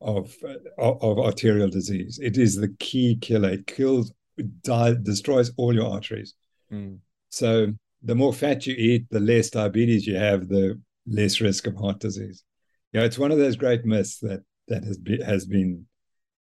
of, 0.00 0.34
uh, 0.44 0.54
of 0.82 1.20
arterial 1.20 1.68
disease. 1.68 2.18
It 2.20 2.38
is 2.38 2.56
the 2.56 2.74
key 2.80 3.18
killer. 3.20 3.50
It 3.50 3.68
kills, 3.68 4.12
die, 4.62 4.96
destroys 5.00 5.52
all 5.56 5.72
your 5.72 5.92
arteries. 5.92 6.34
Mm. 6.72 6.98
So 7.28 7.72
the 8.02 8.16
more 8.16 8.32
fat 8.32 8.66
you 8.66 8.74
eat, 8.76 9.06
the 9.10 9.20
less 9.20 9.50
diabetes 9.50 10.08
you 10.08 10.16
have, 10.16 10.48
the 10.48 10.80
less 11.08 11.40
risk 11.40 11.66
of 11.66 11.76
heart 11.76 12.00
disease. 12.00 12.44
Yeah, 12.92 13.02
it's 13.02 13.18
one 13.18 13.32
of 13.32 13.38
those 13.38 13.56
great 13.56 13.84
myths 13.84 14.18
that 14.20 14.40
that 14.68 14.84
has 14.84 14.98
been 14.98 15.20
has 15.22 15.46
been 15.46 15.86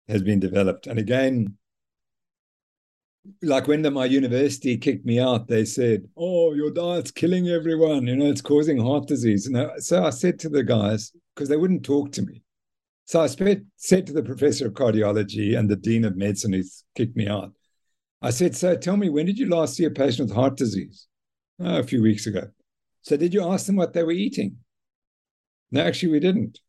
has 0.07 0.21
been 0.23 0.39
developed. 0.39 0.87
And 0.87 0.99
again, 0.99 1.57
like 3.41 3.67
when 3.67 3.81
the, 3.81 3.91
my 3.91 4.05
university 4.05 4.77
kicked 4.77 5.05
me 5.05 5.19
out, 5.19 5.47
they 5.47 5.65
said, 5.65 6.07
"Oh, 6.17 6.53
your 6.53 6.71
diet's 6.71 7.11
killing 7.11 7.47
everyone. 7.47 8.07
You 8.07 8.15
know, 8.15 8.29
it's 8.29 8.41
causing 8.41 8.79
heart 8.79 9.07
disease." 9.07 9.47
And 9.47 9.57
I, 9.57 9.77
so 9.77 10.03
I 10.03 10.09
said 10.09 10.39
to 10.39 10.49
the 10.49 10.63
guys 10.63 11.11
because 11.35 11.49
they 11.49 11.57
wouldn't 11.57 11.83
talk 11.83 12.11
to 12.13 12.21
me. 12.21 12.43
So 13.05 13.21
I 13.21 13.27
said, 13.27 13.65
said 13.75 14.05
to 14.07 14.13
the 14.13 14.23
professor 14.23 14.67
of 14.67 14.73
cardiology 14.73 15.57
and 15.57 15.67
the 15.69 15.75
dean 15.75 16.05
of 16.05 16.15
medicine 16.15 16.53
who 16.53 16.63
kicked 16.95 17.15
me 17.15 17.27
out. 17.27 17.53
I 18.21 18.29
said, 18.31 18.55
"So 18.55 18.75
tell 18.75 18.97
me, 18.97 19.09
when 19.09 19.25
did 19.25 19.39
you 19.39 19.47
last 19.49 19.75
see 19.75 19.85
a 19.85 19.91
patient 19.91 20.29
with 20.29 20.35
heart 20.35 20.57
disease?" 20.57 21.07
"Oh, 21.59 21.79
a 21.79 21.83
few 21.83 22.01
weeks 22.01 22.27
ago. 22.27 22.49
So 23.09 23.17
did 23.17 23.33
you 23.33 23.43
ask 23.43 23.65
them 23.65 23.75
what 23.75 23.93
they 23.93 24.03
were 24.03 24.11
eating? 24.11 24.57
No, 25.71 25.81
actually, 25.81 26.11
we 26.11 26.19
didn't. 26.19 26.59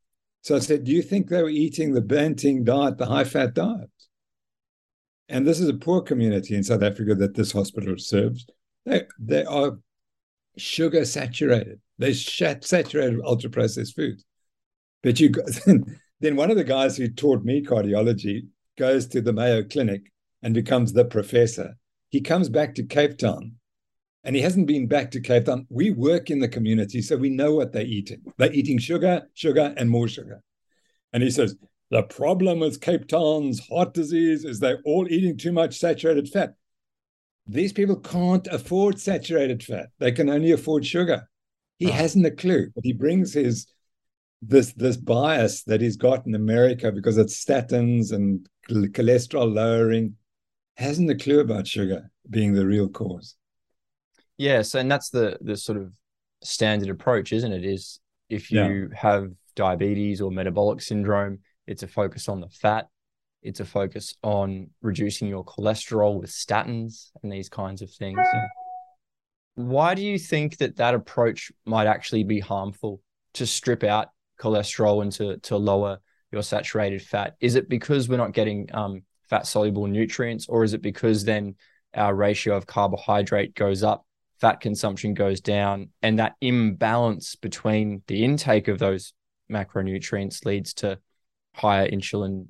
So 0.41 0.57
I 0.57 0.61
said, 0.61 0.85
Do 0.85 0.91
you 0.91 1.03
think 1.03 1.29
they 1.29 1.43
were 1.43 1.51
eating 1.51 1.93
the 1.93 2.01
Banting 2.01 2.65
diet, 2.65 2.97
the 2.97 3.05
high 3.05 3.25
fat 3.25 3.53
diet? 3.53 3.91
And 5.29 5.47
this 5.47 5.61
is 5.61 5.69
a 5.69 5.75
poor 5.75 6.01
community 6.01 6.55
in 6.55 6.65
South 6.65 6.83
Africa 6.83 7.15
that 7.17 7.35
this 7.35 7.53
hospital 7.53 7.95
serves. 7.99 8.47
They, 8.87 9.03
they 9.19 9.45
are 9.45 9.81
sugar 10.57 11.05
saturated, 11.05 11.79
they're 11.99 12.15
saturated 12.15 13.17
with 13.17 13.27
ultra 13.27 13.51
processed 13.51 13.95
foods. 13.95 14.25
But 15.03 15.21
you 15.21 15.35
then 16.21 16.37
one 16.37 16.51
of 16.51 16.57
the 16.57 16.65
guys 16.65 16.97
who 16.97 17.09
taught 17.09 17.45
me 17.45 17.63
cardiology 17.63 18.47
goes 18.79 19.07
to 19.09 19.21
the 19.21 19.35
Mayo 19.35 19.63
Clinic 19.63 20.11
and 20.43 20.55
becomes 20.55 20.95
the 20.95 21.05
professor. 21.05 21.75
He 22.09 22.23
comes 22.23 22.49
back 22.49 22.77
to 22.77 22.83
Cape 22.83 23.19
Town 23.19 23.57
and 24.25 24.37
he 24.37 24.43
hasn't 24.43 24.67
been 24.67 24.87
back 24.87 25.11
to 25.13 25.21
Cape 25.21 25.47
Town. 25.47 25.67
We 25.71 25.91
work 25.91 26.31
in 26.31 26.41
the 26.41 26.49
community, 26.49 27.01
so 27.03 27.17
we 27.17 27.31
know 27.31 27.55
what 27.55 27.73
they're 27.73 27.83
eating. 27.83 28.23
They're 28.37 28.53
eating 28.53 28.79
sugar, 28.79 29.29
sugar, 29.35 29.75
and 29.77 29.89
more 29.89 30.09
sugar. 30.09 30.43
And 31.13 31.23
he 31.23 31.31
says, 31.31 31.57
the 31.91 32.03
problem 32.05 32.61
with 32.61 32.81
Cape 32.81 33.09
Town's 33.09 33.67
heart 33.69 33.95
disease 33.95 34.45
is 34.45 34.61
they're 34.61 34.83
all 34.85 35.09
eating 35.11 35.37
too 35.37 35.53
much 35.53 35.79
saturated 35.79 36.29
fat. 36.29 36.55
These 37.47 37.73
people 37.73 37.97
can't 37.97 38.47
afford 38.47 39.01
saturated 39.01 39.63
fat. 39.63 39.89
They 39.99 40.13
can 40.13 40.29
only 40.29 40.53
afford 40.53 40.87
sugar. 40.87 41.29
He 41.79 41.89
Oh. 41.89 41.93
hasn't 41.93 42.27
a 42.27 42.31
clue, 42.31 42.71
but 42.75 42.85
he 42.85 42.93
brings 42.93 43.33
his 43.33 43.67
this 44.43 44.73
this 44.73 44.97
bias 44.97 45.65
that 45.65 45.81
he's 45.83 45.97
got 45.97 46.27
in 46.27 46.35
America 46.35 46.91
because 46.93 47.19
it's 47.19 47.45
statins 47.45 48.11
and 48.13 48.49
cholesterol 48.71 49.53
lowering 49.53 50.17
hasn't 50.77 51.11
a 51.11 51.15
clue 51.15 51.41
about 51.41 51.67
sugar 51.67 52.11
being 52.31 52.55
the 52.55 52.67
real 52.67 52.89
cause. 52.89 53.35
Yes, 54.41 54.75
and 54.75 54.91
that's 54.91 55.11
the 55.11 55.37
the 55.43 55.55
sort 55.55 55.77
of 55.77 55.93
standard 56.43 56.89
approach, 56.89 57.31
isn't 57.31 57.53
it? 57.53 57.63
Is 57.63 58.01
if 58.31 58.51
you 58.51 58.89
yeah. 58.91 58.99
have 58.99 59.33
diabetes 59.55 60.23
or 60.23 60.31
metabolic 60.31 60.81
syndrome, 60.81 61.41
it's 61.67 61.83
a 61.83 61.87
focus 61.87 62.27
on 62.27 62.41
the 62.41 62.49
fat. 62.49 62.89
It's 63.43 63.61
a 63.61 63.67
focus 63.67 64.15
on 64.23 64.71
reducing 64.81 65.29
your 65.29 65.45
cholesterol 65.45 66.19
with 66.19 66.31
statins 66.31 67.11
and 67.23 67.31
these 67.31 67.51
kinds 67.51 67.83
of 67.83 67.91
things. 67.91 68.19
Why 69.57 69.95
do 69.95 70.01
you 70.01 70.19
think 70.19 70.57
that 70.57 70.77
that 70.77 70.95
approach 70.95 71.53
might 71.67 71.87
actually 71.87 72.25
be 72.25 72.41
harmful 72.41 73.03
to 73.35 73.47
strip 73.47 73.85
out 73.85 74.09
cholesterol 74.41 75.03
and 75.03 75.13
to, 75.13 75.37
to 75.37 75.59
lower 75.59 75.99
your 76.33 76.43
saturated 76.43 77.03
fat? 77.03 77.37
Is 77.41 77.57
it 77.57 77.69
because 77.69 78.09
we're 78.09 78.17
not 78.17 78.33
getting 78.33 78.71
um, 78.73 79.03
fat 79.29 79.47
soluble 79.47 79.87
nutrients, 79.87 80.49
or 80.49 80.65
is 80.65 80.73
it 80.73 80.81
because 80.81 81.27
then 81.27 81.57
our 81.93 82.15
ratio 82.15 82.57
of 82.57 82.67
carbohydrate 82.67 83.55
goes 83.55 83.83
up, 83.83 84.07
fat 84.41 84.61
consumption 84.61 85.15
goes 85.15 85.41
down, 85.41 85.91
and 86.03 86.19
that 86.19 86.37
imbalance 86.41 87.37
between 87.37 88.03
the 88.07 88.25
intake 88.25 88.69
of 88.69 88.79
those 88.79 89.13
macronutrients 89.51 90.45
leads 90.45 90.73
to 90.75 90.99
higher 91.55 91.89
insulin 91.89 92.47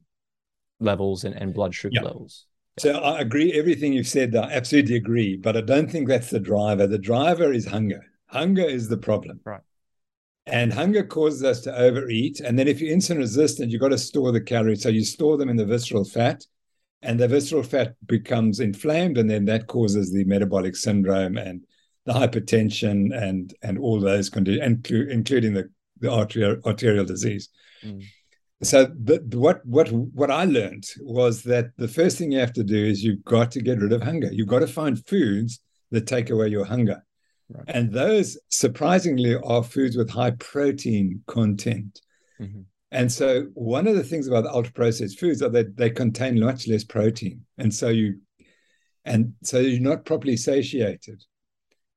levels 0.79 1.25
and, 1.25 1.35
and 1.35 1.55
blood 1.55 1.75
sugar 1.75 2.01
levels? 2.03 2.47
So 2.79 2.93
I 2.93 3.21
agree 3.21 3.53
everything 3.53 3.93
you've 3.93 4.07
said. 4.07 4.35
I 4.35 4.51
absolutely 4.53 4.97
agree, 4.97 5.37
but 5.37 5.57
I 5.57 5.61
don't 5.61 5.91
think 5.91 6.09
that's 6.09 6.31
the 6.31 6.41
driver. 6.41 6.87
The 6.87 6.99
driver 6.99 7.53
is 7.53 7.67
hunger. 7.67 8.03
Hunger 8.27 8.65
is 8.65 8.89
the 8.89 8.97
problem. 8.97 9.41
Right. 9.45 9.61
And 10.47 10.73
hunger 10.73 11.03
causes 11.03 11.45
us 11.45 11.61
to 11.63 11.77
overeat. 11.77 12.41
And 12.41 12.59
then 12.59 12.69
if 12.69 12.81
you're 12.81 12.97
insulin 12.97 13.19
resistant, 13.19 13.71
you've 13.71 13.81
got 13.81 13.89
to 13.89 13.99
store 13.99 14.33
the 14.33 14.41
calories. 14.41 14.83
So 14.83 14.89
you 14.89 15.05
store 15.05 15.37
them 15.37 15.49
in 15.49 15.57
the 15.57 15.67
visceral 15.67 16.05
fat, 16.05 16.47
and 17.03 17.19
the 17.19 17.29
visceral 17.29 17.63
fat 17.63 17.95
becomes 18.07 18.61
inflamed, 18.61 19.19
and 19.19 19.29
then 19.29 19.45
that 19.47 19.67
causes 19.67 20.13
the 20.13 20.25
metabolic 20.25 20.77
syndrome 20.77 21.37
and 21.37 21.65
the 22.11 22.19
hypertension 22.19 23.17
and 23.17 23.55
and 23.63 23.79
all 23.79 24.01
those 24.01 24.29
conditions, 24.29 24.63
including 25.11 25.55
the, 25.55 25.71
the 26.01 26.11
arterial, 26.11 26.57
arterial 26.65 27.05
disease. 27.05 27.49
Mm 27.85 28.03
so 28.63 28.85
the, 28.85 29.21
what 29.39 29.65
what 29.65 29.91
what 29.91 30.31
I 30.31 30.45
learned 30.45 30.85
was 31.01 31.43
that 31.45 31.71
the 31.79 31.89
first 31.89 32.19
thing 32.19 32.33
you 32.33 32.41
have 32.41 32.53
to 32.55 32.65
do 32.65 32.77
is 32.77 33.03
you've 33.03 33.25
got 33.25 33.51
to 33.53 33.63
get 33.63 33.79
rid 33.79 33.93
of 33.93 34.03
hunger. 34.03 34.29
You've 34.31 34.49
got 34.49 34.59
to 34.59 34.67
find 34.67 35.07
foods 35.07 35.61
that 35.91 36.07
take 36.07 36.31
away 36.31 36.49
your 36.49 36.67
hunger. 36.67 37.03
Right. 37.49 37.65
And 37.69 37.91
those 37.91 38.39
surprisingly 38.49 39.35
are 39.35 39.63
foods 39.63 39.97
with 39.97 40.11
high 40.11 40.33
protein 40.33 41.23
content. 41.27 42.01
Mm-hmm. 42.41 42.61
And 42.93 43.11
so 43.11 43.47
one 43.55 43.87
of 43.87 43.97
the 43.97 44.05
things 44.05 44.29
about 44.29 44.45
the 44.45 44.53
ultra 44.53 44.73
processed 44.73 45.19
foods 45.19 45.43
are 45.43 45.49
that 45.51 45.77
they 45.77 45.91
contain 45.91 46.39
much 46.39 46.69
less 46.69 46.85
protein. 46.85 47.43
And 47.57 47.73
so 47.73 47.89
you 47.89 48.21
and 49.07 49.33
so 49.43 49.59
you're 49.59 49.81
not 49.81 50.05
properly 50.05 50.37
satiated. 50.37 51.25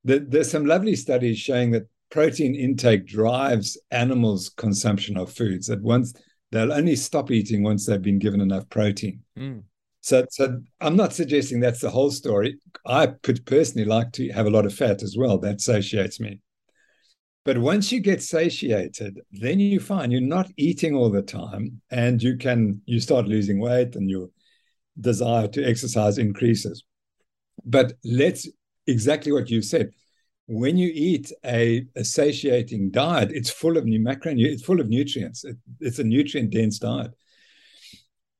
There's 0.04 0.52
some 0.52 0.66
lovely 0.66 0.96
studies 0.96 1.38
showing 1.38 1.72
that 1.72 1.88
protein 2.10 2.56
intake 2.56 3.08
drives 3.08 3.78
animals' 3.92 4.50
consumption 4.50 5.18
of 5.18 5.32
foods. 5.32 5.68
That 5.68 5.82
once 5.82 6.14
they'll 6.52 6.74
only 6.74 6.96
stop 6.96 7.32
eating 7.32 7.64
once 7.64 7.86
they've 7.86 8.02
been 8.02 8.20
given 8.20 8.42
enough 8.42 8.70
protein. 8.70 9.22
Mm. 9.38 9.64
So, 10.02 10.26
so 10.30 10.62
I'm 10.82 10.98
not 10.98 11.14
suggesting 11.14 11.60
that's 11.60 11.80
the 11.80 11.90
whole 11.90 12.12
story. 12.12 12.60
I 12.86 13.08
could 13.24 13.46
personally 13.46 13.86
like 13.86 14.12
to 14.14 14.30
have 14.34 14.46
a 14.46 14.52
lot 14.52 14.66
of 14.66 14.74
fat 14.74 15.02
as 15.02 15.16
well. 15.18 15.38
That 15.38 15.62
satiates 15.62 16.20
me. 16.20 16.42
But 17.46 17.58
once 17.58 17.92
you 17.92 18.00
get 18.00 18.22
satiated, 18.22 19.20
then 19.32 19.60
you 19.60 19.80
find 19.80 20.12
you're 20.12 20.22
not 20.22 20.52
eating 20.58 20.96
all 20.96 21.10
the 21.10 21.22
time, 21.22 21.82
and 21.90 22.22
you 22.22 22.38
can 22.38 22.82
you 22.86 23.00
start 23.00 23.28
losing 23.28 23.60
weight, 23.60 23.96
and 23.96 24.10
your 24.10 24.30
desire 25.00 25.48
to 25.50 25.64
exercise 25.64 26.18
increases. 26.18 26.84
But 27.66 27.94
let's 28.04 28.48
exactly 28.88 29.32
what 29.32 29.50
you 29.50 29.62
said 29.62 29.92
when 30.48 30.78
you 30.78 30.92
eat 30.94 31.32
a, 31.46 31.86
a 31.96 32.04
satiating 32.04 32.92
diet, 32.92 33.32
it's 33.32 33.50
full 33.50 33.78
of 33.78 33.86
new 33.86 34.04
it's 34.08 34.64
full 34.64 34.82
of 34.82 34.90
nutrients. 34.90 35.46
It, 35.46 35.58
it's 35.80 36.00
a 36.00 36.04
nutrient 36.04 36.52
dense 36.52 36.80
diet. 36.80 37.12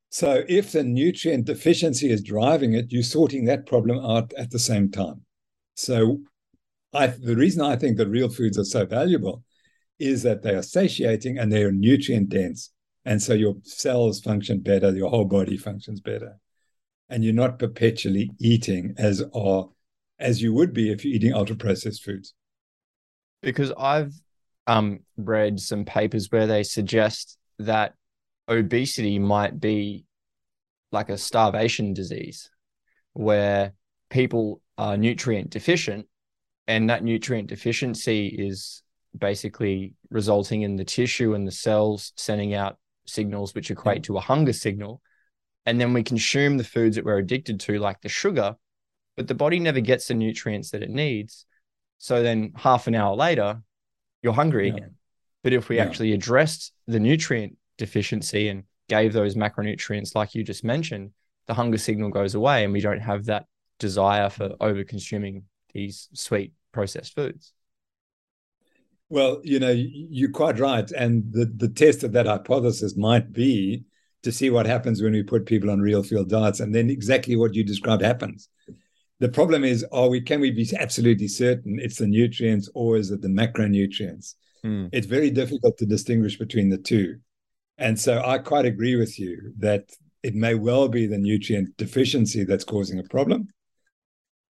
So 0.10 0.44
if 0.48 0.74
the 0.74 0.84
nutrient 0.84 1.46
deficiency 1.46 2.12
is 2.12 2.22
driving 2.22 2.74
it, 2.74 2.92
you're 2.92 3.04
sorting 3.04 3.46
that 3.46 3.66
problem 3.66 4.04
out 4.06 4.32
at 4.34 4.52
the 4.52 4.60
same 4.60 4.92
time. 4.92 5.22
So 5.76 6.20
I, 6.94 7.08
the 7.08 7.36
reason 7.36 7.64
I 7.64 7.78
think 7.78 7.98
that 7.98 8.10
real 8.10 8.30
foods 8.30 8.60
are 8.60 8.66
so 8.66 8.86
valuable 8.86 9.44
is 9.98 10.22
that 10.24 10.44
they 10.44 10.54
are 10.54 10.62
satiating 10.62 11.40
and 11.40 11.52
they 11.52 11.64
are 11.64 11.72
nutrient 11.72 12.30
dense. 12.30 12.72
And 13.06 13.22
so 13.22 13.34
your 13.34 13.56
cells 13.64 14.20
function 14.20 14.60
better, 14.60 14.92
your 14.92 15.10
whole 15.10 15.26
body 15.26 15.58
functions 15.58 16.00
better. 16.00 16.38
And 17.10 17.24
you're 17.24 17.34
not 17.34 17.60
perpetually 17.60 18.32
eating 18.40 18.94
as 18.98 19.24
are 19.34 19.70
as 20.24 20.42
you 20.42 20.54
would 20.54 20.74
be 20.74 20.92
if 20.92 21.04
you're 21.04 21.14
eating 21.14 21.34
ultra 21.34 21.56
processed 21.56 22.04
foods. 22.04 22.34
Because 23.42 23.72
I've 23.78 24.14
um, 24.68 25.02
read 25.18 25.60
some 25.60 25.86
papers 25.86 26.32
where 26.32 26.48
they 26.48 26.64
suggest 26.64 27.38
that 27.60 27.94
obesity 28.48 29.20
might 29.20 29.60
be 29.60 30.06
like 30.92 31.10
a 31.10 31.18
starvation 31.18 31.94
disease 31.94 32.50
where 33.14 33.74
people 34.10 34.62
are 34.78 34.98
nutrient 34.98 35.50
deficient 35.50 36.08
and 36.68 36.90
that 36.90 37.04
nutrient 37.04 37.48
deficiency 37.48 38.28
is 38.28 38.84
basically 39.18 39.94
resulting 40.10 40.62
in 40.62 40.76
the 40.76 40.86
tissue 40.86 41.34
and 41.34 41.48
the 41.48 41.52
cells 41.52 42.14
sending 42.16 42.54
out 42.54 42.78
signals 43.06 43.54
which 43.54 43.72
equate 43.72 44.04
to 44.04 44.18
a 44.18 44.22
hunger 44.22 44.54
signal 44.54 45.02
and 45.66 45.80
then 45.80 45.94
we 45.94 46.04
consume 46.04 46.58
the 46.58 46.64
foods 46.64 46.96
that 46.96 47.06
we're 47.06 47.18
addicted 47.18 47.60
to 47.60 47.80
like 47.80 48.02
the 48.02 48.10
sugar 48.10 48.56
but 49.16 49.28
the 49.28 49.36
body 49.36 49.60
never 49.60 49.80
gets 49.80 50.08
the 50.08 50.14
nutrients 50.14 50.72
that 50.72 50.84
it 50.84 50.90
needs. 50.90 51.46
So 52.00 52.24
then 52.24 52.54
half 52.56 52.88
an 52.88 52.96
hour 52.96 53.16
later, 53.16 53.62
you're 54.22 54.34
hungry 54.34 54.68
yeah. 54.68 54.76
again. 54.76 54.96
But 55.44 55.54
if 55.54 55.70
we 55.70 55.78
yeah. 55.78 55.84
actually 55.84 56.14
addressed 56.14 56.74
the 56.88 57.00
nutrient 57.00 57.58
deficiency 57.78 58.48
and 58.48 58.64
gave 58.90 59.14
those 59.14 59.36
macronutrients, 59.36 60.16
like 60.16 60.36
you 60.36 60.44
just 60.44 60.64
mentioned, 60.64 61.12
the 61.48 61.54
hunger 61.54 61.78
signal 61.78 62.10
goes 62.10 62.36
away 62.36 62.64
and 62.64 62.74
we 62.74 62.82
don't 62.82 63.02
have 63.02 63.26
that 63.26 63.46
desire 63.80 64.30
for 64.30 64.52
over 64.62 64.84
consuming 64.84 65.44
these 65.74 66.10
sweet 66.14 66.54
processed 66.72 67.16
foods. 67.16 67.54
Well, 69.10 69.42
you 69.44 69.60
know, 69.60 69.72
you're 69.72 70.32
quite 70.32 70.60
right. 70.60 70.90
And 70.92 71.32
the, 71.32 71.46
the 71.46 71.68
test 71.68 72.04
of 72.04 72.14
that 72.14 72.26
hypothesis 72.26 72.96
might 72.96 73.32
be 73.32 73.84
to 74.24 74.32
see 74.32 74.50
what 74.50 74.66
happens 74.66 75.02
when 75.02 75.12
we 75.12 75.22
put 75.22 75.46
people 75.46 75.70
on 75.70 75.82
real 75.82 76.02
field 76.02 76.30
diets. 76.30 76.62
And 76.62 76.74
then 76.74 76.90
exactly 76.90 77.36
what 77.36 77.54
you 77.54 77.64
described 77.64 78.02
happens 78.02 78.50
the 79.20 79.30
problem 79.30 79.64
is, 79.64 79.86
are 79.92 80.10
we 80.10 80.22
can 80.22 80.40
we 80.40 80.52
be 80.52 80.70
absolutely 80.78 81.28
certain 81.28 81.80
it's 81.80 81.98
the 81.98 82.08
nutrients 82.08 82.70
or 82.74 82.98
is 82.98 83.12
it 83.12 83.22
the 83.22 83.28
macronutrients? 83.28 84.36
Mm. 84.66 84.90
It's 84.92 85.08
very 85.08 85.30
difficult 85.30 85.78
to 85.78 85.86
distinguish 85.86 86.38
between 86.38 86.70
the 86.70 86.78
two. 86.78 87.18
And 87.78 88.00
so 88.00 88.22
I 88.24 88.38
quite 88.38 88.66
agree 88.66 88.96
with 88.96 89.20
you 89.20 89.54
that 89.60 89.90
it 90.22 90.36
may 90.36 90.56
well 90.56 90.88
be 90.88 91.06
the 91.06 91.18
nutrient 91.18 91.76
deficiency 91.78 92.44
that's 92.44 92.64
causing 92.64 93.00
a 93.00 93.04
problem. 93.04 93.48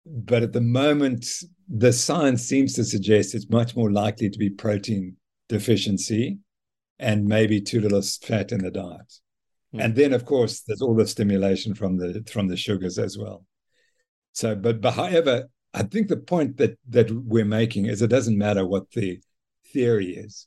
But 0.04 0.42
at 0.42 0.52
the 0.52 0.60
moment, 0.60 1.26
the 1.68 1.92
science 1.92 2.42
seems 2.42 2.74
to 2.74 2.84
suggest 2.84 3.34
it's 3.34 3.48
much 3.48 3.76
more 3.76 3.90
likely 3.90 4.28
to 4.28 4.38
be 4.38 4.50
protein 4.50 5.16
deficiency 5.48 6.38
and 6.98 7.24
maybe 7.24 7.60
too 7.60 7.80
little 7.80 8.02
fat 8.02 8.52
in 8.52 8.62
the 8.62 8.70
diet. 8.70 9.12
Mm. 9.74 9.84
And 9.84 9.96
then, 9.96 10.12
of 10.12 10.24
course, 10.24 10.60
there's 10.60 10.82
all 10.82 10.94
the 10.94 11.06
stimulation 11.06 11.74
from 11.74 11.96
the 11.96 12.24
from 12.30 12.48
the 12.48 12.56
sugars 12.56 12.98
as 12.98 13.16
well. 13.16 13.46
So, 14.32 14.54
but, 14.54 14.80
but 14.80 14.92
however, 14.92 15.48
I 15.74 15.82
think 15.82 16.08
the 16.08 16.16
point 16.16 16.58
that 16.58 16.78
that 16.90 17.10
we're 17.10 17.44
making 17.44 17.86
is 17.86 18.02
it 18.02 18.08
doesn't 18.08 18.36
matter 18.36 18.66
what 18.66 18.90
the 18.90 19.20
theory 19.72 20.16
is. 20.16 20.46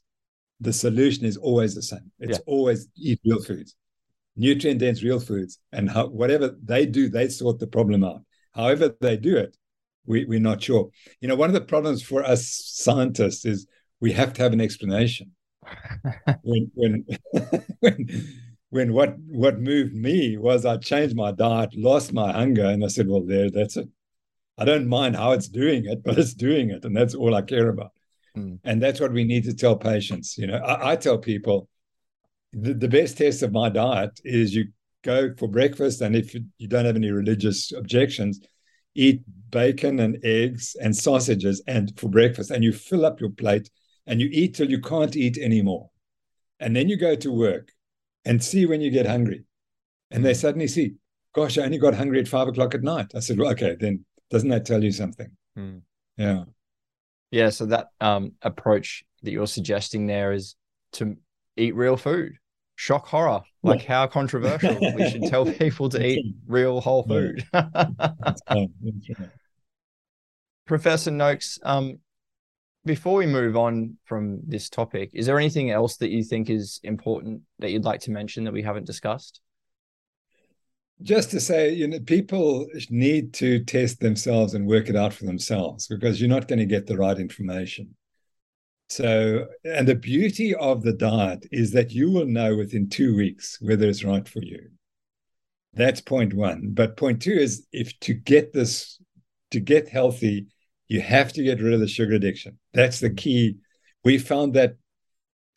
The 0.59 0.73
solution 0.73 1.25
is 1.25 1.37
always 1.37 1.75
the 1.75 1.81
same. 1.81 2.11
It's 2.19 2.37
yeah. 2.37 2.43
always 2.45 2.87
eat 2.95 3.19
real 3.25 3.41
foods, 3.41 3.75
nutrient 4.35 4.79
dense 4.79 5.03
real 5.03 5.19
foods, 5.19 5.59
and 5.71 5.89
how, 5.89 6.07
whatever 6.07 6.55
they 6.63 6.85
do, 6.85 7.09
they 7.09 7.27
sort 7.27 7.59
the 7.59 7.67
problem 7.67 8.03
out. 8.03 8.21
However 8.53 8.95
they 9.01 9.17
do 9.17 9.35
it, 9.35 9.57
we, 10.05 10.25
we're 10.25 10.39
not 10.39 10.63
sure. 10.63 10.89
You 11.19 11.27
know, 11.27 11.35
one 11.35 11.49
of 11.49 11.53
the 11.53 11.61
problems 11.61 12.01
for 12.01 12.23
us 12.23 12.47
scientists 12.47 13.45
is 13.45 13.67
we 13.99 14.13
have 14.13 14.33
to 14.33 14.43
have 14.43 14.53
an 14.53 14.61
explanation. 14.61 15.31
when 16.43 16.71
when 16.75 17.05
when 17.79 18.27
when 18.69 18.93
what 18.93 19.17
what 19.27 19.59
moved 19.59 19.93
me 19.93 20.37
was 20.37 20.65
I 20.65 20.77
changed 20.77 21.15
my 21.15 21.31
diet, 21.31 21.75
lost 21.75 22.13
my 22.13 22.31
hunger, 22.31 22.65
and 22.65 22.83
I 22.83 22.87
said, 22.87 23.07
"Well, 23.07 23.23
there, 23.23 23.49
that's 23.49 23.77
it. 23.77 23.87
I 24.57 24.65
don't 24.65 24.87
mind 24.87 25.15
how 25.15 25.31
it's 25.31 25.47
doing 25.47 25.85
it, 25.85 26.03
but 26.05 26.17
it's 26.17 26.33
doing 26.33 26.69
it, 26.69 26.85
and 26.85 26.95
that's 26.95 27.15
all 27.15 27.35
I 27.35 27.41
care 27.41 27.69
about." 27.69 27.91
Mm. 28.35 28.59
And 28.63 28.81
that's 28.81 28.99
what 28.99 29.13
we 29.13 29.23
need 29.23 29.43
to 29.45 29.53
tell 29.53 29.75
patients. 29.75 30.37
You 30.37 30.47
know, 30.47 30.57
I, 30.57 30.91
I 30.91 30.95
tell 30.95 31.17
people 31.17 31.69
the, 32.51 32.73
the 32.73 32.87
best 32.87 33.17
test 33.17 33.43
of 33.43 33.51
my 33.51 33.69
diet 33.69 34.19
is 34.23 34.53
you 34.55 34.65
go 35.03 35.33
for 35.37 35.47
breakfast, 35.47 36.01
and 36.01 36.15
if 36.15 36.33
you 36.33 36.67
don't 36.67 36.85
have 36.85 36.95
any 36.95 37.11
religious 37.11 37.71
objections, 37.71 38.39
eat 38.95 39.21
bacon 39.51 39.99
and 39.99 40.17
eggs 40.23 40.75
and 40.81 40.95
sausages 40.95 41.61
and 41.67 41.97
for 41.99 42.09
breakfast, 42.09 42.51
and 42.51 42.63
you 42.63 42.73
fill 42.73 43.05
up 43.05 43.21
your 43.21 43.29
plate 43.29 43.69
and 44.07 44.21
you 44.21 44.29
eat 44.31 44.55
till 44.55 44.69
you 44.69 44.81
can't 44.81 45.15
eat 45.15 45.37
anymore, 45.37 45.89
and 46.59 46.75
then 46.75 46.89
you 46.89 46.97
go 46.97 47.15
to 47.15 47.31
work 47.31 47.71
and 48.25 48.43
see 48.43 48.65
when 48.65 48.81
you 48.81 48.91
get 48.91 49.05
hungry. 49.05 49.45
And 50.11 50.25
they 50.25 50.31
mm. 50.31 50.35
suddenly 50.35 50.67
see, 50.67 50.95
gosh, 51.33 51.57
I 51.57 51.63
only 51.63 51.77
got 51.77 51.95
hungry 51.95 52.19
at 52.19 52.27
five 52.27 52.47
o'clock 52.47 52.75
at 52.75 52.83
night. 52.83 53.11
I 53.15 53.19
said, 53.19 53.37
well, 53.37 53.51
okay, 53.51 53.75
then 53.79 54.05
doesn't 54.29 54.49
that 54.49 54.65
tell 54.65 54.83
you 54.83 54.91
something? 54.91 55.29
Hmm. 55.55 55.77
Yeah. 56.17 56.45
Yeah. 57.31 57.49
So 57.49 57.65
that 57.67 57.87
um, 58.01 58.33
approach 58.41 59.03
that 59.23 59.31
you're 59.31 59.47
suggesting 59.47 60.07
there 60.07 60.31
is 60.31 60.55
to 60.93 61.17
eat 61.57 61.75
real 61.75 61.97
food. 61.97 62.33
Shock 62.75 63.07
horror. 63.07 63.41
Like 63.63 63.83
Yeah. 63.83 63.87
how 63.87 64.07
controversial. 64.07 64.77
we 64.95 65.09
should 65.09 65.23
tell 65.23 65.45
people 65.51 65.89
to 65.89 66.05
eat 66.05 66.35
real 66.47 66.81
whole 66.81 67.03
food. 67.03 67.43
Professor 70.65 71.11
Noakes, 71.11 71.59
um, 71.63 71.99
before 72.85 73.17
we 73.17 73.25
move 73.25 73.57
on 73.57 73.97
from 74.05 74.39
this 74.45 74.69
topic, 74.69 75.09
is 75.13 75.25
there 75.25 75.39
anything 75.39 75.71
else 75.71 75.97
that 75.97 76.09
you 76.09 76.23
think 76.23 76.49
is 76.49 76.79
important 76.83 77.41
that 77.59 77.71
you'd 77.71 77.85
like 77.85 78.01
to 78.01 78.11
mention 78.11 78.43
that 78.43 78.53
we 78.53 78.61
haven't 78.61 78.85
discussed? 78.85 79.41
just 81.01 81.29
to 81.31 81.39
say, 81.39 81.71
you 81.73 81.87
know, 81.87 81.99
people 81.99 82.67
need 82.89 83.33
to 83.33 83.63
test 83.63 83.99
themselves 83.99 84.53
and 84.53 84.65
work 84.65 84.89
it 84.89 84.95
out 84.95 85.13
for 85.13 85.25
themselves 85.25 85.87
because 85.87 86.19
you're 86.19 86.29
not 86.29 86.47
going 86.47 86.59
to 86.59 86.65
get 86.65 86.87
the 86.87 86.97
right 86.97 87.17
information. 87.17 87.95
So, 88.87 89.47
and 89.63 89.87
the 89.87 89.95
beauty 89.95 90.53
of 90.55 90.83
the 90.83 90.93
diet 90.93 91.47
is 91.51 91.71
that 91.71 91.91
you 91.91 92.11
will 92.11 92.27
know 92.27 92.55
within 92.55 92.87
two 92.87 93.15
weeks 93.15 93.57
whether 93.59 93.87
it's 93.87 94.03
right 94.03 94.27
for 94.27 94.41
you. 94.43 94.69
That's 95.73 96.01
point 96.01 96.33
one. 96.33 96.69
But 96.71 96.95
point 96.95 97.21
two 97.21 97.33
is 97.33 97.65
if 97.73 97.99
to 98.01 98.13
get 98.13 98.53
this, 98.53 98.99
to 99.51 99.59
get 99.59 99.89
healthy, 99.89 100.47
you 100.87 101.01
have 101.01 101.33
to 101.33 101.43
get 101.43 101.61
rid 101.61 101.73
of 101.73 101.79
the 101.79 101.87
sugar 101.87 102.13
addiction. 102.13 102.59
That's 102.73 102.99
the 102.99 103.09
key. 103.09 103.57
We 104.03 104.17
found 104.17 104.53
that 104.53 104.75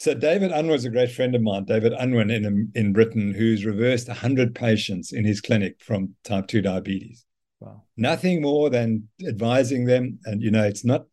so 0.01 0.15
David 0.15 0.53
Unwin 0.53 0.71
was 0.71 0.85
a 0.85 0.91
great 0.91 1.11
friend 1.11 1.35
of 1.35 1.43
mine, 1.43 1.65
David 1.65 1.93
Unwin 1.93 2.31
in 2.31 2.71
in 2.75 2.93
Britain, 2.93 3.35
who's 3.35 3.65
reversed 3.65 4.07
100 4.07 4.55
patients 4.55 5.13
in 5.13 5.25
his 5.25 5.41
clinic 5.41 5.81
from 5.81 6.15
type 6.23 6.47
2 6.47 6.63
diabetes. 6.63 7.27
Wow. 7.61 7.83
Nothing 7.97 8.41
more 8.43 8.71
than 8.71 9.09
advising 9.27 9.85
them. 9.85 10.21
And, 10.25 10.43
you 10.43 10.51
know, 10.51 10.65
it's 10.65 10.85
not, 10.85 11.07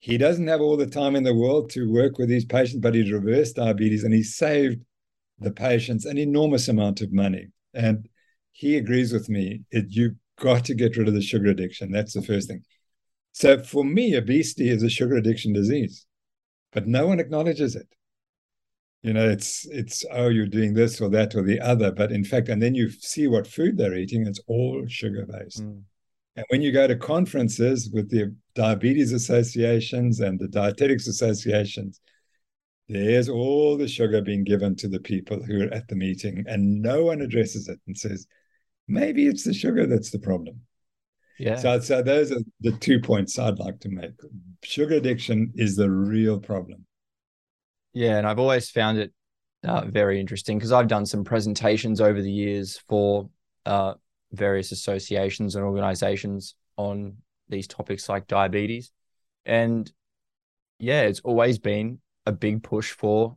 he 0.00 0.18
doesn't 0.18 0.46
have 0.46 0.60
all 0.60 0.76
the 0.76 0.86
time 0.86 1.16
in 1.16 1.22
the 1.22 1.34
world 1.34 1.70
to 1.70 1.90
work 1.90 2.18
with 2.18 2.28
these 2.28 2.44
patients, 2.44 2.80
but 2.80 2.94
he's 2.94 3.10
reversed 3.10 3.56
diabetes 3.56 4.04
and 4.04 4.12
he 4.12 4.22
saved 4.22 4.80
the 5.38 5.50
patients 5.50 6.04
an 6.04 6.18
enormous 6.18 6.68
amount 6.68 7.00
of 7.00 7.12
money. 7.12 7.48
And 7.72 8.08
he 8.52 8.76
agrees 8.76 9.12
with 9.12 9.28
me. 9.28 9.62
It, 9.70 9.86
you've 9.88 10.16
got 10.38 10.64
to 10.66 10.74
get 10.74 10.96
rid 10.96 11.08
of 11.08 11.14
the 11.14 11.22
sugar 11.22 11.48
addiction. 11.48 11.90
That's 11.90 12.12
the 12.12 12.22
first 12.22 12.48
thing. 12.48 12.62
So 13.32 13.58
for 13.62 13.84
me, 13.84 14.14
obesity 14.16 14.68
is 14.68 14.82
a 14.82 14.90
sugar 14.90 15.16
addiction 15.16 15.52
disease, 15.52 16.06
but 16.72 16.86
no 16.86 17.06
one 17.06 17.20
acknowledges 17.20 17.76
it. 17.76 17.86
You 19.02 19.12
know 19.12 19.28
it's 19.28 19.64
it's 19.66 20.04
oh 20.10 20.26
you're 20.26 20.46
doing 20.48 20.74
this 20.74 21.00
or 21.00 21.08
that 21.10 21.36
or 21.36 21.42
the 21.42 21.60
other 21.60 21.92
but 21.92 22.10
in 22.10 22.24
fact 22.24 22.48
and 22.48 22.60
then 22.60 22.74
you 22.74 22.90
see 22.90 23.28
what 23.28 23.46
food 23.46 23.76
they're 23.78 23.94
eating 23.94 24.26
it's 24.26 24.40
all 24.48 24.84
sugar 24.88 25.24
based 25.24 25.62
Mm. 25.62 25.82
and 26.34 26.44
when 26.48 26.62
you 26.62 26.72
go 26.72 26.88
to 26.88 26.96
conferences 26.96 27.90
with 27.92 28.10
the 28.10 28.34
diabetes 28.56 29.12
associations 29.12 30.18
and 30.18 30.40
the 30.40 30.48
dietetics 30.48 31.06
associations 31.06 32.00
there's 32.88 33.28
all 33.28 33.76
the 33.76 33.86
sugar 33.86 34.20
being 34.20 34.42
given 34.42 34.74
to 34.74 34.88
the 34.88 35.00
people 35.00 35.40
who 35.44 35.62
are 35.62 35.72
at 35.72 35.86
the 35.86 35.94
meeting 35.94 36.44
and 36.48 36.82
no 36.82 37.04
one 37.04 37.20
addresses 37.20 37.68
it 37.68 37.78
and 37.86 37.96
says 37.96 38.26
maybe 38.88 39.28
it's 39.28 39.44
the 39.44 39.54
sugar 39.54 39.86
that's 39.86 40.10
the 40.10 40.18
problem 40.18 40.60
Yeah. 41.38 41.56
so, 41.56 41.78
so 41.80 42.02
those 42.02 42.32
are 42.32 42.40
the 42.60 42.72
two 42.72 42.98
points 43.00 43.38
i'd 43.38 43.58
like 43.58 43.78
to 43.80 43.88
make 43.88 44.10
sugar 44.62 44.94
addiction 44.96 45.52
is 45.54 45.76
the 45.76 45.88
real 45.90 46.38
problem 46.40 46.84
Yeah, 47.92 48.18
and 48.18 48.26
I've 48.26 48.38
always 48.38 48.70
found 48.70 48.98
it 48.98 49.12
uh, 49.64 49.84
very 49.86 50.20
interesting 50.20 50.58
because 50.58 50.72
I've 50.72 50.88
done 50.88 51.06
some 51.06 51.24
presentations 51.24 52.00
over 52.00 52.20
the 52.22 52.30
years 52.30 52.80
for 52.88 53.28
uh, 53.66 53.94
various 54.32 54.72
associations 54.72 55.56
and 55.56 55.64
organizations 55.64 56.54
on 56.76 57.16
these 57.48 57.66
topics 57.66 58.08
like 58.08 58.26
diabetes. 58.26 58.92
And 59.46 59.90
yeah, 60.78 61.02
it's 61.02 61.20
always 61.20 61.58
been 61.58 61.98
a 62.26 62.32
big 62.32 62.62
push 62.62 62.92
for 62.92 63.36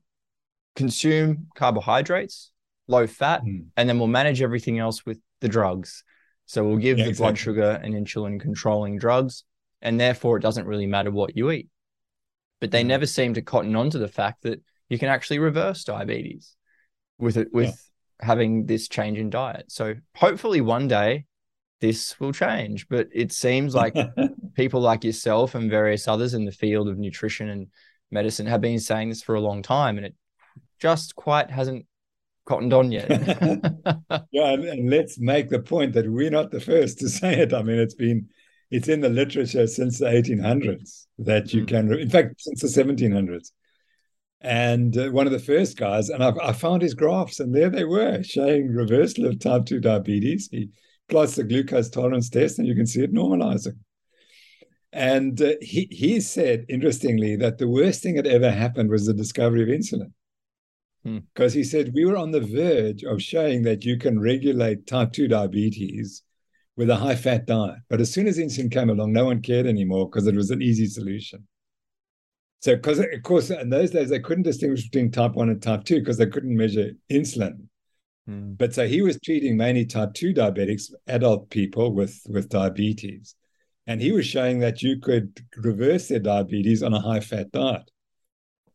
consume 0.76 1.48
carbohydrates, 1.56 2.52
low 2.88 3.08
fat, 3.08 3.42
Mm. 3.44 3.66
and 3.78 3.88
then 3.90 3.98
we'll 3.98 4.08
manage 4.08 4.42
everything 4.42 4.78
else 4.80 5.06
with 5.06 5.20
the 5.40 5.48
drugs. 5.50 6.04
So 6.52 6.66
we'll 6.66 6.76
give 6.76 6.98
Yeah, 7.00 7.06
the 7.06 7.14
blood 7.14 7.38
sugar 7.38 7.80
and 7.82 7.94
insulin 7.94 8.38
controlling 8.38 8.98
drugs, 8.98 9.46
and 9.82 9.98
therefore 9.98 10.36
it 10.36 10.42
doesn't 10.42 10.68
really 10.68 10.86
matter 10.86 11.10
what 11.10 11.38
you 11.38 11.50
eat. 11.50 11.70
But 12.60 12.72
they 12.72 12.82
mm-hmm. 12.82 12.90
never 12.90 13.06
seem 13.06 13.36
to 13.36 13.42
cotton 13.42 13.74
on 13.74 13.90
to 13.92 13.98
the 13.98 14.10
fact 14.10 14.44
that 14.44 14.62
you 14.90 15.00
can 15.00 15.08
actually 15.08 15.40
reverse 15.40 15.86
diabetes 15.86 16.58
with 17.18 17.38
it 17.38 17.54
with 17.54 17.90
having 18.20 18.66
this 18.66 18.90
change 18.90 19.18
in 19.18 19.30
diet. 19.30 19.72
So 19.72 19.96
hopefully 20.14 20.60
one 20.60 20.90
day 20.90 21.24
this 21.80 22.20
will 22.20 22.34
change. 22.34 22.90
But 22.90 23.08
it 23.14 23.32
seems 23.32 23.74
like 23.74 23.96
people 24.54 24.82
like 24.82 25.06
yourself 25.06 25.56
and 25.56 25.72
various 25.72 26.06
others 26.10 26.34
in 26.34 26.44
the 26.44 26.52
field 26.52 26.90
of 26.90 26.98
nutrition 26.98 27.48
and 27.48 27.68
medicine 28.12 28.46
have 28.48 28.60
been 28.60 28.82
saying 28.82 29.08
this 29.08 29.24
for 29.24 29.36
a 29.36 29.42
long 29.42 29.62
time, 29.62 29.96
and 29.96 30.06
it 30.06 30.16
just 30.82 31.16
quite 31.16 31.50
hasn't 31.50 31.86
cottoned 32.46 32.74
on 32.74 32.92
yet. 32.92 33.08
Yeah, 34.32 34.54
and, 34.54 34.64
and 34.64 34.90
let's 34.90 35.20
make 35.20 35.50
the 35.50 35.60
point 35.60 35.94
that 35.94 36.10
we're 36.10 36.32
not 36.32 36.52
the 36.52 36.60
first 36.62 37.00
to 37.00 37.10
say 37.20 37.40
it. 37.40 37.54
I 37.54 37.64
mean, 37.64 37.80
it's 37.80 37.96
been 37.96 38.28
it's 38.70 38.88
in 38.88 39.02
the 39.02 39.10
literature 39.10 39.68
since 39.68 40.00
the 40.00 40.06
1800s 40.06 41.08
that 41.20 41.54
you 41.54 41.64
Mm. 41.64 41.68
can, 41.68 41.94
in 41.94 42.10
fact, 42.10 42.40
since 42.40 42.62
the 42.62 42.70
1700s. 42.70 43.52
And 44.40 44.98
uh, 44.98 45.10
one 45.10 45.28
of 45.28 45.34
the 45.34 45.40
first 45.40 45.78
guys, 45.78 46.10
and 46.10 46.24
I, 46.24 46.34
I 46.42 46.54
found 46.54 46.82
his 46.82 46.94
graphs, 46.94 47.40
and 47.40 47.54
there 47.54 47.70
they 47.70 47.84
were 47.84 48.24
showing 48.24 48.70
reversal 48.70 49.26
of 49.28 49.40
type 49.40 49.66
2 49.66 49.80
diabetes. 49.82 50.48
He 50.52 50.70
plots 51.10 51.36
the 51.36 51.44
glucose 51.44 51.90
tolerance 51.90 52.30
test, 52.30 52.58
and 52.58 52.68
you 52.68 52.74
can 52.74 52.88
see 52.88 53.04
it 53.04 53.14
normalizing. 53.14 53.78
And 54.94 55.42
uh, 55.42 55.54
he, 55.62 55.88
he 55.92 56.20
said, 56.22 56.66
interestingly, 56.70 57.36
that 57.38 57.58
the 57.58 57.68
worst 57.68 58.02
thing 58.02 58.16
that 58.16 58.28
ever 58.28 58.52
happened 58.52 58.90
was 58.90 59.06
the 59.06 59.14
discovery 59.14 59.62
of 59.64 59.70
insulin 59.70 60.08
Hmm. 60.08 60.21
Because 61.04 61.54
he 61.54 61.64
said 61.64 61.94
we 61.94 62.06
were 62.06 62.18
on 62.18 62.32
the 62.32 62.42
verge 62.42 63.04
of 63.04 63.22
showing 63.22 63.64
that 63.64 63.84
you 63.84 63.98
can 63.98 64.20
regulate 64.20 64.86
type 64.88 65.12
2 65.12 65.28
diabetes 65.28 66.24
with 66.78 66.90
a 66.90 66.96
high 66.96 67.16
fat 67.16 67.46
diet. 67.46 67.80
But 67.90 68.02
as 68.02 68.14
soon 68.14 68.28
as 68.28 68.38
insulin 68.38 68.72
came 68.72 68.90
along, 68.90 69.14
no 69.14 69.26
one 69.26 69.42
cared 69.42 69.66
anymore 69.66 70.10
because 70.10 70.28
it 70.28 70.36
was 70.36 70.52
an 70.52 70.62
easy 70.62 70.86
solution. 70.86 71.48
So, 72.60 72.76
because 72.76 73.00
of 73.00 73.08
course, 73.24 73.50
in 73.50 73.70
those 73.70 73.90
days, 73.90 74.10
they 74.10 74.20
couldn't 74.20 74.44
distinguish 74.44 74.84
between 74.84 75.12
type 75.12 75.34
1 75.34 75.50
and 75.50 75.62
type 75.62 75.84
2 75.84 76.00
because 76.00 76.18
they 76.18 76.28
couldn't 76.28 76.56
measure 76.56 76.92
insulin. 77.12 77.68
Mm. 78.30 78.58
But 78.58 78.76
so 78.76 78.88
he 78.88 79.02
was 79.02 79.20
treating 79.24 79.58
mainly 79.58 79.86
type 79.86 80.14
2 80.14 80.34
diabetics, 80.34 80.92
adult 81.08 81.50
people 81.50 81.92
with, 81.92 82.22
with 82.30 82.50
diabetes. 82.50 83.36
And 83.88 84.00
he 84.00 84.12
was 84.12 84.28
showing 84.28 84.60
that 84.60 84.84
you 84.84 85.00
could 85.00 85.44
reverse 85.58 86.08
their 86.08 86.20
diabetes 86.20 86.84
on 86.84 86.94
a 86.94 87.02
high 87.02 87.20
fat 87.20 87.52
diet. 87.52 87.90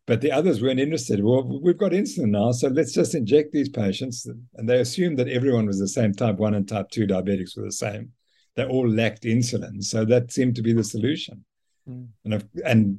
But 0.06 0.20
the 0.20 0.30
others 0.30 0.62
weren't 0.62 0.78
interested. 0.78 1.22
Well, 1.22 1.42
we've 1.42 1.76
got 1.76 1.90
insulin 1.90 2.30
now, 2.30 2.52
so 2.52 2.68
let's 2.68 2.92
just 2.92 3.16
inject 3.16 3.52
these 3.52 3.68
patients. 3.68 4.26
And 4.54 4.68
they 4.68 4.78
assumed 4.78 5.18
that 5.18 5.28
everyone 5.28 5.66
was 5.66 5.80
the 5.80 5.88
same. 5.88 6.12
Type 6.12 6.36
1 6.36 6.54
and 6.54 6.68
type 6.68 6.90
2 6.90 7.08
diabetics 7.08 7.56
were 7.56 7.64
the 7.64 7.72
same. 7.72 8.12
They 8.54 8.64
all 8.64 8.88
lacked 8.88 9.24
insulin. 9.24 9.82
So 9.82 10.04
that 10.04 10.30
seemed 10.30 10.54
to 10.56 10.62
be 10.62 10.72
the 10.72 10.84
solution. 10.84 11.44
Mm. 11.88 12.08
And, 12.24 12.34
if, 12.34 12.44
and 12.64 12.98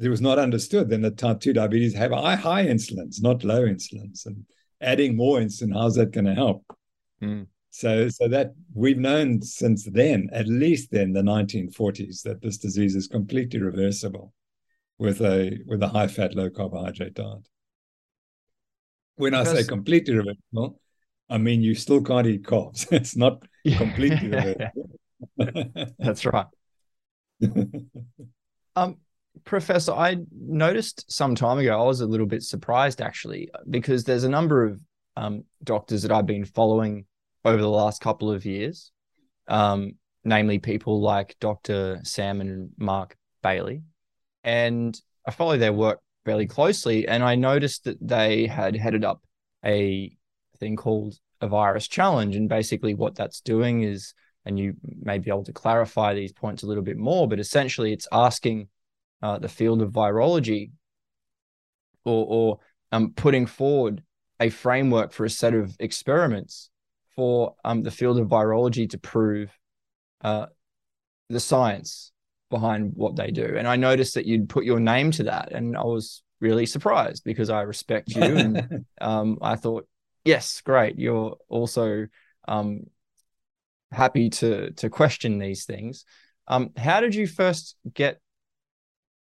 it 0.00 0.08
was 0.08 0.20
not 0.20 0.38
understood 0.38 0.88
then 0.88 1.02
that 1.02 1.18
type 1.18 1.40
2 1.40 1.52
diabetes 1.52 1.94
have 1.94 2.10
high, 2.10 2.66
insulins, 2.66 3.22
not 3.22 3.44
low 3.44 3.62
insulins. 3.62 4.26
And 4.26 4.44
adding 4.80 5.16
more 5.16 5.38
insulin, 5.38 5.72
how's 5.72 5.94
that 5.94 6.10
going 6.10 6.26
to 6.26 6.34
help? 6.34 6.64
Mm. 7.22 7.46
So, 7.70 8.08
so 8.08 8.26
that 8.26 8.54
we've 8.74 8.98
known 8.98 9.40
since 9.42 9.84
then, 9.84 10.28
at 10.32 10.48
least 10.48 10.90
then 10.90 11.12
the 11.12 11.22
1940s, 11.22 12.22
that 12.22 12.42
this 12.42 12.58
disease 12.58 12.96
is 12.96 13.06
completely 13.06 13.60
reversible 13.60 14.32
with 15.00 15.22
a 15.22 15.58
with 15.66 15.82
a 15.82 15.88
high 15.88 16.06
fat, 16.06 16.36
low 16.36 16.50
carbohydrate 16.50 17.14
diet. 17.14 17.48
When 19.16 19.34
I 19.34 19.44
say 19.44 19.64
completely 19.64 20.14
reversible, 20.14 20.78
I 21.28 21.38
mean 21.38 21.62
you 21.62 21.74
still 21.74 22.02
can't 22.02 22.26
eat 22.26 22.42
carbs. 22.42 22.86
it's 22.92 23.16
not 23.16 23.42
completely 23.76 24.28
reversible. 25.38 25.94
That's 25.98 26.24
right. 26.24 26.46
Um, 28.76 28.98
Professor, 29.44 29.92
I 29.92 30.18
noticed 30.32 31.10
some 31.10 31.34
time 31.34 31.58
ago, 31.58 31.78
I 31.78 31.84
was 31.84 32.02
a 32.02 32.06
little 32.06 32.24
bit 32.24 32.44
surprised 32.44 33.02
actually, 33.02 33.50
because 33.68 34.04
there's 34.04 34.22
a 34.22 34.28
number 34.28 34.64
of 34.64 34.80
um, 35.16 35.42
doctors 35.64 36.02
that 36.02 36.12
I've 36.12 36.24
been 36.24 36.44
following 36.44 37.04
over 37.44 37.60
the 37.60 37.68
last 37.68 38.00
couple 38.00 38.30
of 38.30 38.46
years, 38.46 38.92
um, 39.48 39.94
namely 40.22 40.60
people 40.60 41.00
like 41.00 41.34
Dr. 41.40 41.98
Sam 42.04 42.40
and 42.40 42.70
Mark 42.78 43.16
Bailey. 43.42 43.82
And 44.44 44.98
I 45.26 45.30
follow 45.30 45.56
their 45.56 45.72
work 45.72 46.00
fairly 46.24 46.46
closely. 46.46 47.06
And 47.06 47.22
I 47.22 47.34
noticed 47.34 47.84
that 47.84 47.98
they 48.00 48.46
had 48.46 48.76
headed 48.76 49.04
up 49.04 49.22
a 49.64 50.16
thing 50.58 50.76
called 50.76 51.14
a 51.40 51.48
virus 51.48 51.88
challenge. 51.88 52.36
And 52.36 52.48
basically, 52.48 52.94
what 52.94 53.14
that's 53.14 53.40
doing 53.40 53.82
is 53.82 54.14
and 54.44 54.58
you 54.58 54.74
may 55.02 55.18
be 55.18 55.30
able 55.30 55.44
to 55.44 55.52
clarify 55.52 56.14
these 56.14 56.32
points 56.32 56.62
a 56.62 56.66
little 56.66 56.82
bit 56.82 56.96
more, 56.96 57.28
but 57.28 57.40
essentially 57.40 57.92
it's 57.92 58.08
asking 58.12 58.68
uh, 59.22 59.38
the 59.38 59.48
field 59.48 59.82
of 59.82 59.92
virology 59.92 60.70
or, 62.04 62.26
or 62.28 62.58
um, 62.92 63.12
putting 63.14 63.46
forward 63.46 64.02
a 64.40 64.48
framework 64.48 65.12
for 65.12 65.24
a 65.24 65.30
set 65.30 65.54
of 65.54 65.76
experiments 65.78 66.70
for 67.14 67.54
um, 67.64 67.82
the 67.82 67.90
field 67.90 68.18
of 68.18 68.28
virology 68.28 68.88
to 68.88 68.98
prove 68.98 69.50
uh, 70.22 70.46
the 71.28 71.40
science 71.40 72.12
behind 72.50 72.92
what 72.94 73.16
they 73.16 73.30
do. 73.30 73.54
And 73.56 73.66
I 73.66 73.76
noticed 73.76 74.14
that 74.14 74.26
you'd 74.26 74.48
put 74.48 74.64
your 74.64 74.80
name 74.80 75.10
to 75.12 75.24
that. 75.24 75.52
And 75.52 75.76
I 75.76 75.84
was 75.84 76.22
really 76.40 76.66
surprised 76.66 77.24
because 77.24 77.50
I 77.50 77.62
respect 77.62 78.14
you. 78.14 78.22
and 78.22 78.84
um, 79.00 79.38
I 79.40 79.56
thought, 79.56 79.86
yes, 80.24 80.60
great. 80.60 80.98
You're 80.98 81.36
also 81.48 82.06
um, 82.48 82.82
happy 83.92 84.30
to 84.30 84.72
to 84.72 84.90
question 84.90 85.38
these 85.38 85.64
things. 85.64 86.04
Um, 86.48 86.70
how 86.76 87.00
did 87.00 87.14
you 87.14 87.26
first 87.26 87.76
get 87.92 88.20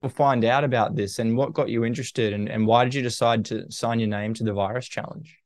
or 0.02 0.10
find 0.10 0.46
out 0.46 0.64
about 0.64 0.96
this 0.96 1.20
and 1.20 1.36
what 1.36 1.54
got 1.54 1.68
you 1.68 1.84
interested 1.84 2.32
and, 2.32 2.48
and 2.48 2.66
why 2.66 2.86
did 2.86 2.94
you 2.94 3.02
decide 3.02 3.44
to 3.46 3.70
sign 3.70 4.00
your 4.00 4.08
name 4.08 4.34
to 4.36 4.44
the 4.46 4.54
virus 4.54 4.88
challenge? 4.88 5.38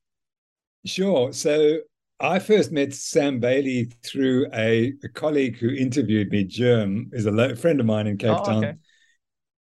Sure. 0.86 1.34
So 1.34 1.80
I 2.24 2.40
first 2.40 2.72
met 2.72 2.94
Sam 2.94 3.42
Bailey 3.42 3.92
through 4.02 4.48
a, 4.54 4.94
a 5.04 5.10
colleague 5.10 5.58
who 5.58 5.70
interviewed 5.70 6.32
me. 6.32 6.46
Jerm 6.46 7.14
is 7.14 7.26
a 7.26 7.56
friend 7.58 7.82
of 7.82 7.86
mine 7.86 8.08
in 8.08 8.18
Cape 8.18 8.38
oh, 8.40 8.46
Town. 8.46 8.64
Okay. 8.64 8.74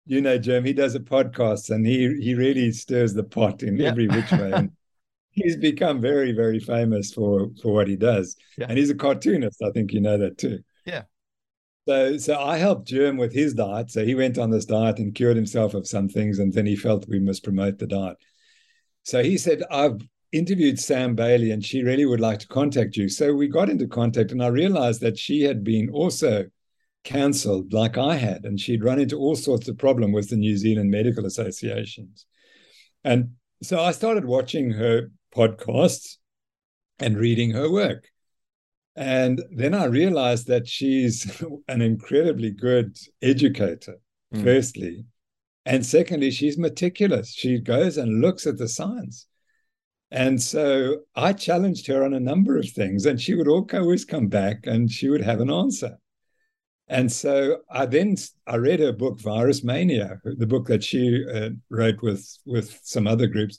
You 0.06 0.22
know, 0.22 0.38
Jerm, 0.38 0.66
he 0.66 0.72
does 0.72 0.94
a 0.94 1.00
podcast 1.00 1.68
and 1.68 1.86
he 1.86 2.16
he 2.18 2.34
really 2.34 2.72
stirs 2.72 3.12
the 3.12 3.24
pot 3.24 3.62
in 3.62 3.76
yeah. 3.76 3.88
every 3.88 4.08
which 4.08 4.32
way. 4.32 4.52
And 4.52 4.70
he's 5.32 5.56
become 5.56 6.00
very, 6.00 6.32
very 6.32 6.58
famous 6.58 7.12
for 7.12 7.50
for 7.60 7.74
what 7.74 7.88
he 7.88 7.96
does. 7.96 8.36
Yeah. 8.56 8.66
And 8.70 8.78
he's 8.78 8.88
a 8.88 8.94
cartoonist. 8.94 9.62
I 9.62 9.70
think 9.72 9.92
you 9.92 10.00
know 10.00 10.16
that 10.16 10.38
too. 10.38 10.60
Yeah. 10.86 11.02
So 11.86 12.16
so 12.16 12.40
I 12.40 12.56
helped 12.56 12.88
Jerm 12.88 13.18
with 13.18 13.34
his 13.34 13.52
diet. 13.52 13.90
So 13.90 14.02
he 14.02 14.14
went 14.14 14.38
on 14.38 14.50
this 14.50 14.64
diet 14.64 14.98
and 14.98 15.14
cured 15.14 15.36
himself 15.36 15.74
of 15.74 15.86
some 15.86 16.08
things, 16.08 16.38
and 16.38 16.54
then 16.54 16.64
he 16.64 16.74
felt 16.74 17.06
we 17.06 17.20
must 17.20 17.44
promote 17.44 17.78
the 17.78 17.86
diet. 17.86 18.16
So 19.02 19.22
he 19.22 19.36
said, 19.36 19.62
I've 19.70 20.00
interviewed 20.32 20.78
Sam 20.78 21.14
Bailey 21.14 21.50
and 21.50 21.64
she 21.64 21.82
really 21.82 22.04
would 22.04 22.20
like 22.20 22.38
to 22.40 22.48
contact 22.48 22.96
you. 22.96 23.08
So 23.08 23.34
we 23.34 23.48
got 23.48 23.70
into 23.70 23.86
contact 23.86 24.32
and 24.32 24.42
I 24.42 24.48
realized 24.48 25.00
that 25.00 25.18
she 25.18 25.42
had 25.42 25.64
been 25.64 25.90
also 25.90 26.46
cancelled 27.06 27.72
like 27.72 27.96
I 27.96 28.16
had, 28.16 28.44
and 28.44 28.60
she'd 28.60 28.84
run 28.84 28.98
into 28.98 29.16
all 29.16 29.36
sorts 29.36 29.68
of 29.68 29.78
problem 29.78 30.12
with 30.12 30.28
the 30.28 30.36
New 30.36 30.56
Zealand 30.56 30.90
medical 30.90 31.24
associations. 31.24 32.26
And 33.04 33.30
so 33.62 33.80
I 33.80 33.92
started 33.92 34.24
watching 34.24 34.72
her 34.72 35.12
podcasts 35.34 36.16
and 36.98 37.16
reading 37.16 37.52
her 37.52 37.70
work. 37.70 38.08
And 38.96 39.42
then 39.50 39.72
I 39.74 39.84
realized 39.84 40.48
that 40.48 40.66
she's 40.66 41.42
an 41.68 41.80
incredibly 41.80 42.50
good 42.50 42.98
educator, 43.22 43.98
mm. 44.34 44.42
firstly. 44.42 45.04
And 45.64 45.86
secondly, 45.86 46.30
she's 46.30 46.58
meticulous. 46.58 47.32
She 47.32 47.60
goes 47.60 47.98
and 47.98 48.20
looks 48.20 48.46
at 48.46 48.58
the 48.58 48.68
science. 48.68 49.26
And 50.10 50.40
so 50.40 51.00
I 51.14 51.32
challenged 51.32 51.86
her 51.88 52.04
on 52.04 52.14
a 52.14 52.20
number 52.20 52.56
of 52.56 52.68
things, 52.70 53.06
and 53.06 53.20
she 53.20 53.34
would 53.34 53.48
always 53.48 54.04
come 54.04 54.28
back 54.28 54.66
and 54.66 54.90
she 54.90 55.08
would 55.08 55.22
have 55.22 55.40
an 55.40 55.50
answer. 55.50 55.98
And 56.88 57.10
so 57.10 57.62
I 57.68 57.86
then 57.86 58.16
I 58.46 58.56
read 58.56 58.78
her 58.78 58.92
book 58.92 59.20
Virus 59.20 59.64
Mania, 59.64 60.20
the 60.24 60.46
book 60.46 60.68
that 60.68 60.84
she 60.84 61.24
uh, 61.32 61.50
wrote 61.68 62.00
with 62.02 62.38
with 62.46 62.78
some 62.84 63.08
other 63.08 63.26
groups. 63.26 63.58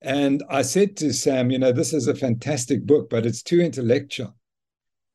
And 0.00 0.42
I 0.48 0.62
said 0.62 0.96
to 0.96 1.12
Sam, 1.12 1.50
you 1.50 1.58
know, 1.58 1.72
this 1.72 1.92
is 1.92 2.08
a 2.08 2.14
fantastic 2.14 2.86
book, 2.86 3.10
but 3.10 3.26
it's 3.26 3.42
too 3.42 3.60
intellectual. 3.60 4.34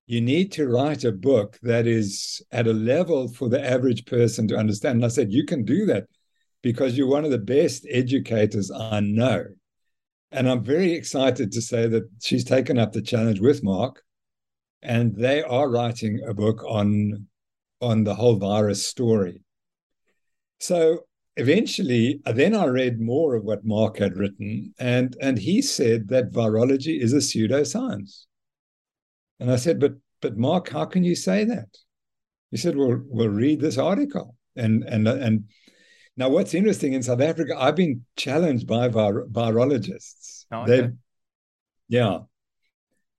You 0.05 0.21
need 0.21 0.53
to 0.53 0.67
write 0.67 1.03
a 1.03 1.11
book 1.11 1.59
that 1.63 1.87
is 1.87 2.41
at 2.51 2.67
a 2.67 2.73
level 2.73 3.27
for 3.27 3.49
the 3.49 3.61
average 3.61 4.05
person 4.05 4.47
to 4.47 4.55
understand. 4.55 4.97
And 4.97 5.05
I 5.05 5.09
said, 5.09 5.33
you 5.33 5.43
can 5.43 5.65
do 5.65 5.85
that 5.87 6.05
because 6.61 6.97
you're 6.97 7.07
one 7.07 7.25
of 7.25 7.31
the 7.31 7.37
best 7.37 7.85
educators 7.89 8.71
I 8.71 9.01
know. 9.01 9.47
And 10.31 10.49
I'm 10.49 10.63
very 10.63 10.91
excited 10.93 11.51
to 11.51 11.61
say 11.61 11.87
that 11.87 12.03
she's 12.21 12.43
taken 12.43 12.77
up 12.77 12.91
the 12.91 13.01
challenge 13.01 13.39
with 13.39 13.63
Mark, 13.63 14.03
and 14.81 15.15
they 15.15 15.41
are 15.41 15.69
writing 15.69 16.21
a 16.27 16.33
book 16.33 16.63
on, 16.65 17.27
on 17.81 18.03
the 18.03 18.15
whole 18.15 18.35
virus 18.35 18.85
story. 18.85 19.41
So 20.59 21.05
eventually, 21.37 22.21
then 22.25 22.55
I 22.55 22.65
read 22.65 22.99
more 22.99 23.35
of 23.35 23.43
what 23.43 23.65
Mark 23.65 23.97
had 23.97 24.17
written, 24.17 24.73
and, 24.79 25.15
and 25.21 25.37
he 25.37 25.61
said 25.61 26.09
that 26.09 26.31
virology 26.31 26.99
is 27.01 27.13
a 27.13 27.17
pseudoscience. 27.17 28.25
And 29.39 29.51
I 29.51 29.55
said, 29.55 29.79
but 29.79 29.93
but 30.21 30.37
Mark, 30.37 30.69
how 30.69 30.85
can 30.85 31.03
you 31.03 31.15
say 31.15 31.43
that? 31.45 31.69
He 32.51 32.57
said, 32.57 32.75
Well, 32.75 33.01
we'll 33.05 33.29
read 33.29 33.61
this 33.61 33.77
article. 33.77 34.35
And 34.55 34.83
and 34.83 35.07
and 35.07 35.43
now, 36.17 36.29
what's 36.29 36.55
interesting 36.55 36.93
in 36.93 37.03
South 37.03 37.21
Africa, 37.21 37.53
I've 37.57 37.75
been 37.75 38.03
challenged 38.15 38.67
by 38.67 38.87
vir- 38.87 39.27
virologists. 39.27 40.45
Oh, 40.51 40.61
okay. 40.63 40.81
They, 40.81 40.89
yeah, 41.89 42.19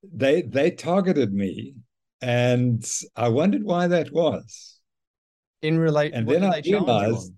they 0.02 0.42
they 0.42 0.72
targeted 0.72 1.32
me, 1.32 1.74
and 2.20 2.84
I 3.14 3.28
wondered 3.28 3.62
why 3.62 3.86
that 3.86 4.12
was. 4.12 4.80
In 5.62 5.78
relate, 5.78 6.12
and 6.12 6.28
then 6.28 6.44
I 6.44 6.60
realized. 6.64 7.32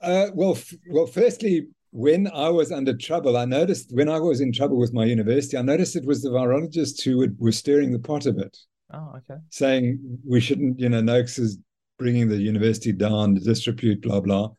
Uh, 0.00 0.26
well, 0.34 0.52
f- 0.52 0.74
well, 0.90 1.06
firstly, 1.06 1.68
when 1.92 2.28
I 2.34 2.48
was 2.48 2.70
under 2.70 2.96
trouble, 2.96 3.36
I 3.36 3.44
noticed 3.44 3.92
when 3.94 4.08
I 4.08 4.18
was 4.18 4.40
in 4.40 4.52
trouble 4.52 4.78
with 4.78 4.92
my 4.92 5.04
university, 5.04 5.56
I 5.56 5.62
noticed 5.62 5.96
it 5.96 6.04
was 6.04 6.22
the 6.22 6.30
virologists 6.30 7.02
who 7.02 7.18
would, 7.18 7.38
were 7.38 7.52
stirring 7.52 7.92
the 7.92 7.98
pot 7.98 8.26
a 8.26 8.32
bit. 8.32 8.56
Oh, 8.92 9.14
okay. 9.16 9.40
Saying 9.50 10.18
we 10.26 10.40
shouldn't, 10.40 10.80
you 10.80 10.88
know, 10.88 11.00
Noakes 11.00 11.38
is 11.38 11.58
bringing 11.98 12.28
the 12.28 12.36
university 12.36 12.92
down, 12.92 13.34
the 13.34 13.40
disrepute, 13.40 14.02
blah 14.02 14.20
blah. 14.20 14.50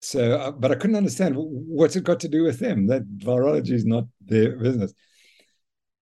So, 0.00 0.38
uh, 0.38 0.50
but 0.50 0.70
I 0.70 0.74
couldn't 0.74 0.96
understand 0.96 1.34
what's 1.36 1.96
it 1.96 2.04
got 2.04 2.20
to 2.20 2.28
do 2.28 2.44
with 2.44 2.58
them. 2.58 2.86
That 2.88 3.08
virology 3.18 3.72
is 3.72 3.86
not 3.86 4.04
their 4.20 4.56
business. 4.56 4.92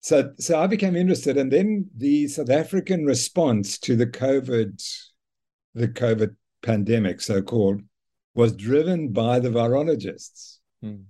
So, 0.01 0.33
so 0.39 0.59
I 0.59 0.67
became 0.67 0.95
interested, 0.95 1.38
and 1.38 1.51
then 1.51 1.89
the 1.95 2.27
South 2.27 2.49
African 2.49 3.05
response 3.05 3.77
to 3.79 3.95
the 3.95 4.07
COVID, 4.07 4.81
the 5.73 5.88
COVID 5.88 6.35
pandemic, 6.61 7.21
so 7.21 7.41
called, 7.41 7.81
was 8.33 8.53
driven 8.55 9.13
by 9.13 9.39
the 9.39 9.49
virologists. 9.49 10.59
Hmm. 10.81 11.03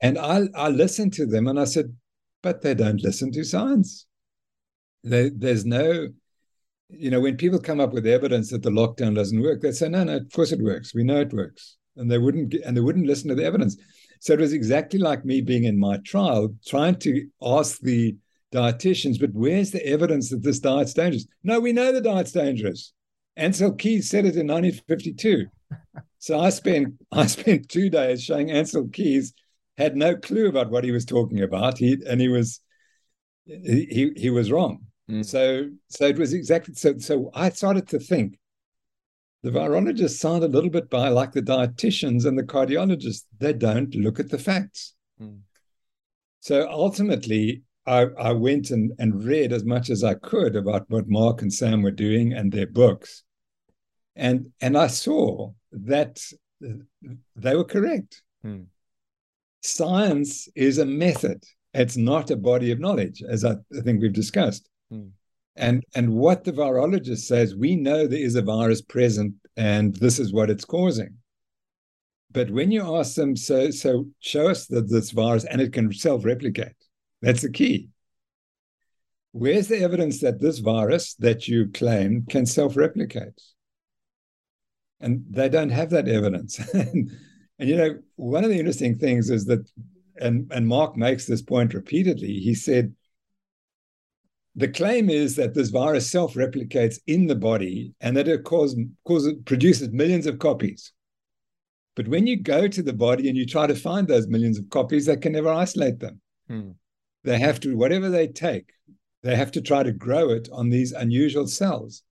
And 0.00 0.18
I, 0.18 0.42
I 0.54 0.68
listened 0.68 1.12
to 1.14 1.26
them, 1.26 1.46
and 1.46 1.58
I 1.58 1.64
said, 1.64 1.94
but 2.42 2.62
they 2.62 2.74
don't 2.74 3.02
listen 3.02 3.32
to 3.32 3.44
science. 3.44 4.06
They, 5.04 5.30
there's 5.30 5.64
no 5.64 6.08
you 6.92 7.10
know, 7.10 7.20
when 7.20 7.36
people 7.36 7.58
come 7.58 7.80
up 7.80 7.92
with 7.92 8.06
evidence 8.06 8.50
that 8.50 8.62
the 8.62 8.70
lockdown 8.70 9.14
doesn't 9.14 9.40
work, 9.40 9.60
they 9.60 9.72
say, 9.72 9.88
no, 9.88 10.04
no, 10.04 10.16
of 10.16 10.32
course 10.32 10.52
it 10.52 10.62
works. 10.62 10.94
We 10.94 11.04
know 11.04 11.20
it 11.20 11.32
works. 11.32 11.76
And 11.96 12.10
they 12.10 12.18
wouldn't 12.18 12.54
and 12.54 12.76
they 12.76 12.80
wouldn't 12.80 13.06
listen 13.06 13.28
to 13.28 13.34
the 13.34 13.44
evidence. 13.44 13.76
So 14.20 14.32
it 14.32 14.40
was 14.40 14.52
exactly 14.52 14.98
like 14.98 15.24
me 15.24 15.40
being 15.40 15.64
in 15.64 15.78
my 15.78 15.98
trial, 15.98 16.54
trying 16.64 16.96
to 17.00 17.26
ask 17.42 17.80
the 17.80 18.16
dietitians, 18.52 19.18
but 19.18 19.32
where's 19.32 19.70
the 19.70 19.84
evidence 19.86 20.30
that 20.30 20.42
this 20.42 20.60
diet's 20.60 20.94
dangerous? 20.94 21.26
No, 21.42 21.58
we 21.58 21.72
know 21.72 21.92
the 21.92 22.00
diet's 22.00 22.32
dangerous. 22.32 22.92
Ancel 23.38 23.76
Keys 23.78 24.08
said 24.08 24.26
it 24.26 24.36
in 24.36 24.46
1952. 24.46 25.46
so 26.18 26.38
I 26.38 26.50
spent 26.50 26.94
I 27.12 27.26
spent 27.26 27.68
two 27.68 27.90
days 27.90 28.22
showing 28.22 28.48
Ancel 28.48 28.92
Keys 28.92 29.32
had 29.76 29.96
no 29.96 30.16
clue 30.16 30.48
about 30.48 30.70
what 30.70 30.84
he 30.84 30.90
was 30.90 31.04
talking 31.04 31.42
about. 31.42 31.78
He 31.78 31.96
and 32.06 32.20
he 32.20 32.28
was 32.28 32.60
he 33.46 34.12
he 34.16 34.30
was 34.30 34.52
wrong. 34.52 34.86
Mm. 35.12 35.24
So 35.24 35.68
so 35.88 36.06
it 36.06 36.18
was 36.18 36.32
exactly 36.32 36.74
so 36.74 36.96
so 36.98 37.30
I 37.34 37.50
started 37.50 37.86
to 37.88 37.98
think 37.98 38.38
the 39.42 39.50
virologists 39.50 40.18
sound 40.18 40.44
a 40.44 40.48
little 40.48 40.70
bit 40.70 40.88
by 40.88 41.08
like 41.08 41.32
the 41.32 41.42
dietitians 41.42 42.24
and 42.24 42.38
the 42.38 42.44
cardiologists. 42.44 43.24
They 43.38 43.52
don't 43.52 43.94
look 43.94 44.20
at 44.20 44.30
the 44.30 44.38
facts. 44.38 44.94
Mm. 45.20 45.40
So 46.40 46.68
ultimately, 46.70 47.62
I, 47.86 48.06
I 48.18 48.32
went 48.32 48.70
and, 48.70 48.92
and 48.98 49.24
read 49.24 49.52
as 49.52 49.64
much 49.64 49.90
as 49.90 50.04
I 50.04 50.14
could 50.14 50.56
about 50.56 50.88
what 50.88 51.08
Mark 51.08 51.42
and 51.42 51.52
Sam 51.52 51.82
were 51.82 51.90
doing 51.90 52.32
and 52.32 52.50
their 52.50 52.66
books. 52.66 53.24
And 54.14 54.52
and 54.60 54.78
I 54.78 54.86
saw 54.86 55.52
that 55.72 56.20
they 57.36 57.56
were 57.56 57.64
correct. 57.64 58.22
Mm. 58.44 58.66
Science 59.62 60.48
is 60.54 60.78
a 60.78 60.86
method. 60.86 61.42
It's 61.74 61.96
not 61.96 62.30
a 62.30 62.36
body 62.36 62.70
of 62.70 62.80
knowledge, 62.80 63.22
as 63.28 63.44
I, 63.44 63.52
I 63.52 63.80
think 63.82 64.00
we've 64.00 64.12
discussed. 64.12 64.68
Hmm. 64.92 65.08
And 65.56 65.84
and 65.94 66.14
what 66.14 66.44
the 66.44 66.52
virologist 66.52 67.20
says, 67.20 67.54
we 67.54 67.76
know 67.76 68.06
there 68.06 68.18
is 68.18 68.36
a 68.36 68.42
virus 68.42 68.82
present, 68.82 69.34
and 69.56 69.94
this 69.96 70.18
is 70.18 70.32
what 70.32 70.50
it's 70.50 70.64
causing. 70.64 71.16
But 72.30 72.50
when 72.50 72.70
you 72.70 72.96
ask 72.96 73.14
them, 73.14 73.36
so 73.36 73.70
so 73.70 74.06
show 74.20 74.48
us 74.48 74.66
that 74.66 74.90
this 74.90 75.10
virus 75.10 75.44
and 75.44 75.60
it 75.60 75.72
can 75.72 75.92
self-replicate. 75.92 76.76
That's 77.22 77.42
the 77.42 77.50
key. 77.50 77.88
Where's 79.32 79.68
the 79.68 79.78
evidence 79.78 80.20
that 80.20 80.40
this 80.40 80.58
virus 80.58 81.14
that 81.14 81.48
you 81.48 81.68
claim 81.68 82.26
can 82.28 82.44
self-replicate? 82.44 83.40
And 85.00 85.24
they 85.30 85.48
don't 85.48 85.70
have 85.70 85.90
that 85.90 86.08
evidence. 86.08 86.58
and, 86.74 87.10
and 87.58 87.68
you 87.68 87.76
know, 87.76 87.98
one 88.16 88.44
of 88.44 88.50
the 88.50 88.58
interesting 88.58 88.98
things 88.98 89.30
is 89.30 89.46
that, 89.46 89.66
and, 90.20 90.50
and 90.52 90.66
Mark 90.66 90.96
makes 90.96 91.26
this 91.26 91.40
point 91.40 91.72
repeatedly. 91.72 92.40
He 92.40 92.54
said, 92.54 92.94
the 94.54 94.68
claim 94.68 95.08
is 95.08 95.36
that 95.36 95.54
this 95.54 95.70
virus 95.70 96.10
self-replicates 96.10 96.98
in 97.06 97.26
the 97.26 97.34
body 97.34 97.94
and 98.00 98.16
that 98.16 98.28
it 98.28 98.44
cause, 98.44 98.76
causes, 99.06 99.34
produces 99.44 99.90
millions 99.90 100.26
of 100.26 100.38
copies. 100.38 100.92
But 101.96 102.08
when 102.08 102.26
you 102.26 102.36
go 102.36 102.68
to 102.68 102.82
the 102.82 102.92
body 102.92 103.28
and 103.28 103.36
you 103.36 103.46
try 103.46 103.66
to 103.66 103.74
find 103.74 104.06
those 104.06 104.26
millions 104.26 104.58
of 104.58 104.68
copies, 104.70 105.06
they 105.06 105.16
can 105.16 105.32
never 105.32 105.50
isolate 105.50 105.98
them. 106.00 106.20
Hmm. 106.48 106.70
they 107.24 107.38
have 107.38 107.60
to, 107.60 107.76
whatever 107.76 108.10
they 108.10 108.26
take, 108.26 108.72
they 109.22 109.36
have 109.36 109.52
to 109.52 109.62
try 109.62 109.84
to 109.84 109.92
grow 109.92 110.30
it 110.30 110.48
on 110.52 110.68
these 110.68 110.92
unusual 110.92 111.46
cells. 111.46 112.02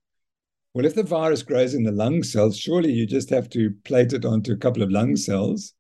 Well, 0.74 0.86
if 0.86 0.96
the 0.96 1.04
virus 1.04 1.44
grows 1.44 1.74
in 1.74 1.84
the 1.84 1.92
lung 1.92 2.24
cells, 2.24 2.58
surely 2.58 2.94
you 2.94 3.06
just 3.06 3.30
have 3.30 3.50
to 3.50 3.72
plate 3.84 4.14
it 4.14 4.24
onto 4.24 4.54
a 4.54 4.58
couple 4.58 4.82
of 4.82 4.90
lung 4.92 5.18
cells 5.18 5.74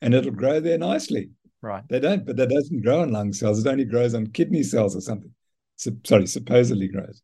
and 0.00 0.14
it'll 0.14 0.32
grow 0.32 0.58
there 0.60 0.78
nicely. 0.78 1.30
Right. 1.62 1.84
They 1.88 2.00
don't, 2.00 2.26
but 2.26 2.36
that 2.36 2.50
doesn't 2.50 2.82
grow 2.82 3.02
on 3.02 3.12
lung 3.12 3.32
cells. 3.32 3.64
It 3.64 3.70
only 3.70 3.84
grows 3.84 4.14
on 4.14 4.26
kidney 4.26 4.64
cells 4.64 4.96
or 4.96 5.00
something. 5.00 5.32
So, 5.76 5.92
sorry, 6.04 6.26
supposedly 6.26 6.88
grows. 6.88 7.22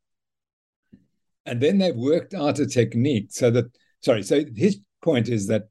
And 1.46 1.60
then 1.60 1.78
they've 1.78 1.96
worked 1.96 2.34
out 2.34 2.58
a 2.58 2.66
technique 2.66 3.28
so 3.30 3.50
that, 3.50 3.66
sorry, 4.00 4.22
so 4.22 4.44
his 4.54 4.80
point 5.02 5.28
is 5.28 5.46
that 5.46 5.68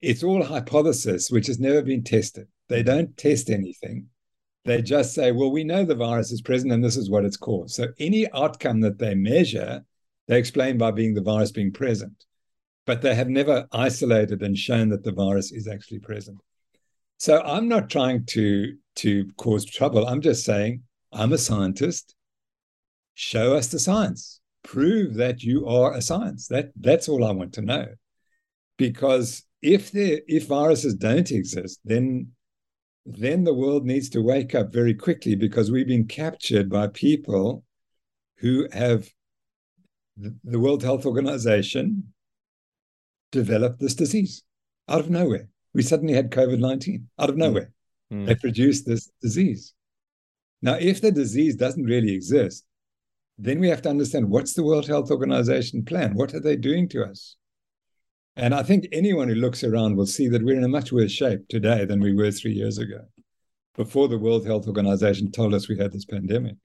it's 0.00 0.22
all 0.22 0.44
hypothesis, 0.44 1.30
which 1.30 1.48
has 1.48 1.58
never 1.58 1.82
been 1.82 2.04
tested. 2.04 2.46
They 2.68 2.82
don't 2.82 3.16
test 3.16 3.50
anything. 3.50 4.06
They 4.64 4.82
just 4.82 5.14
say, 5.14 5.32
well, 5.32 5.50
we 5.50 5.64
know 5.64 5.84
the 5.84 5.94
virus 5.94 6.30
is 6.30 6.42
present 6.42 6.72
and 6.72 6.84
this 6.84 6.96
is 6.96 7.10
what 7.10 7.24
it's 7.24 7.36
caused. 7.36 7.74
So 7.74 7.88
any 7.98 8.30
outcome 8.32 8.80
that 8.80 8.98
they 8.98 9.14
measure, 9.14 9.84
they 10.26 10.38
explain 10.38 10.78
by 10.78 10.90
being 10.90 11.14
the 11.14 11.22
virus 11.22 11.50
being 11.50 11.72
present. 11.72 12.24
But 12.86 13.02
they 13.02 13.14
have 13.14 13.28
never 13.28 13.66
isolated 13.72 14.42
and 14.42 14.56
shown 14.56 14.90
that 14.90 15.04
the 15.04 15.12
virus 15.12 15.52
is 15.52 15.66
actually 15.66 16.00
present. 16.00 16.38
So 17.18 17.40
I'm 17.42 17.68
not 17.68 17.90
trying 17.90 18.24
to 18.26 18.76
to 18.96 19.26
cause 19.36 19.64
trouble. 19.64 20.06
I'm 20.06 20.20
just 20.20 20.44
saying 20.44 20.82
I'm 21.12 21.32
a 21.32 21.38
scientist. 21.38 22.14
Show 23.14 23.54
us 23.54 23.68
the 23.68 23.78
science. 23.78 24.40
Prove 24.62 25.14
that 25.14 25.42
you 25.42 25.66
are 25.66 25.94
a 25.94 26.02
science. 26.02 26.48
That 26.48 26.70
that's 26.78 27.08
all 27.08 27.24
I 27.24 27.32
want 27.32 27.54
to 27.54 27.62
know. 27.62 27.86
Because 28.76 29.44
if 29.62 29.90
there 29.90 30.20
if 30.28 30.46
viruses 30.46 30.94
don't 30.94 31.30
exist, 31.30 31.80
then 31.84 32.32
then 33.06 33.44
the 33.44 33.54
world 33.54 33.86
needs 33.86 34.08
to 34.10 34.20
wake 34.20 34.54
up 34.54 34.72
very 34.72 34.94
quickly 34.94 35.34
because 35.34 35.70
we've 35.70 35.88
been 35.88 36.06
captured 36.06 36.68
by 36.68 36.88
people 36.88 37.64
who 38.36 38.68
have 38.72 39.08
the 40.44 40.58
World 40.58 40.82
Health 40.82 41.06
Organization 41.06 42.12
developed 43.32 43.80
this 43.80 43.94
disease 43.94 44.42
out 44.88 45.00
of 45.00 45.10
nowhere 45.10 45.48
we 45.74 45.82
suddenly 45.82 46.14
had 46.14 46.30
COVID 46.30 46.58
19 46.58 47.08
out 47.18 47.28
of 47.28 47.34
hmm. 47.36 47.40
nowhere. 47.40 47.70
Mm. 48.12 48.26
They 48.26 48.34
produced 48.34 48.86
this 48.86 49.10
disease. 49.20 49.74
Now, 50.60 50.74
if 50.74 51.00
the 51.00 51.12
disease 51.12 51.56
doesn't 51.56 51.84
really 51.84 52.12
exist, 52.12 52.64
then 53.38 53.60
we 53.60 53.68
have 53.68 53.82
to 53.82 53.88
understand 53.88 54.28
what's 54.28 54.54
the 54.54 54.64
World 54.64 54.88
Health 54.88 55.10
Organization 55.10 55.84
plan? 55.84 56.14
What 56.14 56.34
are 56.34 56.40
they 56.40 56.56
doing 56.56 56.88
to 56.90 57.04
us? 57.04 57.36
And 58.36 58.54
I 58.54 58.62
think 58.62 58.88
anyone 58.92 59.28
who 59.28 59.34
looks 59.34 59.64
around 59.64 59.96
will 59.96 60.06
see 60.06 60.28
that 60.28 60.44
we're 60.44 60.56
in 60.56 60.64
a 60.64 60.68
much 60.68 60.92
worse 60.92 61.12
shape 61.12 61.48
today 61.48 61.84
than 61.84 62.00
we 62.00 62.14
were 62.14 62.30
three 62.30 62.52
years 62.52 62.78
ago, 62.78 63.00
before 63.76 64.08
the 64.08 64.18
World 64.18 64.46
Health 64.46 64.66
Organization 64.66 65.30
told 65.30 65.54
us 65.54 65.68
we 65.68 65.78
had 65.78 65.92
this 65.92 66.04
pandemic. 66.04 66.56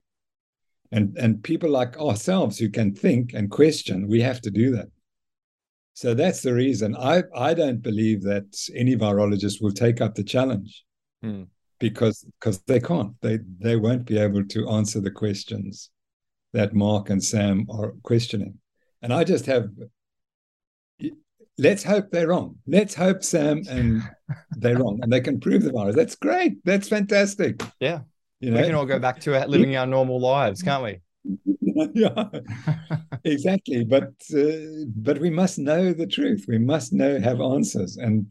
And, 0.91 1.17
and 1.17 1.43
people 1.43 1.69
like 1.69 1.97
ourselves 1.99 2.59
who 2.59 2.69
can 2.69 2.93
think 2.93 3.33
and 3.33 3.49
question, 3.49 4.07
we 4.07 4.21
have 4.21 4.41
to 4.41 4.51
do 4.51 4.75
that. 4.75 4.89
So 5.95 6.13
that's 6.13 6.41
the 6.41 6.53
reason. 6.53 6.95
I, 6.95 7.23
I 7.35 7.53
don't 7.53 7.81
believe 7.81 8.23
that 8.23 8.55
any 8.75 8.95
virologist 8.95 9.61
will 9.61 9.71
take 9.71 10.01
up 10.01 10.15
the 10.15 10.23
challenge 10.23 10.83
mm. 11.23 11.47
Because 11.83 12.25
because 12.39 12.59
they 12.59 12.79
can't. 12.79 13.13
They 13.21 13.39
they 13.59 13.75
won't 13.75 14.05
be 14.05 14.17
able 14.17 14.45
to 14.45 14.69
answer 14.69 15.01
the 15.01 15.11
questions 15.11 15.89
that 16.53 16.73
Mark 16.73 17.09
and 17.09 17.21
Sam 17.21 17.67
are 17.69 17.91
questioning. 18.03 18.59
And 19.01 19.11
I 19.13 19.25
just 19.25 19.45
have 19.47 19.67
let's 21.57 21.83
hope 21.83 22.09
they're 22.09 22.29
wrong. 22.29 22.55
Let's 22.65 22.95
hope 22.95 23.21
Sam 23.21 23.63
and 23.69 24.01
they're 24.51 24.77
wrong 24.77 24.99
and 25.01 25.11
they 25.11 25.19
can 25.19 25.41
prove 25.41 25.63
the 25.63 25.73
virus. 25.73 25.97
That's 25.97 26.15
great. 26.15 26.63
That's 26.63 26.87
fantastic. 26.87 27.61
Yeah. 27.81 27.99
You 28.39 28.51
know? 28.51 28.61
We 28.61 28.67
can 28.67 28.75
all 28.75 28.85
go 28.85 28.99
back 28.99 29.19
to 29.21 29.45
living 29.47 29.75
our 29.75 29.85
normal 29.85 30.21
lives, 30.21 30.61
can't 30.61 30.83
we? 30.83 31.01
yeah, 31.93 32.29
exactly. 33.25 33.83
But 33.83 34.13
uh, 34.33 34.85
but 34.95 35.17
we 35.19 35.29
must 35.29 35.59
know 35.59 35.91
the 35.91 36.07
truth. 36.07 36.45
We 36.47 36.59
must 36.59 36.93
know 36.93 37.19
have 37.19 37.41
answers. 37.41 37.97
And 37.97 38.27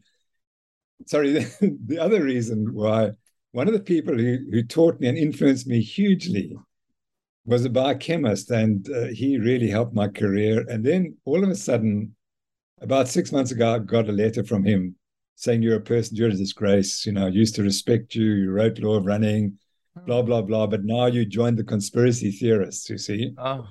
sorry, 1.06 1.32
the, 1.32 1.78
the 1.86 1.98
other 1.98 2.22
reason 2.22 2.72
why 2.72 3.12
one 3.52 3.68
of 3.68 3.74
the 3.74 3.80
people 3.80 4.16
who 4.16 4.38
who 4.50 4.62
taught 4.62 5.00
me 5.00 5.08
and 5.08 5.18
influenced 5.18 5.66
me 5.66 5.80
hugely 5.80 6.56
was 7.44 7.64
a 7.64 7.70
biochemist, 7.70 8.50
and 8.50 8.88
uh, 8.90 9.06
he 9.06 9.38
really 9.38 9.68
helped 9.68 9.94
my 9.94 10.08
career. 10.08 10.64
And 10.68 10.84
then 10.84 11.16
all 11.24 11.42
of 11.42 11.50
a 11.50 11.56
sudden, 11.56 12.14
about 12.80 13.08
six 13.08 13.32
months 13.32 13.50
ago, 13.50 13.74
I 13.74 13.78
got 13.78 14.08
a 14.08 14.12
letter 14.12 14.44
from 14.44 14.64
him 14.64 14.96
saying 15.36 15.62
you're 15.62 15.76
a 15.76 15.80
person, 15.80 16.16
you're 16.16 16.28
a 16.28 16.32
disgrace. 16.32 17.04
You 17.06 17.12
know, 17.12 17.26
I 17.26 17.30
used 17.30 17.54
to 17.56 17.62
respect 17.62 18.14
you. 18.14 18.24
You 18.24 18.50
wrote 18.52 18.78
Lore 18.78 18.98
of 18.98 19.06
Running 19.06 19.58
blah 20.06 20.22
blah 20.22 20.42
blah. 20.42 20.66
But 20.66 20.84
now 20.84 21.06
you 21.06 21.24
joined 21.24 21.58
the 21.58 21.64
conspiracy 21.64 22.30
theorists. 22.30 22.88
You 22.88 22.98
see. 22.98 23.34
Oh. 23.38 23.68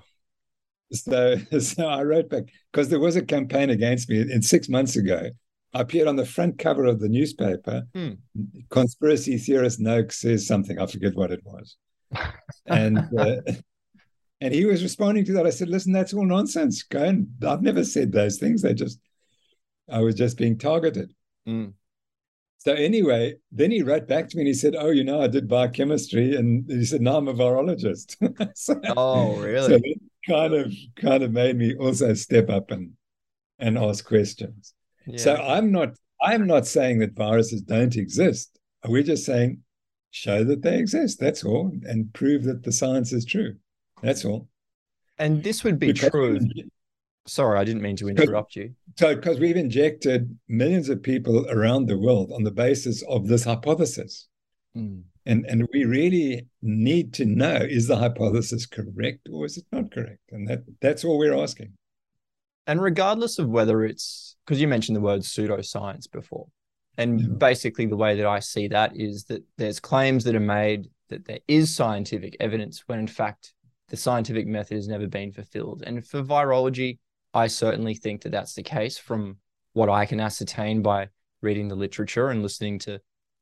So, 0.92 1.38
so 1.60 1.88
I 1.88 2.04
wrote 2.04 2.30
back 2.30 2.44
because 2.72 2.90
there 2.90 3.00
was 3.00 3.16
a 3.16 3.26
campaign 3.26 3.70
against 3.70 4.10
me. 4.10 4.22
In 4.22 4.42
six 4.42 4.70
months 4.70 4.96
ago, 4.96 5.30
appeared 5.74 6.08
on 6.08 6.16
the 6.16 6.26
front 6.26 6.58
cover 6.60 6.86
of 6.86 7.00
the 7.00 7.10
newspaper. 7.10 7.88
Hmm. 7.94 8.12
Conspiracy 8.70 9.38
theorist 9.38 9.80
Noakes 9.80 10.20
says 10.20 10.46
something. 10.46 10.80
I 10.80 10.86
forget 10.86 11.16
what 11.16 11.32
it 11.32 11.42
was, 11.46 11.78
and 12.66 12.98
uh, 13.18 13.38
and 14.42 14.54
he 14.54 14.66
was 14.66 14.84
responding 14.84 15.26
to 15.26 15.34
that. 15.34 15.48
I 15.48 15.52
said, 15.52 15.70
"Listen, 15.70 15.94
that's 15.94 16.14
all 16.14 16.26
nonsense. 16.26 16.84
Go 16.84 17.04
and 17.04 17.28
I've 17.48 17.62
never 17.62 17.84
said 17.84 18.12
those 18.12 18.38
things. 18.38 18.62
They 18.62 18.74
just, 18.74 19.00
I 19.90 20.02
was 20.02 20.16
just 20.16 20.38
being 20.38 20.58
targeted." 20.58 21.14
Mm. 21.48 21.74
So 22.58 22.74
anyway, 22.74 23.38
then 23.52 23.72
he 23.72 23.82
wrote 23.82 24.08
back 24.08 24.30
to 24.30 24.38
me 24.38 24.42
and 24.42 24.48
he 24.48 24.54
said, 24.54 24.76
"Oh, 24.78 24.92
you 24.92 25.04
know, 25.04 25.22
I 25.22 25.28
did 25.28 25.48
biochemistry," 25.48 26.36
and 26.36 26.70
he 26.70 26.86
said, 26.86 27.02
"No, 27.02 27.18
I'm 27.18 27.28
a 27.28 27.34
virologist." 27.34 28.18
so, 28.56 28.80
oh, 28.96 29.36
really? 29.38 29.68
So 29.68 29.80
it 29.84 30.02
kind 30.28 30.54
of 30.54 30.74
kind 30.96 31.24
of 31.24 31.32
made 31.32 31.58
me 31.58 31.76
also 31.76 32.14
step 32.14 32.50
up 32.50 32.72
and 32.72 32.92
and 33.58 33.78
ask 33.78 34.06
questions. 34.06 34.74
Yeah. 35.06 35.18
So 35.20 35.36
I'm 35.36 35.72
not 35.72 35.90
I'm 36.22 36.48
not 36.48 36.68
saying 36.68 37.00
that 37.00 37.14
viruses 37.14 37.62
don't 37.62 37.96
exist. 37.96 38.60
We're 38.88 39.04
just 39.04 39.26
saying 39.26 39.62
show 40.12 40.44
that 40.44 40.62
they 40.62 40.78
exist. 40.78 41.20
That's 41.20 41.44
all, 41.44 41.72
and 41.84 42.14
prove 42.14 42.44
that 42.44 42.64
the 42.64 42.72
science 42.72 43.14
is 43.14 43.26
true. 43.26 43.56
That's 44.02 44.26
all. 44.26 44.48
And 45.18 45.44
this 45.44 45.64
would 45.64 45.80
be 45.80 45.94
because 45.94 46.10
true. 46.10 46.40
Sorry, 47.28 47.60
I 47.60 47.64
didn't 47.64 47.84
mean 47.84 47.96
to 47.98 48.10
interrupt 48.10 48.56
you. 48.56 48.74
So, 48.98 49.16
because 49.16 49.40
we've 49.40 49.56
injected 49.56 50.38
millions 50.48 50.90
of 50.90 51.04
people 51.04 51.48
around 51.50 51.86
the 51.86 51.98
world 51.98 52.32
on 52.34 52.44
the 52.44 52.52
basis 52.52 53.04
of 53.04 53.28
this 53.28 53.44
hypothesis. 53.44 54.28
Mm. 54.76 55.04
And, 55.28 55.46
and 55.46 55.68
we 55.72 55.86
really 55.86 56.48
need 56.64 57.14
to 57.14 57.26
know 57.26 57.56
is 57.56 57.88
the 57.88 57.96
hypothesis 57.96 58.66
correct 58.66 59.30
or 59.32 59.46
is 59.46 59.58
it 59.58 59.66
not 59.72 59.92
correct? 59.92 60.22
And 60.32 60.48
that, 60.48 60.64
that's 60.82 61.06
all 61.06 61.20
we're 61.20 61.38
asking. 61.38 61.74
And 62.66 62.82
regardless 62.82 63.38
of 63.38 63.48
whether 63.48 63.84
it's 63.84 64.31
because 64.46 64.62
you 64.62 64.68
mentioned 64.68 64.96
the 64.96 65.02
word 65.02 65.22
pseudoscience 65.22 66.12
before, 66.12 66.48
and 66.98 67.20
yeah. 67.20 67.28
basically 67.28 67.86
the 67.86 67.98
way 67.98 68.16
that 68.16 68.26
I 68.26 68.40
see 68.40 68.68
that 68.70 68.96
is 68.96 69.26
that 69.26 69.44
there's 69.58 69.80
claims 69.80 70.24
that 70.26 70.36
are 70.36 70.40
made 70.40 70.90
that 71.10 71.26
there 71.26 71.40
is 71.48 71.76
scientific 71.76 72.38
evidence 72.40 72.84
when 72.88 73.00
in 73.00 73.08
fact 73.08 73.54
the 73.90 73.98
scientific 73.98 74.48
method 74.48 74.76
has 74.76 74.88
never 74.88 75.08
been 75.08 75.34
fulfilled. 75.34 75.84
And 75.86 76.06
for 76.06 76.24
virology, 76.24 77.00
I 77.34 77.48
certainly 77.48 77.94
think 77.94 78.22
that 78.22 78.32
that's 78.32 78.54
the 78.54 78.64
case 78.64 78.98
from 78.98 79.38
what 79.74 79.90
I 79.90 80.06
can 80.06 80.22
ascertain 80.22 80.82
by 80.82 81.10
reading 81.42 81.68
the 81.68 81.76
literature 81.76 82.30
and 82.30 82.42
listening 82.42 82.80
to 82.80 83.02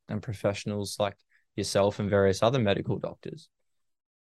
and 0.10 0.22
professionals 0.22 0.98
like 1.00 1.16
yourself 1.56 2.00
and 2.00 2.10
various 2.10 2.42
other 2.42 2.60
medical 2.60 2.98
doctors. 2.98 3.50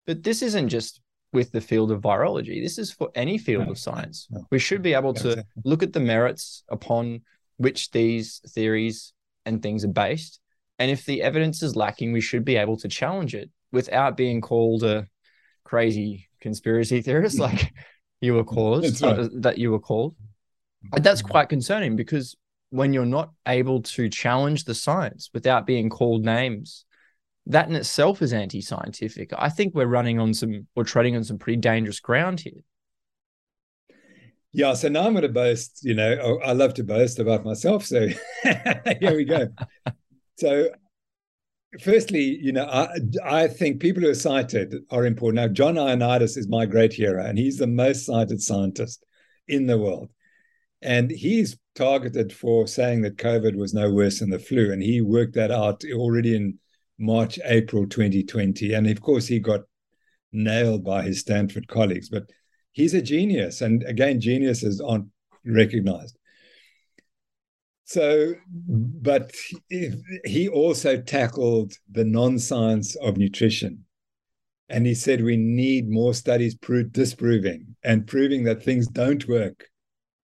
But 0.05 0.23
this 0.23 0.41
isn't 0.41 0.69
just 0.69 1.01
with 1.31 1.51
the 1.51 1.61
field 1.61 1.91
of 1.91 2.01
virology. 2.01 2.61
This 2.61 2.77
is 2.77 2.91
for 2.91 3.09
any 3.15 3.37
field 3.37 3.65
no, 3.65 3.71
of 3.71 3.77
science. 3.77 4.27
No, 4.31 4.45
we 4.51 4.59
should 4.59 4.81
be 4.81 4.93
able 4.93 5.13
to 5.15 5.29
exactly. 5.29 5.61
look 5.63 5.83
at 5.83 5.93
the 5.93 5.99
merits 5.99 6.63
upon 6.69 7.21
which 7.57 7.91
these 7.91 8.41
theories 8.49 9.13
and 9.45 9.61
things 9.61 9.85
are 9.85 9.89
based. 9.89 10.39
And 10.79 10.89
if 10.89 11.05
the 11.05 11.21
evidence 11.21 11.61
is 11.61 11.75
lacking, 11.75 12.13
we 12.13 12.21
should 12.21 12.45
be 12.45 12.55
able 12.55 12.77
to 12.77 12.87
challenge 12.87 13.35
it 13.35 13.49
without 13.71 14.17
being 14.17 14.41
called 14.41 14.83
a 14.83 15.07
crazy 15.63 16.29
conspiracy 16.41 17.01
theorist. 17.03 17.37
like 17.47 17.73
you 18.21 18.33
were 18.33 18.43
called 18.43 18.83
right. 19.01 19.19
uh, 19.19 19.29
that 19.35 19.57
you 19.57 19.71
were 19.71 19.79
called. 19.79 20.15
But 20.91 21.03
that's 21.03 21.21
quite 21.21 21.49
concerning 21.49 21.97
because 21.97 22.37
when 22.69 22.93
you're 22.93 23.05
not 23.05 23.31
able 23.47 23.81
to 23.81 24.09
challenge 24.09 24.63
the 24.63 24.75
science 24.75 25.29
without 25.33 25.65
being 25.65 25.89
called 25.89 26.23
names, 26.23 26.85
that 27.49 27.67
in 27.67 27.75
itself 27.75 28.21
is 28.21 28.31
anti-scientific. 28.31 29.31
I 29.37 29.49
think 29.49 29.73
we're 29.73 29.87
running 29.87 30.19
on 30.19 30.33
some, 30.33 30.67
we're 30.75 30.83
treading 30.83 31.15
on 31.15 31.23
some 31.23 31.37
pretty 31.37 31.57
dangerous 31.57 31.99
ground 31.99 32.39
here. 32.39 32.61
Yeah, 34.51 34.73
so 34.73 34.87
now 34.87 35.05
I'm 35.05 35.13
going 35.13 35.23
to 35.23 35.29
boast. 35.29 35.83
You 35.83 35.93
know, 35.93 36.17
oh, 36.21 36.39
I 36.39 36.53
love 36.53 36.73
to 36.75 36.83
boast 36.83 37.19
about 37.19 37.43
myself. 37.43 37.85
So 37.85 38.07
here 38.43 39.15
we 39.15 39.25
go. 39.25 39.47
so 40.37 40.69
firstly, 41.81 42.39
you 42.41 42.51
know, 42.51 42.65
I, 42.65 42.87
I 43.23 43.47
think 43.47 43.79
people 43.79 44.01
who 44.01 44.09
are 44.09 44.15
cited 44.15 44.75
are 44.89 45.05
important. 45.05 45.35
Now, 45.35 45.53
John 45.53 45.75
Ioannidis 45.75 46.37
is 46.37 46.47
my 46.47 46.65
great 46.65 46.93
hero, 46.93 47.23
and 47.23 47.37
he's 47.37 47.57
the 47.57 47.67
most 47.67 48.05
cited 48.05 48.41
scientist 48.41 49.05
in 49.47 49.67
the 49.67 49.77
world. 49.77 50.09
And 50.81 51.11
he's 51.11 51.57
targeted 51.75 52.31
for 52.31 52.65
saying 52.65 53.01
that 53.01 53.17
COVID 53.17 53.55
was 53.55 53.73
no 53.73 53.91
worse 53.91 54.19
than 54.19 54.29
the 54.29 54.39
flu. 54.39 54.71
And 54.71 54.81
he 54.81 55.01
worked 55.01 55.35
that 55.35 55.51
out 55.51 55.83
already 55.93 56.35
in 56.35 56.57
March, 56.99 57.39
April 57.45 57.87
2020. 57.87 58.73
And 58.73 58.87
of 58.87 59.01
course, 59.01 59.27
he 59.27 59.39
got 59.39 59.61
nailed 60.31 60.83
by 60.83 61.03
his 61.03 61.21
Stanford 61.21 61.67
colleagues, 61.67 62.09
but 62.09 62.29
he's 62.71 62.93
a 62.93 63.01
genius. 63.01 63.61
And 63.61 63.83
again, 63.83 64.19
geniuses 64.19 64.81
aren't 64.81 65.07
recognized. 65.45 66.17
So, 67.85 68.35
but 68.67 69.31
he 70.23 70.47
also 70.47 71.01
tackled 71.01 71.73
the 71.89 72.05
non 72.05 72.37
science 72.37 72.95
of 72.97 73.17
nutrition. 73.17 73.85
And 74.67 74.85
he 74.85 74.93
said 74.93 75.23
we 75.23 75.37
need 75.37 75.89
more 75.89 76.13
studies 76.13 76.53
prove, 76.53 76.91
disproving 76.91 77.75
and 77.83 78.05
proving 78.05 78.43
that 78.43 78.61
things 78.61 78.87
don't 78.87 79.27
work 79.27 79.67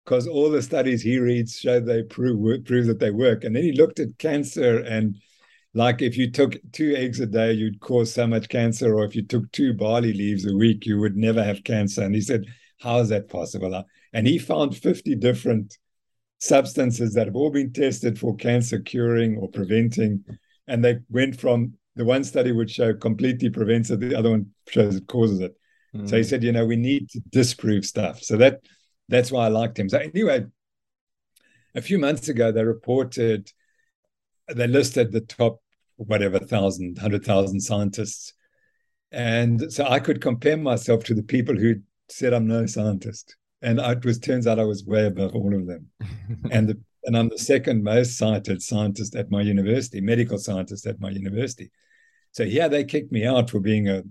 because 0.04 0.28
all 0.28 0.48
the 0.48 0.62
studies 0.62 1.02
he 1.02 1.18
reads 1.18 1.58
show 1.58 1.80
they 1.80 2.02
prove, 2.04 2.64
prove 2.64 2.86
that 2.86 3.00
they 3.00 3.10
work. 3.10 3.42
And 3.42 3.56
then 3.56 3.64
he 3.64 3.72
looked 3.72 3.98
at 3.98 4.16
cancer 4.18 4.78
and 4.78 5.16
like 5.78 6.02
if 6.02 6.16
you 6.16 6.28
took 6.28 6.56
two 6.72 6.94
eggs 6.96 7.20
a 7.20 7.26
day, 7.26 7.52
you'd 7.52 7.78
cause 7.78 8.12
so 8.12 8.26
much 8.26 8.48
cancer, 8.48 8.92
or 8.92 9.04
if 9.04 9.14
you 9.14 9.22
took 9.22 9.50
two 9.52 9.72
barley 9.72 10.12
leaves 10.12 10.44
a 10.44 10.52
week, 10.52 10.84
you 10.84 10.98
would 10.98 11.16
never 11.16 11.42
have 11.42 11.62
cancer. 11.62 12.02
And 12.02 12.16
he 12.16 12.20
said, 12.20 12.46
How 12.80 12.98
is 12.98 13.10
that 13.10 13.28
possible? 13.28 13.84
And 14.12 14.26
he 14.26 14.38
found 14.38 14.76
50 14.76 15.14
different 15.14 15.78
substances 16.38 17.14
that 17.14 17.28
have 17.28 17.36
all 17.36 17.50
been 17.50 17.72
tested 17.72 18.18
for 18.18 18.34
cancer 18.34 18.80
curing 18.80 19.36
or 19.36 19.48
preventing. 19.48 20.24
And 20.66 20.84
they 20.84 20.98
went 21.10 21.40
from 21.40 21.74
the 21.94 22.04
one 22.04 22.24
study 22.24 22.50
would 22.50 22.70
show 22.70 22.92
completely 22.92 23.48
prevents 23.48 23.90
it, 23.90 24.00
the 24.00 24.16
other 24.16 24.30
one 24.30 24.46
shows 24.68 24.96
it 24.96 25.06
causes 25.06 25.38
it. 25.38 25.54
Mm. 25.94 26.08
So 26.08 26.16
he 26.16 26.22
hmm. 26.22 26.28
said, 26.28 26.42
you 26.42 26.52
know, 26.52 26.66
we 26.66 26.76
need 26.76 27.08
to 27.10 27.20
disprove 27.30 27.84
stuff. 27.84 28.20
So 28.20 28.36
that 28.38 28.62
that's 29.08 29.30
why 29.30 29.46
I 29.46 29.48
liked 29.48 29.78
him. 29.78 29.88
So 29.88 29.98
anyway, 29.98 30.46
a 31.76 31.80
few 31.80 31.98
months 31.98 32.28
ago, 32.28 32.50
they 32.50 32.64
reported 32.64 33.52
they 34.48 34.66
listed 34.66 35.12
the 35.12 35.20
top 35.20 35.60
whatever 35.98 36.38
thousand, 36.38 36.98
hundred 36.98 37.24
thousand 37.24 37.60
scientists. 37.60 38.32
And 39.10 39.72
so 39.72 39.84
I 39.84 40.00
could 40.00 40.20
compare 40.20 40.56
myself 40.56 41.04
to 41.04 41.14
the 41.14 41.22
people 41.22 41.56
who 41.56 41.76
said 42.08 42.32
I'm 42.32 42.46
no 42.46 42.66
scientist. 42.66 43.36
And 43.60 43.80
it 43.80 44.04
was 44.04 44.18
turns 44.18 44.46
out 44.46 44.60
I 44.60 44.64
was 44.64 44.84
way 44.84 45.06
above 45.06 45.34
all 45.34 45.54
of 45.54 45.66
them. 45.66 45.88
and 46.50 46.68
the, 46.68 46.80
and 47.04 47.16
I'm 47.16 47.28
the 47.28 47.38
second 47.38 47.82
most 47.82 48.16
cited 48.16 48.62
scientist 48.62 49.16
at 49.16 49.30
my 49.30 49.42
university, 49.42 50.00
medical 50.00 50.38
scientist 50.38 50.86
at 50.86 51.00
my 51.00 51.10
university. 51.10 51.70
So 52.32 52.44
yeah, 52.44 52.68
they 52.68 52.84
kicked 52.84 53.10
me 53.10 53.26
out 53.26 53.50
for 53.50 53.60
being 53.60 53.88
a 53.88 54.02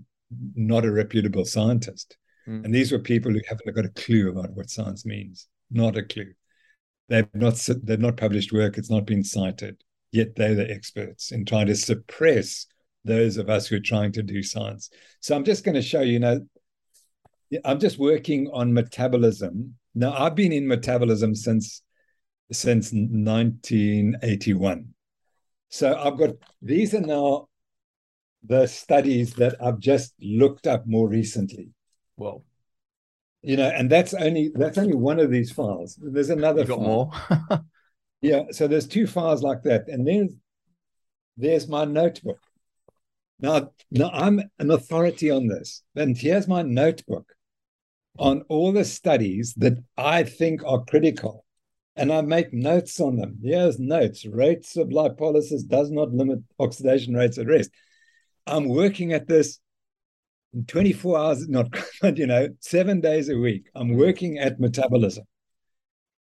not 0.54 0.84
a 0.84 0.92
reputable 0.92 1.46
scientist. 1.46 2.18
Mm. 2.46 2.66
And 2.66 2.74
these 2.74 2.92
were 2.92 2.98
people 2.98 3.32
who 3.32 3.40
haven't 3.48 3.74
got 3.74 3.86
a 3.86 3.90
clue 3.90 4.30
about 4.30 4.50
what 4.50 4.68
science 4.68 5.06
means. 5.06 5.46
Not 5.70 5.96
a 5.96 6.02
clue. 6.02 6.32
They've 7.08 7.28
not 7.32 7.54
they've 7.82 7.98
not 7.98 8.18
published 8.18 8.52
work. 8.52 8.76
It's 8.76 8.90
not 8.90 9.06
been 9.06 9.24
cited 9.24 9.82
yet 10.12 10.36
they're 10.36 10.54
the 10.54 10.70
experts 10.70 11.32
in 11.32 11.44
trying 11.44 11.66
to 11.66 11.74
suppress 11.74 12.66
those 13.04 13.36
of 13.36 13.50
us 13.50 13.66
who 13.66 13.76
are 13.76 13.80
trying 13.80 14.12
to 14.12 14.22
do 14.22 14.42
science. 14.42 14.88
So 15.20 15.36
I'm 15.36 15.44
just 15.44 15.64
going 15.64 15.74
to 15.74 15.82
show 15.82 16.00
you, 16.00 16.14
you 16.14 16.18
know, 16.18 16.40
I'm 17.64 17.80
just 17.80 17.98
working 17.98 18.50
on 18.52 18.74
metabolism. 18.74 19.74
Now 19.94 20.12
I've 20.12 20.34
been 20.34 20.52
in 20.52 20.66
metabolism 20.66 21.34
since 21.34 21.82
since 22.50 22.92
1981. 22.92 24.94
So 25.70 25.98
I've 25.98 26.18
got 26.18 26.30
these 26.62 26.94
are 26.94 27.00
now 27.00 27.48
the 28.44 28.66
studies 28.66 29.34
that 29.34 29.56
I've 29.60 29.78
just 29.78 30.14
looked 30.20 30.66
up 30.66 30.86
more 30.86 31.08
recently. 31.08 31.70
Well, 32.16 32.44
you 33.42 33.56
know, 33.56 33.68
and 33.68 33.88
that's 33.90 34.14
only 34.14 34.50
that's 34.54 34.78
only 34.78 34.96
one 34.96 35.20
of 35.20 35.30
these 35.30 35.50
files. 35.50 35.98
There's 36.00 36.30
another. 36.30 36.62
You 36.62 36.68
got 36.68 36.78
file. 36.78 36.86
more. 36.86 37.10
Yeah, 38.20 38.44
so 38.50 38.66
there's 38.66 38.88
two 38.88 39.06
files 39.06 39.42
like 39.42 39.62
that, 39.62 39.88
and 39.88 40.06
then 40.06 40.40
there's 41.36 41.68
my 41.68 41.84
notebook. 41.84 42.40
Now, 43.40 43.70
now 43.90 44.10
I'm 44.12 44.42
an 44.58 44.70
authority 44.70 45.30
on 45.30 45.46
this, 45.46 45.82
and 45.94 46.16
here's 46.16 46.48
my 46.48 46.62
notebook 46.62 47.32
on 48.18 48.42
all 48.48 48.72
the 48.72 48.84
studies 48.84 49.54
that 49.58 49.78
I 49.96 50.24
think 50.24 50.62
are 50.64 50.84
critical, 50.84 51.44
and 51.94 52.12
I 52.12 52.22
make 52.22 52.52
notes 52.52 53.00
on 53.00 53.16
them. 53.16 53.38
Here's 53.42 53.78
notes: 53.78 54.26
rates 54.26 54.76
of 54.76 54.88
lipolysis 54.88 55.66
does 55.66 55.90
not 55.92 56.12
limit 56.12 56.40
oxidation 56.58 57.14
rates 57.14 57.38
at 57.38 57.46
rest. 57.46 57.70
I'm 58.46 58.68
working 58.68 59.12
at 59.12 59.28
this 59.28 59.60
in 60.54 60.64
24 60.64 61.18
hours, 61.18 61.48
not 61.48 61.68
you 62.18 62.26
know, 62.26 62.48
seven 62.60 63.00
days 63.00 63.28
a 63.28 63.36
week. 63.36 63.68
I'm 63.74 63.96
working 63.96 64.38
at 64.38 64.58
metabolism. 64.58 65.24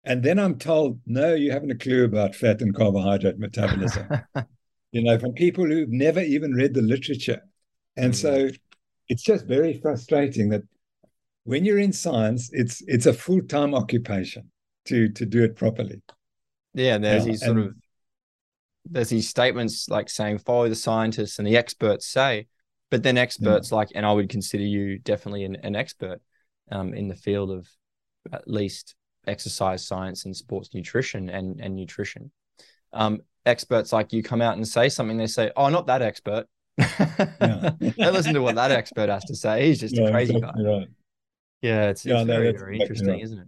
And 0.05 0.23
then 0.23 0.39
I'm 0.39 0.59
told, 0.59 1.01
no, 1.07 1.35
you 1.35 1.51
haven't 1.51 1.71
a 1.71 1.77
clue 1.77 2.05
about 2.05 2.35
fat 2.35 2.61
and 2.61 2.75
carbohydrate 2.75 3.39
metabolism. 3.39 4.07
you 4.93 5.03
know, 5.03 5.19
from 5.19 5.33
people 5.33 5.65
who've 5.65 5.91
never 5.91 6.21
even 6.21 6.53
read 6.53 6.75
the 6.75 6.83
literature. 6.83 7.41
And 7.97 8.13
mm. 8.13 8.17
so 8.17 8.49
it's 9.09 9.23
just 9.23 9.47
very 9.47 9.81
frustrating 9.81 10.51
that 10.51 10.63
when 11.45 11.65
you're 11.65 11.79
in 11.79 11.93
science, 11.93 12.51
it's 12.53 12.83
it's 12.87 13.07
a 13.07 13.13
full-time 13.13 13.75
occupation 13.75 14.51
to 14.87 15.09
to 15.11 15.27
do 15.27 15.43
it 15.43 15.57
properly. 15.57 16.03
Yeah, 16.75 16.97
and 16.97 17.05
there's 17.05 17.25
yeah, 17.25 17.33
these 17.33 17.45
sort 17.45 17.59
of 17.59 17.75
there's 18.87 19.09
these 19.09 19.29
statements 19.29 19.89
like 19.89 20.11
saying 20.11 20.39
follow 20.39 20.69
the 20.69 20.75
scientists 20.75 21.39
and 21.39 21.47
the 21.47 21.57
experts 21.57 22.07
say, 22.07 22.47
but 22.91 23.03
then 23.03 23.17
experts 23.17 23.71
yeah. 23.71 23.77
like, 23.77 23.89
and 23.95 24.05
I 24.05 24.13
would 24.13 24.29
consider 24.29 24.65
you 24.65 24.99
definitely 24.99 25.45
an, 25.45 25.57
an 25.63 25.75
expert 25.77 26.21
um, 26.71 26.95
in 26.95 27.09
the 27.09 27.15
field 27.15 27.51
of 27.51 27.69
at 28.33 28.49
least 28.49 28.95
exercise 29.27 29.87
science 29.87 30.25
and 30.25 30.37
sports 30.37 30.71
nutrition 30.75 31.29
and, 31.31 31.61
and 31.61 31.75
nutrition. 31.75 32.31
Um, 32.93 33.23
experts 33.47 33.93
like 33.93 34.13
you 34.13 34.23
come 34.23 34.41
out 34.41 34.57
and 34.57 34.67
say 34.67 34.89
something, 34.89 35.17
they 35.17 35.27
say, 35.27 35.51
Oh, 35.57 35.69
not 35.69 35.87
that 35.87 36.03
expert. 36.03 36.47
Yeah. 36.79 37.71
they 37.81 38.11
listen 38.11 38.35
to 38.35 38.43
what 38.43 38.57
that 38.57 38.71
expert 38.71 39.09
has 39.09 39.25
to 39.25 39.35
say. 39.35 39.67
He's 39.67 39.81
just 39.81 39.97
yeah, 39.97 40.05
a 40.05 40.11
crazy 40.11 40.37
exactly 40.37 40.65
guy. 40.65 40.71
Right. 40.71 40.89
Yeah, 41.63 41.89
it's, 41.89 42.05
yeah, 42.05 42.21
it's 42.21 42.27
no, 42.27 42.35
very, 42.35 42.53
very 42.53 42.79
interesting, 42.79 43.09
right. 43.09 43.23
isn't 43.23 43.39
it? 43.39 43.47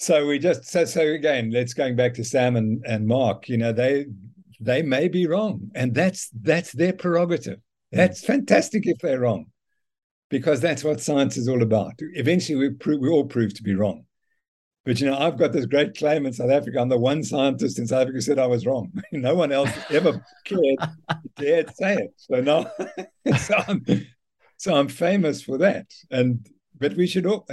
So 0.00 0.26
we 0.26 0.38
just 0.38 0.66
so 0.66 0.84
so 0.84 1.00
again, 1.00 1.50
let's 1.50 1.72
going 1.72 1.96
back 1.96 2.14
to 2.14 2.24
Sam 2.24 2.56
and, 2.56 2.84
and 2.84 3.06
Mark, 3.06 3.48
you 3.48 3.56
know, 3.56 3.72
they 3.72 4.06
they 4.60 4.82
may 4.82 5.08
be 5.08 5.26
wrong. 5.26 5.70
And 5.74 5.94
that's 5.94 6.28
that's 6.42 6.72
their 6.72 6.92
prerogative. 6.92 7.60
Hmm. 7.92 7.98
That's 7.98 8.24
fantastic 8.24 8.86
if 8.86 8.98
they're 8.98 9.20
wrong 9.20 9.46
because 10.30 10.60
that's 10.60 10.84
what 10.84 11.00
science 11.00 11.36
is 11.36 11.48
all 11.48 11.62
about. 11.62 11.94
Eventually, 11.98 12.58
we, 12.58 12.70
pro- 12.70 12.98
we 12.98 13.08
all 13.08 13.24
prove 13.24 13.54
to 13.54 13.62
be 13.62 13.74
wrong. 13.74 14.04
But 14.84 15.00
you 15.00 15.06
know, 15.06 15.16
I've 15.16 15.38
got 15.38 15.52
this 15.52 15.64
great 15.64 15.96
claim 15.96 16.26
in 16.26 16.32
South 16.32 16.50
Africa. 16.50 16.78
I'm 16.78 16.90
the 16.90 16.98
one 16.98 17.22
scientist 17.22 17.78
in 17.78 17.86
South 17.86 18.02
Africa 18.02 18.16
who 18.16 18.20
said 18.20 18.38
I 18.38 18.46
was 18.46 18.66
wrong. 18.66 18.92
no 19.12 19.34
one 19.34 19.50
else 19.50 19.70
ever 19.90 20.24
cared, 20.44 20.78
dared 21.36 21.74
say 21.74 21.94
it. 21.94 22.14
So 22.16 22.40
now, 22.40 22.70
so, 23.38 23.54
I'm, 23.66 23.84
so 24.58 24.74
I'm 24.74 24.88
famous 24.88 25.42
for 25.42 25.58
that. 25.58 25.86
And 26.10 26.46
but 26.78 26.94
we 26.96 27.06
should 27.06 27.24
all 27.24 27.46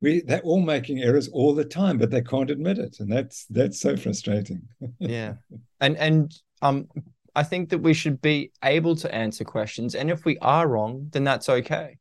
we 0.00 0.22
they're 0.22 0.40
all 0.40 0.60
making 0.60 1.02
errors 1.02 1.28
all 1.28 1.54
the 1.54 1.64
time, 1.64 1.98
but 1.98 2.10
they 2.10 2.22
can't 2.22 2.50
admit 2.50 2.78
it, 2.78 3.00
and 3.00 3.10
that's 3.10 3.46
that's 3.50 3.80
so 3.80 3.96
frustrating. 3.96 4.62
yeah, 4.98 5.34
and 5.80 5.96
and 5.98 6.34
um, 6.62 6.88
I 7.34 7.42
think 7.42 7.68
that 7.70 7.78
we 7.78 7.92
should 7.92 8.22
be 8.22 8.50
able 8.64 8.96
to 8.96 9.14
answer 9.14 9.44
questions, 9.44 9.94
and 9.94 10.10
if 10.10 10.24
we 10.24 10.38
are 10.38 10.66
wrong, 10.68 11.08
then 11.12 11.24
that's 11.24 11.48
okay. 11.48 11.98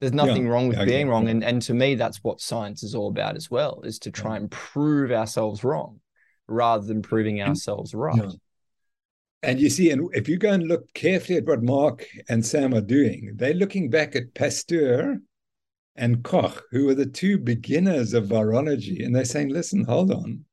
There's 0.00 0.12
nothing 0.12 0.44
yeah, 0.44 0.50
wrong 0.50 0.68
with 0.68 0.78
yeah, 0.78 0.84
being 0.84 1.08
wrong. 1.08 1.28
And, 1.28 1.42
and 1.42 1.62
to 1.62 1.74
me, 1.74 1.94
that's 1.94 2.22
what 2.22 2.40
science 2.40 2.82
is 2.82 2.94
all 2.94 3.08
about 3.08 3.36
as 3.36 3.50
well, 3.50 3.80
is 3.82 3.98
to 4.00 4.10
try 4.10 4.36
and 4.36 4.50
prove 4.50 5.10
ourselves 5.10 5.64
wrong 5.64 6.00
rather 6.48 6.86
than 6.86 7.02
proving 7.02 7.40
ourselves 7.40 7.94
right. 7.94 8.16
Yeah. 8.16 8.30
And 9.42 9.60
you 9.60 9.70
see, 9.70 9.90
and 9.90 10.08
if 10.12 10.28
you 10.28 10.38
go 10.38 10.50
and 10.52 10.66
look 10.66 10.92
carefully 10.92 11.38
at 11.38 11.46
what 11.46 11.62
Mark 11.62 12.04
and 12.28 12.44
Sam 12.44 12.74
are 12.74 12.80
doing, 12.80 13.32
they're 13.36 13.54
looking 13.54 13.90
back 13.90 14.16
at 14.16 14.34
Pasteur 14.34 15.18
and 15.94 16.22
Koch, 16.22 16.62
who 16.70 16.86
were 16.86 16.94
the 16.94 17.06
two 17.06 17.38
beginners 17.38 18.12
of 18.12 18.24
virology, 18.24 19.04
and 19.04 19.14
they're 19.14 19.24
saying, 19.24 19.48
listen, 19.48 19.84
hold 19.84 20.10
on. 20.10 20.44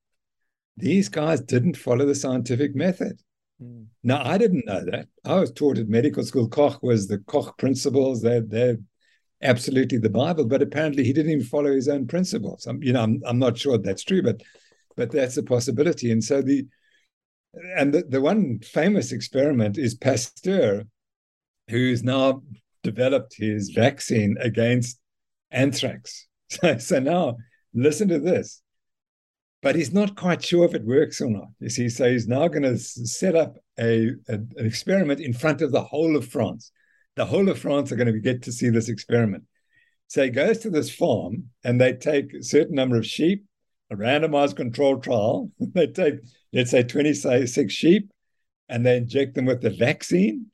These 0.78 1.10
guys 1.10 1.42
didn't 1.42 1.78
follow 1.78 2.06
the 2.06 2.16
scientific 2.16 2.76
method. 2.76 3.20
Mm. 3.62 3.88
Now, 4.04 4.24
I 4.24 4.38
didn't 4.38 4.66
know 4.66 4.84
that. 4.86 5.08
I 5.26 5.40
was 5.40 5.52
taught 5.52 5.78
at 5.78 5.88
medical 5.88 6.24
school. 6.24 6.48
Koch 6.48 6.82
was 6.82 7.08
the 7.08 7.20
Koch 7.20 7.58
principles. 7.58 8.22
They're, 8.22 8.42
they're 8.42 8.78
absolutely 9.44 9.98
the 9.98 10.10
Bible, 10.10 10.46
but 10.46 10.62
apparently 10.62 11.04
he 11.04 11.14
didn't 11.14 11.32
even 11.32 11.46
follow 11.46 11.74
his 11.74 11.88
own 11.88 12.08
principles. 12.08 12.66
I'm, 12.66 12.82
you 12.82 12.94
know, 12.94 13.04
I'm, 13.04 13.22
I'm 13.26 13.40
not 13.40 13.58
sure 13.58 13.78
that's 13.78 14.04
true, 14.04 14.24
but 14.24 14.42
but 14.96 15.12
that's 15.12 15.38
a 15.38 15.44
possibility. 15.44 16.12
And 16.12 16.24
so 16.24 16.42
the 16.42 16.66
and 17.78 17.94
the, 17.94 18.04
the 18.04 18.22
one 18.22 18.60
famous 18.60 19.12
experiment 19.12 19.78
is 19.78 19.96
Pasteur, 19.96 20.84
who's 21.70 22.04
now 22.04 22.42
developed 22.84 23.36
his 23.38 23.70
vaccine 23.70 24.38
against 24.40 25.00
anthrax. 25.52 26.28
So, 26.50 26.78
so 26.78 27.00
now 27.00 27.38
listen 27.74 28.10
to 28.10 28.20
this. 28.20 28.62
But 29.64 29.76
he's 29.76 29.92
not 29.92 30.16
quite 30.16 30.44
sure 30.44 30.66
if 30.66 30.76
it 30.76 30.86
works 30.86 31.20
or 31.20 31.32
not. 31.32 31.48
You 31.60 31.70
see, 31.70 31.90
so 31.90 32.12
he's 32.12 32.28
now 32.28 32.48
going 32.48 32.62
to 32.62 32.78
set 32.78 33.36
up 33.36 33.56
a, 33.80 34.10
a, 34.30 34.34
an 34.34 34.52
experiment 34.58 35.20
in 35.20 35.34
front 35.34 35.64
of 35.64 35.72
the 35.72 35.82
whole 35.82 36.16
of 36.16 36.28
France 36.28 36.72
the 37.16 37.26
whole 37.26 37.50
of 37.50 37.60
France 37.60 37.92
are 37.92 37.96
going 37.96 38.12
to 38.12 38.20
get 38.20 38.44
to 38.44 38.52
see 38.52 38.70
this 38.70 38.90
experiment. 38.90 39.44
So 40.08 40.24
he 40.24 40.30
goes 40.30 40.60
to 40.60 40.70
this 40.70 40.94
farm 40.94 41.50
and 41.64 41.80
they 41.80 41.94
take 41.94 42.34
a 42.34 42.44
certain 42.44 42.76
number 42.76 42.98
of 42.98 43.06
sheep, 43.06 43.46
a 43.92 43.96
randomized 43.96 44.56
control 44.56 45.00
trial. 45.00 45.52
they 45.60 45.88
take, 45.88 46.16
let's 46.52 46.72
say, 46.72 46.84
26 46.84 47.74
sheep, 47.74 48.12
and 48.70 48.86
they 48.86 48.98
inject 48.98 49.36
them 49.36 49.46
with 49.46 49.62
the 49.62 49.70
vaccine, 49.70 50.48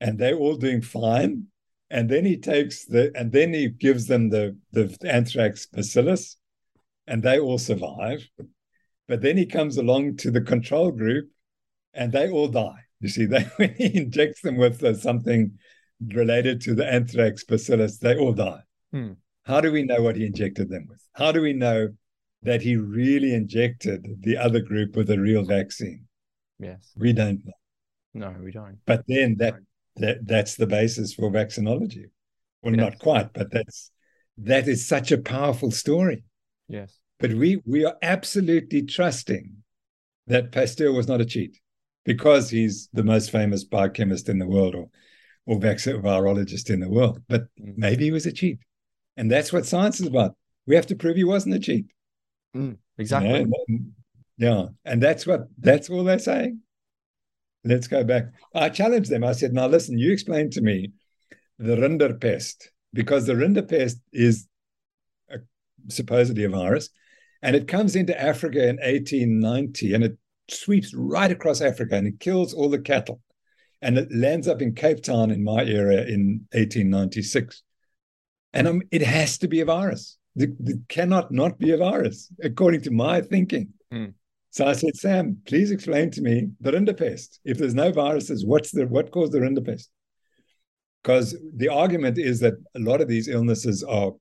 and 0.00 0.18
they're 0.18 0.36
all 0.36 0.56
doing 0.56 0.82
fine. 0.82 1.46
And 1.90 2.08
then 2.08 2.24
he 2.24 2.36
takes 2.36 2.84
the, 2.84 3.10
and 3.16 3.32
then 3.32 3.52
he 3.52 3.68
gives 3.68 4.06
them 4.06 4.30
the, 4.30 4.56
the 4.72 4.96
anthrax 5.04 5.66
bacillus, 5.66 6.36
and 7.06 7.22
they 7.22 7.38
all 7.38 7.58
survive. 7.58 8.28
But 9.08 9.22
then 9.22 9.36
he 9.36 9.46
comes 9.46 9.76
along 9.76 10.18
to 10.18 10.30
the 10.30 10.40
control 10.40 10.92
group, 10.92 11.30
and 11.92 12.12
they 12.12 12.30
all 12.30 12.48
die. 12.48 12.84
You 13.00 13.08
see, 13.08 13.24
they 13.26 13.42
when 13.56 13.74
he 13.74 13.96
injects 13.96 14.42
them 14.42 14.56
with 14.56 14.82
uh, 14.84 14.94
something 14.94 15.58
related 16.08 16.60
to 16.62 16.74
the 16.74 16.86
anthrax 16.90 17.44
bacillus, 17.44 17.98
they 17.98 18.16
all 18.16 18.32
die. 18.32 18.62
Hmm. 18.92 19.12
How 19.44 19.60
do 19.60 19.72
we 19.72 19.82
know 19.82 20.02
what 20.02 20.16
he 20.16 20.26
injected 20.26 20.68
them 20.70 20.86
with? 20.88 21.02
How 21.12 21.32
do 21.32 21.40
we 21.40 21.52
know 21.52 21.88
that 22.42 22.62
he 22.62 22.76
really 22.76 23.34
injected 23.34 24.06
the 24.20 24.36
other 24.36 24.60
group 24.60 24.96
with 24.96 25.10
a 25.10 25.18
real 25.18 25.44
vaccine? 25.44 26.06
Yes. 26.58 26.92
We 26.96 27.12
don't 27.12 27.44
know. 27.44 27.52
No, 28.14 28.34
we 28.42 28.50
don't. 28.50 28.78
But 28.86 29.04
then 29.06 29.36
that 29.38 29.54
that 29.96 30.26
that's 30.26 30.56
the 30.56 30.66
basis 30.66 31.14
for 31.14 31.30
vaccinology. 31.30 32.04
Well, 32.62 32.74
Yes. 32.74 32.80
not 32.80 32.98
quite, 32.98 33.32
but 33.32 33.50
that's 33.50 33.90
that 34.38 34.68
is 34.68 34.86
such 34.86 35.12
a 35.12 35.18
powerful 35.18 35.70
story. 35.70 36.24
Yes. 36.68 36.98
But 37.18 37.34
we 37.34 37.60
we 37.66 37.84
are 37.84 37.96
absolutely 38.02 38.82
trusting 38.82 39.56
that 40.26 40.52
Pasteur 40.52 40.92
was 40.92 41.08
not 41.08 41.20
a 41.20 41.24
cheat 41.24 41.58
because 42.04 42.50
he's 42.50 42.88
the 42.92 43.04
most 43.04 43.30
famous 43.30 43.64
biochemist 43.64 44.28
in 44.28 44.38
the 44.38 44.46
world 44.46 44.74
or 44.74 44.88
or 45.46 45.58
vaccine 45.58 46.00
virologist 46.02 46.70
in 46.70 46.80
the 46.80 46.88
world. 46.88 47.22
But 47.28 47.42
Mm. 47.60 47.76
maybe 47.76 48.04
he 48.04 48.10
was 48.10 48.26
a 48.26 48.32
cheat. 48.32 48.58
And 49.16 49.30
that's 49.30 49.52
what 49.52 49.66
science 49.66 50.00
is 50.00 50.06
about. 50.06 50.36
We 50.66 50.74
have 50.76 50.86
to 50.86 50.96
prove 50.96 51.16
he 51.16 51.24
wasn't 51.24 51.54
a 51.56 51.58
cheat. 51.58 51.86
you 52.54 52.78
Exactly. 52.98 53.44
know? 53.44 53.78
Yeah. 54.36 54.66
And 54.84 55.02
that's 55.02 55.26
what 55.26 55.42
that's 55.58 55.88
all 55.90 56.04
they're 56.04 56.18
saying. 56.18 56.60
Let's 57.64 57.86
go 57.88 58.02
back. 58.04 58.24
I 58.54 58.68
challenged 58.70 59.10
them. 59.10 59.22
I 59.22 59.32
said, 59.32 59.52
now 59.52 59.66
listen, 59.66 59.98
you 59.98 60.12
explain 60.12 60.50
to 60.50 60.60
me 60.62 60.92
the 61.58 61.76
rinderpest, 61.76 62.68
because 62.94 63.26
the 63.26 63.34
rinderpest 63.34 64.00
is 64.12 64.48
a, 65.28 65.38
supposedly 65.88 66.44
a 66.44 66.48
virus, 66.48 66.88
and 67.42 67.54
it 67.54 67.68
comes 67.68 67.96
into 67.96 68.18
Africa 68.20 68.60
in 68.68 68.76
1890 68.76 69.94
and 69.94 70.04
it 70.04 70.16
sweeps 70.48 70.94
right 70.94 71.30
across 71.30 71.60
Africa 71.60 71.94
and 71.96 72.06
it 72.06 72.18
kills 72.18 72.54
all 72.54 72.68
the 72.70 72.78
cattle. 72.80 73.20
And 73.82 73.98
it 73.98 74.08
lands 74.14 74.46
up 74.46 74.60
in 74.60 74.74
Cape 74.74 75.02
Town 75.02 75.30
in 75.30 75.42
my 75.42 75.64
area 75.64 76.06
in 76.06 76.46
1896. 76.52 77.62
And 78.52 78.68
um, 78.68 78.82
it 78.90 79.02
has 79.02 79.38
to 79.38 79.48
be 79.48 79.60
a 79.60 79.64
virus. 79.64 80.18
It, 80.36 80.50
it 80.64 80.80
cannot 80.88 81.32
not 81.32 81.58
be 81.58 81.72
a 81.72 81.76
virus, 81.76 82.30
according 82.42 82.82
to 82.82 82.90
my 82.90 83.20
thinking. 83.20 83.68
Hmm. 83.90 84.06
So 84.50 84.66
I 84.66 84.72
said, 84.72 84.96
Sam, 84.96 85.38
please 85.46 85.70
explain 85.70 86.10
to 86.12 86.20
me 86.20 86.48
the 86.60 86.72
rinderpest. 86.72 87.38
If 87.44 87.58
there's 87.58 87.74
no 87.74 87.92
viruses, 87.92 88.44
what's 88.44 88.72
the 88.72 88.86
what 88.86 89.12
caused 89.12 89.32
the 89.32 89.38
rinderpest? 89.38 89.88
Because 91.02 91.36
the 91.56 91.68
argument 91.68 92.18
is 92.18 92.40
that 92.40 92.54
a 92.74 92.80
lot 92.80 93.00
of 93.00 93.08
these 93.08 93.28
illnesses 93.28 93.82
are 93.84 94.12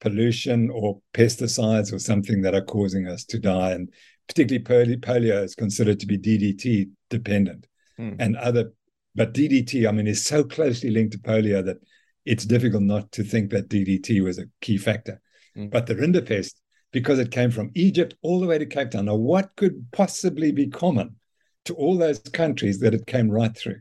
pollution 0.00 0.70
or 0.70 1.00
pesticides 1.14 1.92
or 1.92 1.98
something 1.98 2.42
that 2.42 2.54
are 2.54 2.64
causing 2.64 3.08
us 3.08 3.24
to 3.24 3.38
die. 3.38 3.72
And 3.72 3.92
particularly 4.28 4.64
polio, 4.64 5.00
polio 5.00 5.42
is 5.42 5.54
considered 5.54 6.00
to 6.00 6.06
be 6.06 6.18
DDT 6.18 6.90
dependent. 7.10 7.66
Hmm. 7.96 8.14
And 8.18 8.36
other, 8.36 8.72
but 9.16 9.34
DDT, 9.34 9.88
I 9.88 9.92
mean, 9.92 10.06
is 10.06 10.24
so 10.24 10.44
closely 10.44 10.90
linked 10.90 11.12
to 11.12 11.18
polio 11.18 11.64
that 11.64 11.78
it's 12.24 12.44
difficult 12.44 12.82
not 12.82 13.10
to 13.12 13.24
think 13.24 13.50
that 13.50 13.68
DDT 13.68 14.22
was 14.22 14.38
a 14.38 14.46
key 14.60 14.76
factor. 14.78 15.20
Hmm. 15.54 15.68
But 15.68 15.86
the 15.86 15.94
rinderpest, 15.94 16.54
because 16.92 17.18
it 17.18 17.30
came 17.30 17.50
from 17.50 17.70
Egypt 17.74 18.14
all 18.22 18.40
the 18.40 18.46
way 18.46 18.58
to 18.58 18.66
Cape 18.66 18.90
Town. 18.90 19.06
Now, 19.06 19.16
what 19.16 19.56
could 19.56 19.86
possibly 19.92 20.52
be 20.52 20.68
common 20.68 21.16
to 21.64 21.74
all 21.74 21.96
those 21.96 22.18
countries 22.18 22.78
that 22.80 22.94
it 22.94 23.06
came 23.06 23.30
right 23.30 23.56
through? 23.56 23.80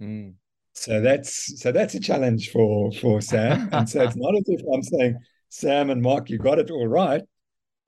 Mm. 0.00 0.34
So 0.72 1.00
that's 1.00 1.60
so 1.60 1.72
that's 1.72 1.94
a 1.94 2.00
challenge 2.00 2.50
for 2.50 2.92
for 2.92 3.20
Sam. 3.20 3.68
And 3.72 3.88
so 3.88 4.02
it's 4.02 4.16
not 4.16 4.36
as 4.36 4.44
if 4.46 4.60
I'm 4.72 4.82
saying, 4.82 5.18
Sam 5.48 5.90
and 5.90 6.02
Mark, 6.02 6.28
you 6.30 6.38
got 6.38 6.58
it 6.58 6.70
all 6.70 6.86
right. 6.86 7.22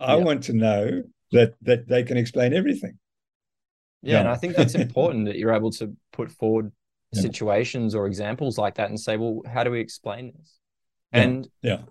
I 0.00 0.16
Yeah. 0.16 0.24
want 0.24 0.44
to 0.44 0.52
know 0.52 1.02
that 1.32 1.54
that 1.62 1.86
they 1.86 2.02
can 2.02 2.16
explain 2.16 2.54
everything. 2.54 2.98
Yeah, 4.02 4.20
and 4.20 4.28
I 4.28 4.36
think 4.36 4.56
that's 4.56 4.74
important 4.86 5.26
that 5.26 5.36
you're 5.36 5.52
able 5.52 5.72
to 5.72 5.94
put 6.12 6.30
forward 6.30 6.72
Yeah. 7.12 7.22
situations 7.22 7.94
or 7.94 8.06
examples 8.06 8.58
like 8.58 8.74
that 8.74 8.90
and 8.90 9.00
say, 9.00 9.16
well, 9.16 9.42
how 9.46 9.64
do 9.64 9.70
we 9.70 9.80
explain 9.80 10.32
this? 10.36 10.58
Yeah. 11.12 11.22
And 11.22 11.48
Yeah. 11.62 11.82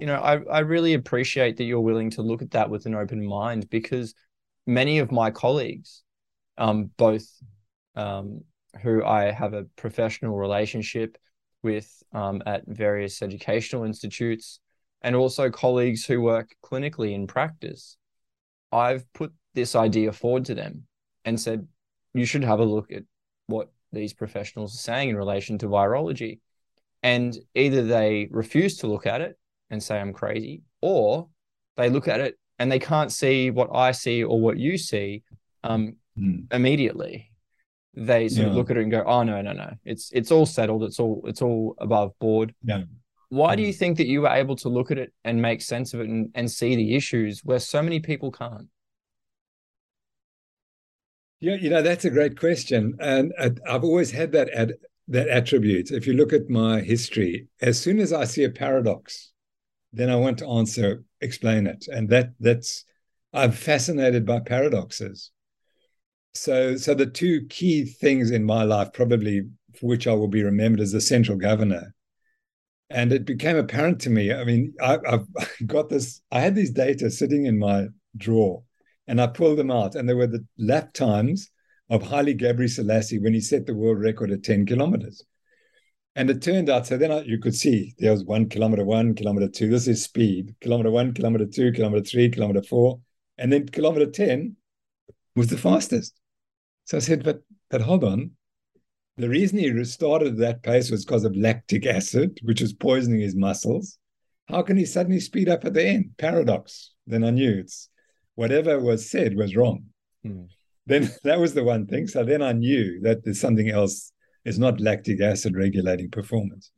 you 0.00 0.06
know, 0.06 0.16
I, 0.16 0.42
I 0.44 0.58
really 0.60 0.94
appreciate 0.94 1.56
that 1.56 1.64
you're 1.64 1.80
willing 1.80 2.10
to 2.10 2.22
look 2.22 2.42
at 2.42 2.50
that 2.50 2.68
with 2.68 2.86
an 2.86 2.94
open 2.94 3.24
mind 3.24 3.70
because 3.70 4.14
many 4.66 4.98
of 4.98 5.10
my 5.12 5.30
colleagues, 5.30 6.02
um, 6.58 6.90
both 6.96 7.26
um, 7.94 8.42
who 8.82 9.04
I 9.04 9.30
have 9.30 9.54
a 9.54 9.64
professional 9.76 10.36
relationship 10.36 11.16
with 11.62 11.90
um, 12.12 12.42
at 12.46 12.64
various 12.66 13.22
educational 13.22 13.84
institutes, 13.84 14.60
and 15.02 15.16
also 15.16 15.50
colleagues 15.50 16.04
who 16.04 16.20
work 16.20 16.54
clinically 16.62 17.14
in 17.14 17.26
practice, 17.26 17.96
I've 18.72 19.10
put 19.12 19.32
this 19.54 19.74
idea 19.74 20.12
forward 20.12 20.44
to 20.46 20.54
them 20.54 20.86
and 21.24 21.40
said, 21.40 21.66
you 22.12 22.26
should 22.26 22.44
have 22.44 22.60
a 22.60 22.64
look 22.64 22.90
at 22.92 23.04
what 23.46 23.70
these 23.96 24.14
professionals 24.14 24.74
are 24.74 24.78
saying 24.78 25.08
in 25.08 25.16
relation 25.16 25.58
to 25.58 25.66
virology. 25.66 26.38
And 27.02 27.36
either 27.54 27.82
they 27.84 28.28
refuse 28.30 28.78
to 28.78 28.86
look 28.86 29.06
at 29.06 29.20
it 29.20 29.38
and 29.70 29.82
say 29.82 29.98
I'm 29.98 30.12
crazy, 30.12 30.62
or 30.80 31.28
they 31.76 31.88
look 31.90 32.08
at 32.08 32.20
it 32.20 32.38
and 32.58 32.70
they 32.70 32.78
can't 32.78 33.12
see 33.12 33.50
what 33.50 33.70
I 33.74 33.92
see 33.92 34.22
or 34.24 34.40
what 34.40 34.56
you 34.58 34.78
see 34.78 35.22
um, 35.64 35.96
Hmm. 36.16 36.40
immediately. 36.50 37.30
They 37.94 38.28
sort 38.28 38.48
of 38.48 38.54
look 38.54 38.70
at 38.70 38.76
it 38.76 38.82
and 38.82 38.90
go, 38.90 39.02
"Oh 39.06 39.22
no, 39.22 39.40
no, 39.42 39.52
no! 39.52 39.70
It's 39.84 40.10
it's 40.12 40.30
all 40.30 40.46
settled. 40.46 40.82
It's 40.84 41.00
all 41.00 41.22
it's 41.26 41.40
all 41.42 41.74
above 41.78 42.12
board." 42.18 42.54
Yeah. 42.62 42.84
Why 43.30 43.56
do 43.56 43.62
Mm. 43.62 43.66
you 43.66 43.72
think 43.72 43.96
that 43.98 44.06
you 44.06 44.20
were 44.22 44.28
able 44.28 44.56
to 44.56 44.68
look 44.68 44.90
at 44.90 44.98
it 44.98 45.12
and 45.24 45.40
make 45.42 45.60
sense 45.62 45.94
of 45.94 46.00
it 46.00 46.08
and, 46.08 46.30
and 46.34 46.50
see 46.50 46.76
the 46.76 46.94
issues 46.94 47.42
where 47.44 47.58
so 47.58 47.82
many 47.82 48.00
people 48.00 48.30
can't? 48.30 48.68
Yeah, 51.46 51.54
you 51.54 51.70
know 51.70 51.80
that's 51.80 52.04
a 52.04 52.10
great 52.10 52.36
question, 52.36 52.96
and 52.98 53.32
I've 53.38 53.84
always 53.84 54.10
had 54.10 54.32
that 54.32 54.50
ad, 54.50 54.72
that 55.06 55.28
attribute. 55.28 55.92
If 55.92 56.04
you 56.04 56.14
look 56.14 56.32
at 56.32 56.50
my 56.50 56.80
history, 56.80 57.46
as 57.62 57.78
soon 57.80 58.00
as 58.00 58.12
I 58.12 58.24
see 58.24 58.42
a 58.42 58.50
paradox, 58.50 59.30
then 59.92 60.10
I 60.10 60.16
want 60.16 60.38
to 60.40 60.48
answer, 60.48 61.04
explain 61.20 61.68
it, 61.68 61.86
and 61.86 62.08
that 62.08 62.32
that's 62.40 62.84
I'm 63.32 63.52
fascinated 63.52 64.26
by 64.26 64.40
paradoxes. 64.40 65.30
So, 66.34 66.76
so 66.78 66.94
the 66.94 67.06
two 67.06 67.46
key 67.48 67.84
things 67.84 68.32
in 68.32 68.42
my 68.42 68.64
life, 68.64 68.92
probably 68.92 69.42
for 69.78 69.86
which 69.86 70.08
I 70.08 70.14
will 70.14 70.26
be 70.26 70.42
remembered 70.42 70.80
as 70.80 70.90
the 70.90 71.00
central 71.00 71.38
governor, 71.38 71.94
and 72.90 73.12
it 73.12 73.24
became 73.24 73.56
apparent 73.56 74.00
to 74.00 74.10
me. 74.10 74.32
I 74.32 74.42
mean, 74.42 74.74
I, 74.82 74.98
I've 75.08 75.28
got 75.68 75.90
this. 75.90 76.22
I 76.32 76.40
had 76.40 76.56
these 76.56 76.72
data 76.72 77.08
sitting 77.08 77.46
in 77.46 77.56
my 77.56 77.86
drawer, 78.16 78.64
and 79.06 79.20
I 79.20 79.26
pulled 79.28 79.58
them 79.58 79.70
out, 79.70 79.94
and 79.94 80.08
they 80.08 80.14
were 80.14 80.26
the 80.26 80.44
lap 80.58 80.92
times 80.92 81.50
of 81.88 82.02
Haile 82.02 82.34
Gebrselassie 82.34 83.22
when 83.22 83.34
he 83.34 83.40
set 83.40 83.66
the 83.66 83.74
world 83.74 84.00
record 84.00 84.30
at 84.30 84.42
10 84.42 84.66
kilometers. 84.66 85.22
And 86.16 86.30
it 86.30 86.40
turned 86.40 86.70
out, 86.70 86.86
so 86.86 86.96
then 86.96 87.12
I, 87.12 87.20
you 87.20 87.38
could 87.38 87.54
see 87.54 87.94
there 87.98 88.10
was 88.10 88.24
one 88.24 88.48
kilometer 88.48 88.84
one, 88.84 89.14
kilometer 89.14 89.48
two. 89.48 89.68
This 89.68 89.86
is 89.86 90.02
speed. 90.02 90.54
Kilometer 90.62 90.90
one, 90.90 91.12
kilometer 91.12 91.44
two, 91.44 91.72
kilometer 91.72 92.02
three, 92.02 92.30
kilometer 92.30 92.62
four. 92.62 93.00
And 93.36 93.52
then 93.52 93.68
kilometer 93.68 94.06
10 94.06 94.56
was 95.36 95.48
the 95.48 95.58
fastest. 95.58 96.18
So 96.86 96.96
I 96.96 97.00
said, 97.00 97.22
but 97.22 97.42
but 97.68 97.82
hold 97.82 98.02
on. 98.02 98.30
The 99.18 99.28
reason 99.28 99.58
he 99.58 99.84
started 99.84 100.38
that 100.38 100.62
pace 100.62 100.90
was 100.90 101.04
because 101.04 101.24
of 101.24 101.36
lactic 101.36 101.84
acid, 101.86 102.38
which 102.42 102.60
was 102.60 102.72
poisoning 102.72 103.20
his 103.20 103.34
muscles. 103.34 103.98
How 104.48 104.62
can 104.62 104.76
he 104.76 104.84
suddenly 104.84 105.20
speed 105.20 105.48
up 105.48 105.64
at 105.64 105.74
the 105.74 105.84
end? 105.84 106.12
Paradox. 106.16 106.92
Then 107.06 107.24
I 107.24 107.30
knew 107.30 107.58
it's 107.58 107.88
whatever 108.36 108.78
was 108.78 109.10
said 109.10 109.36
was 109.36 109.56
wrong. 109.56 109.84
Hmm. 110.22 110.44
Then 110.86 111.10
that 111.24 111.40
was 111.40 111.54
the 111.54 111.64
one 111.64 111.86
thing. 111.86 112.06
So 112.06 112.24
then 112.24 112.42
I 112.42 112.52
knew 112.52 113.00
that 113.02 113.24
there's 113.24 113.40
something 113.40 113.68
else. 113.68 114.12
It's 114.44 114.58
not 114.58 114.80
lactic 114.80 115.20
acid 115.20 115.56
regulating 115.56 116.10
performance. 116.10 116.70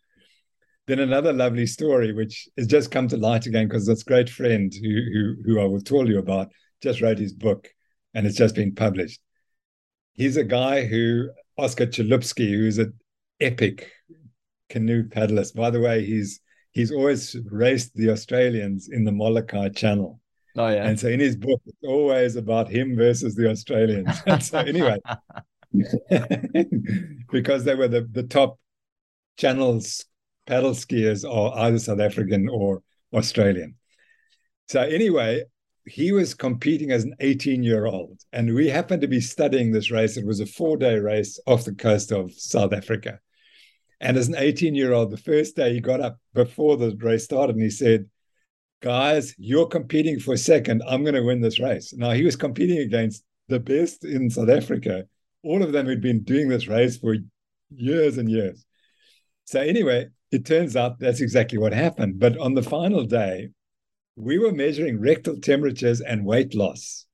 Then 0.87 1.01
another 1.01 1.35
lovely 1.35 1.67
story, 1.67 2.15
which 2.15 2.49
has 2.57 2.67
just 2.67 2.91
come 2.91 3.09
to 3.09 3.19
light 3.19 3.45
again 3.45 3.69
because 3.69 3.87
this 3.87 4.03
great 4.03 4.31
friend 4.31 4.73
who, 4.73 4.89
who, 4.89 5.35
who 5.45 5.61
I 5.61 5.67
will 5.67 5.83
tell 5.83 6.09
you 6.09 6.19
about 6.19 6.49
just 6.83 7.03
wrote 7.03 7.19
his 7.19 7.35
book 7.35 7.69
and 8.15 8.27
it's 8.27 8.39
just 8.39 8.55
been 8.55 8.75
published. 8.75 9.21
He's 10.15 10.39
a 10.39 10.45
guy 10.45 10.87
who, 10.87 11.29
Oscar 11.59 11.87
Chalupsky, 11.87 12.51
who's 12.51 12.79
an 12.79 12.95
epic 13.39 13.93
canoe 14.71 15.05
paddlist. 15.09 15.55
By 15.55 15.71
the 15.71 15.81
way, 15.81 16.05
he's 16.05 16.41
he's 16.73 16.91
always 16.91 17.37
raced 17.51 17.95
the 17.95 18.11
Australians 18.11 18.89
in 18.91 19.05
the 19.05 19.13
Molokai 19.13 19.69
Channel. 19.71 20.18
Oh 20.59 20.69
yeah. 20.69 20.89
And 20.89 20.99
so 20.99 21.07
in 21.09 21.21
his 21.21 21.37
book, 21.37 21.63
it's 21.67 21.79
always 21.85 22.35
about 22.35 22.69
him 22.69 22.97
versus 22.97 23.37
the 23.37 23.49
Australians. 23.49 24.11
So 24.41 24.59
anyway, 24.59 24.99
because 27.31 27.63
they 27.65 27.77
were 27.77 27.87
the, 27.87 28.09
the 28.11 28.25
top 28.25 28.59
channels 29.37 30.05
paddle 30.47 30.73
skiers 30.73 31.25
are 31.25 31.57
either 31.67 31.79
South 31.79 32.01
African 32.01 32.49
or 32.49 32.83
Australian. 33.15 33.77
So 34.69 34.81
anyway, 34.81 35.45
he 35.87 36.11
was 36.11 36.35
competing 36.35 36.91
as 36.91 37.05
an 37.05 37.15
18 37.21 37.63
year 37.63 37.87
old, 37.87 38.19
and 38.33 38.53
we 38.53 38.69
happened 38.69 39.03
to 39.03 39.09
be 39.09 39.21
studying 39.21 39.71
this 39.71 39.93
race. 39.93 40.17
It 40.17 40.27
was 40.27 40.41
a 40.41 40.47
four 40.47 40.77
day 40.77 40.99
race 40.99 41.39
off 41.47 41.65
the 41.67 41.75
coast 41.75 42.11
of 42.11 42.33
South 42.33 42.73
Africa. 42.73 43.21
And 44.01 44.17
as 44.17 44.27
an 44.27 44.35
18 44.37 44.75
year 44.75 44.93
old, 44.93 45.13
the 45.13 45.17
first 45.17 45.55
day 45.55 45.73
he 45.73 45.81
got 45.81 46.01
up 46.01 46.19
before 46.35 46.77
the 46.77 46.97
race 46.97 47.25
started 47.25 47.55
and 47.55 47.63
he 47.63 47.71
said, 47.71 48.07
Guys, 48.81 49.35
you're 49.39 49.67
competing 49.67 50.21
for 50.21 50.37
second. 50.37 50.83
I'm 50.87 51.03
going 51.03 51.15
to 51.15 51.23
win 51.23 51.41
this 51.41 51.59
race. 51.59 51.93
Now, 51.95 52.13
he 52.13 52.25
was 52.25 52.37
competing 52.37 52.79
against 52.79 53.25
the 53.49 53.59
best 53.59 54.05
in 54.05 54.31
South 54.31 54.49
Africa, 54.49 55.05
all 55.43 55.63
of 55.63 55.73
them 55.73 55.87
who'd 55.87 56.01
been 56.01 56.23
doing 56.23 56.49
this 56.49 56.69
race 56.69 56.97
for 56.97 57.17
years 57.75 58.19
and 58.19 58.31
years. 58.31 58.65
So, 59.47 59.61
anyway, 59.61 60.09
it 60.31 60.47
turns 60.47 60.77
out 60.77 61.01
that's 61.01 61.21
exactly 61.21 61.59
what 61.59 61.73
happened. 61.73 62.21
But 62.21 62.39
on 62.39 62.55
the 62.55 62.63
final 62.63 63.05
day, 63.05 63.49
we 64.15 64.39
were 64.39 64.53
measuring 64.53 65.01
rectal 65.01 65.41
temperatures 65.41 66.01
and 66.01 66.25
weight 66.25 66.55
loss 66.55 67.07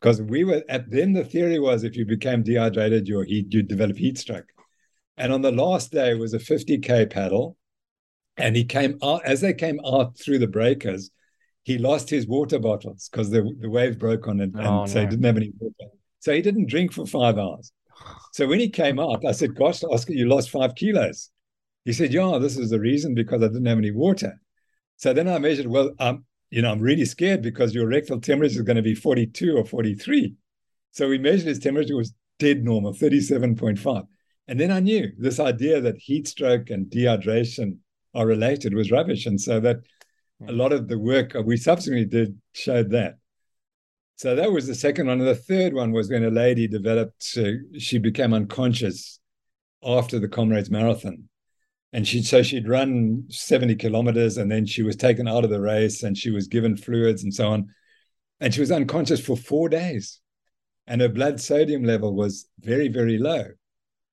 because 0.00 0.20
we 0.20 0.44
were 0.44 0.62
at 0.68 0.90
then 0.90 1.14
the 1.14 1.24
theory 1.24 1.58
was 1.58 1.82
if 1.82 1.96
you 1.96 2.04
became 2.04 2.42
dehydrated, 2.42 3.08
your 3.08 3.24
heat, 3.24 3.52
you'd 3.52 3.68
develop 3.68 3.96
heat 3.96 4.18
stroke. 4.18 4.48
And 5.16 5.32
on 5.32 5.40
the 5.40 5.52
last 5.52 5.92
day 5.92 6.14
was 6.14 6.34
a 6.34 6.38
50k 6.38 7.10
paddle, 7.10 7.56
and 8.36 8.56
he 8.56 8.64
came 8.64 8.98
out 9.02 9.24
as 9.24 9.40
they 9.40 9.54
came 9.54 9.80
out 9.86 10.18
through 10.18 10.38
the 10.38 10.46
breakers. 10.46 11.10
He 11.62 11.78
lost 11.78 12.08
his 12.10 12.26
water 12.26 12.58
bottles 12.58 13.08
because 13.10 13.30
the, 13.30 13.50
the 13.60 13.70
wave 13.70 13.98
broke 13.98 14.28
on 14.28 14.40
it, 14.40 14.54
and 14.54 14.66
oh, 14.66 14.86
so 14.86 14.94
no. 14.94 15.00
he 15.00 15.06
didn't 15.06 15.24
have 15.24 15.36
any 15.36 15.52
water. 15.58 15.92
So 16.20 16.32
he 16.32 16.42
didn't 16.42 16.68
drink 16.68 16.92
for 16.92 17.06
five 17.06 17.38
hours. 17.38 17.72
So 18.32 18.46
when 18.46 18.60
he 18.60 18.68
came 18.68 18.98
out, 18.98 19.24
I 19.24 19.32
said, 19.32 19.54
"Gosh, 19.54 19.82
Oscar, 19.82 20.12
you 20.12 20.28
lost 20.28 20.50
five 20.50 20.74
kilos." 20.74 21.30
He 21.84 21.92
said, 21.92 22.12
"Yeah, 22.12 22.38
this 22.40 22.56
is 22.56 22.70
the 22.70 22.80
reason 22.80 23.14
because 23.14 23.42
I 23.42 23.48
didn't 23.48 23.66
have 23.66 23.78
any 23.78 23.90
water." 23.90 24.40
So 24.96 25.12
then 25.12 25.28
I 25.28 25.38
measured. 25.38 25.66
Well, 25.66 25.90
um, 25.98 26.24
you 26.50 26.62
know, 26.62 26.70
I'm 26.70 26.80
really 26.80 27.04
scared 27.04 27.42
because 27.42 27.74
your 27.74 27.88
rectal 27.88 28.20
temperature 28.20 28.60
is 28.60 28.62
going 28.62 28.76
to 28.76 28.82
be 28.82 28.94
42 28.94 29.56
or 29.56 29.64
43. 29.64 30.34
So 30.92 31.08
we 31.08 31.18
measured 31.18 31.48
his 31.48 31.58
temperature 31.58 31.96
was 31.96 32.14
dead 32.38 32.62
normal, 32.62 32.92
37.5. 32.94 34.06
And 34.48 34.60
then 34.60 34.70
I 34.70 34.80
knew 34.80 35.10
this 35.18 35.40
idea 35.40 35.80
that 35.80 35.98
heat 35.98 36.28
stroke 36.28 36.70
and 36.70 36.86
dehydration 36.86 37.78
are 38.16 38.26
related 38.26 38.74
was 38.74 38.90
rubbish. 38.90 39.26
And 39.26 39.40
so 39.40 39.60
that 39.60 39.76
a 40.48 40.52
lot 40.52 40.72
of 40.72 40.88
the 40.88 40.98
work 40.98 41.34
we 41.44 41.56
subsequently 41.56 42.06
did 42.06 42.36
showed 42.52 42.90
that. 42.90 43.14
So 44.16 44.34
that 44.34 44.50
was 44.50 44.66
the 44.66 44.74
second 44.74 45.06
one. 45.06 45.20
And 45.20 45.28
the 45.28 45.34
third 45.34 45.74
one 45.74 45.92
was 45.92 46.10
when 46.10 46.24
a 46.24 46.30
lady 46.30 46.66
developed, 46.66 47.36
uh, 47.36 47.78
she 47.78 47.98
became 47.98 48.32
unconscious 48.32 49.20
after 49.84 50.18
the 50.18 50.28
Comrades 50.28 50.70
Marathon 50.70 51.28
and 51.96 52.06
she 52.06 52.22
so 52.22 52.42
she'd 52.42 52.68
run 52.68 53.24
70 53.30 53.76
kilometers 53.76 54.36
and 54.36 54.50
then 54.50 54.66
she 54.66 54.82
was 54.82 54.96
taken 54.96 55.26
out 55.26 55.44
of 55.44 55.50
the 55.50 55.60
race 55.60 56.02
and 56.02 56.16
she 56.16 56.30
was 56.30 56.46
given 56.46 56.76
fluids 56.76 57.22
and 57.22 57.32
so 57.32 57.48
on 57.48 57.68
and 58.38 58.52
she 58.52 58.60
was 58.60 58.70
unconscious 58.70 59.18
for 59.18 59.36
four 59.36 59.68
days 59.68 60.20
and 60.86 61.00
her 61.00 61.08
blood 61.08 61.40
sodium 61.40 61.84
level 61.84 62.14
was 62.14 62.48
very 62.60 62.88
very 62.88 63.16
low 63.18 63.46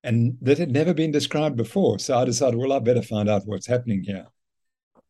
and 0.04 0.38
that 0.42 0.58
had 0.58 0.72
never 0.72 0.94
been 0.94 1.12
described 1.12 1.56
before 1.56 2.00
so 2.00 2.18
i 2.18 2.26
decided 2.26 2.58
well 2.58 2.74
i 2.74 2.80
better 2.80 3.02
find 3.02 3.30
out 3.30 3.44
what's 3.46 3.68
happening 3.68 4.04
here 4.04 4.26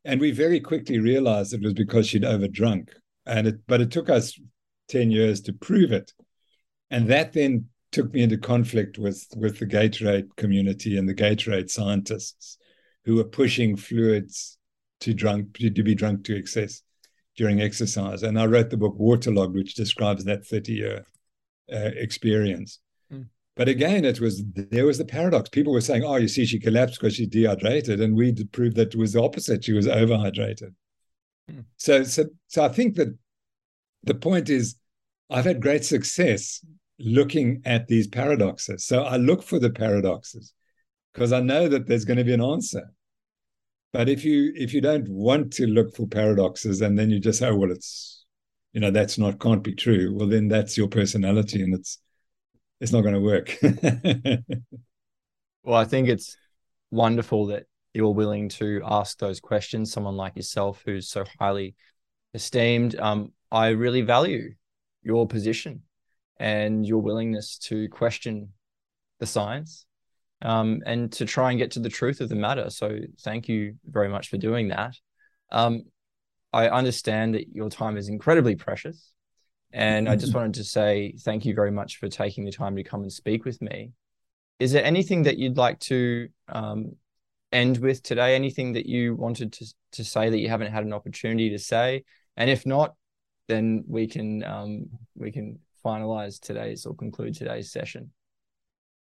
and 0.06 0.20
we 0.20 0.32
very 0.32 0.60
quickly 0.60 1.00
realized 1.00 1.54
it 1.54 1.62
was 1.62 1.74
because 1.74 2.08
she'd 2.08 2.24
overdrunk 2.24 2.90
and 3.26 3.48
it 3.48 3.56
but 3.68 3.82
it 3.82 3.92
took 3.92 4.10
us 4.10 4.40
10 4.90 5.12
years 5.12 5.42
to 5.42 5.54
prove 5.54 5.92
it 5.92 6.14
and 6.90 7.08
that 7.08 7.34
then 7.34 7.66
took 7.92 8.12
me 8.14 8.24
into 8.24 8.38
conflict 8.38 8.98
with 8.98 9.26
with 9.38 9.60
the 9.60 9.66
Gatorade 9.66 10.28
community 10.36 10.98
and 10.98 11.08
the 11.08 11.14
Gatorade 11.14 11.70
scientists 11.70 12.58
who 13.06 13.16
were 13.16 13.24
pushing 13.24 13.76
fluids 13.76 14.58
to 15.02 15.14
drunk 15.14 15.58
to, 15.58 15.84
be 15.84 15.96
drunk 15.96 16.24
to 16.26 16.36
excess 16.36 16.82
during 17.36 17.62
exercise. 17.62 18.24
And 18.24 18.40
I 18.40 18.46
wrote 18.46 18.70
the 18.70 18.78
book 18.78 18.96
Waterlogged, 18.98 19.56
which 19.56 19.76
describes 19.76 20.24
that 20.26 20.46
30 20.46 20.74
year 20.74 21.06
uh, 21.72 21.92
experience. 21.96 22.80
But 23.56 23.70
again, 23.70 24.04
it 24.04 24.20
was 24.20 24.44
there 24.56 24.86
was 24.86 24.98
the 24.98 25.06
paradox. 25.06 25.50
People 25.50 25.74
were 25.74 25.82
saying, 25.82 26.04
"Oh, 26.04 26.16
you 26.16 26.28
see, 26.28 26.46
she 26.46 26.60
collapsed 26.60 27.00
because 27.00 27.16
she's 27.16 27.28
dehydrated," 27.28 28.02
and 28.02 28.16
we 28.16 28.34
proved 28.46 28.76
that 28.78 28.94
it 28.94 28.98
was 28.98 29.14
the 29.14 29.22
opposite. 29.22 29.64
She 29.64 29.74
was 29.74 29.88
overhydrated. 29.88 30.74
Mm. 31.52 31.66
So, 31.78 32.04
so, 32.04 32.26
so 32.48 32.64
I 32.64 32.70
think 32.70 32.96
that 32.96 33.16
the 34.04 34.16
point 34.16 34.50
is, 34.50 34.76
I've 35.30 35.46
had 35.46 35.62
great 35.62 35.86
success 35.86 36.66
looking 37.00 37.62
at 37.66 37.88
these 37.88 38.08
paradoxes. 38.08 38.86
So 38.86 39.04
I 39.04 39.18
look 39.18 39.44
for 39.44 39.60
the 39.60 39.70
paradoxes 39.70 40.54
because 41.14 41.32
I 41.32 41.40
know 41.40 41.68
that 41.68 41.88
there's 41.88 42.06
going 42.06 42.18
to 42.18 42.24
be 42.24 42.34
an 42.34 42.42
answer. 42.42 42.92
But 43.92 44.10
if 44.10 44.26
you 44.26 44.52
if 44.56 44.74
you 44.74 44.82
don't 44.82 45.08
want 45.08 45.54
to 45.54 45.68
look 45.68 45.96
for 45.96 46.08
paradoxes 46.08 46.82
and 46.82 46.98
then 46.98 47.12
you 47.12 47.20
just 47.20 47.40
say, 47.40 47.50
oh, 47.50 47.56
well, 47.56 47.72
it's 47.72 48.26
you 48.74 48.82
know 48.82 48.90
that's 48.90 49.20
not 49.20 49.40
can't 49.40 49.64
be 49.64 49.76
true. 49.76 50.16
Well, 50.16 50.28
then 50.28 50.48
that's 50.48 50.76
your 50.76 50.88
personality, 50.88 51.62
and 51.62 51.76
it's 51.76 52.00
it's 52.84 52.92
not 52.92 53.02
going 53.02 53.14
to 53.14 53.22
work. 53.22 53.58
well, 55.64 55.80
I 55.80 55.86
think 55.86 56.10
it's 56.10 56.36
wonderful 56.92 57.46
that 57.48 57.64
you're 57.94 58.14
willing 58.14 58.50
to 58.50 58.82
ask 58.84 59.18
those 59.20 59.40
questions. 59.40 59.94
Someone 59.94 60.18
like 60.18 60.36
yourself, 60.36 60.84
who's 60.86 61.08
so 61.08 61.24
highly 61.40 61.76
esteemed, 62.34 63.00
um, 63.00 63.32
I 63.50 63.70
really 63.70 64.02
value 64.02 64.56
your 65.02 65.26
position 65.26 65.84
and 66.38 66.86
your 66.86 67.02
willingness 67.02 67.58
to 67.70 67.88
question 67.88 68.50
the 69.22 69.28
science 69.28 69.86
um, 70.42 70.84
and 70.86 71.10
to 71.14 71.26
try 71.26 71.52
and 71.52 71.60
get 71.60 71.72
to 71.72 71.80
the 71.80 71.88
truth 71.88 72.20
of 72.20 72.28
the 72.28 72.36
matter. 72.36 72.70
So 72.70 73.00
thank 73.22 73.48
you 73.48 73.76
very 73.86 74.10
much 74.10 74.28
for 74.28 74.36
doing 74.36 74.68
that. 74.68 74.98
Um, 75.54 75.84
I 76.52 76.68
understand 76.68 77.36
that 77.36 77.48
your 77.48 77.70
time 77.70 77.96
is 77.96 78.10
incredibly 78.10 78.58
precious. 78.58 79.14
And 79.74 80.08
I 80.08 80.16
just 80.16 80.36
wanted 80.36 80.54
to 80.56 80.64
say 80.64 81.16
thank 81.22 81.46
you 81.46 81.56
very 81.56 81.72
much 81.72 81.98
for 81.98 82.08
taking 82.08 82.46
the 82.46 82.52
time 82.52 82.76
to 82.76 82.84
come 82.84 83.02
and 83.02 83.12
speak 83.12 83.44
with 83.44 83.60
me. 83.60 83.92
Is 84.60 84.72
there 84.72 84.86
anything 84.86 85.24
that 85.24 85.40
you'd 85.40 85.58
like 85.58 85.80
to 85.82 86.30
um, 86.48 86.92
end 87.52 87.80
with 87.80 88.04
today? 88.04 88.36
Anything 88.36 88.74
that 88.74 88.86
you 88.86 89.16
wanted 89.16 89.52
to, 89.54 89.66
to 89.94 90.04
say 90.04 90.30
that 90.30 90.38
you 90.38 90.48
haven't 90.48 90.72
had 90.72 90.86
an 90.86 90.94
opportunity 90.94 91.50
to 91.50 91.58
say? 91.58 92.04
And 92.38 92.52
if 92.52 92.68
not, 92.68 92.94
then 93.48 93.84
we 93.88 94.06
can 94.06 94.44
um, 94.44 94.90
we 95.16 95.32
can 95.32 95.58
finalize 95.84 96.40
today's 96.40 96.86
or 96.86 96.96
conclude 96.96 97.34
today's 97.34 97.72
session. 97.72 98.12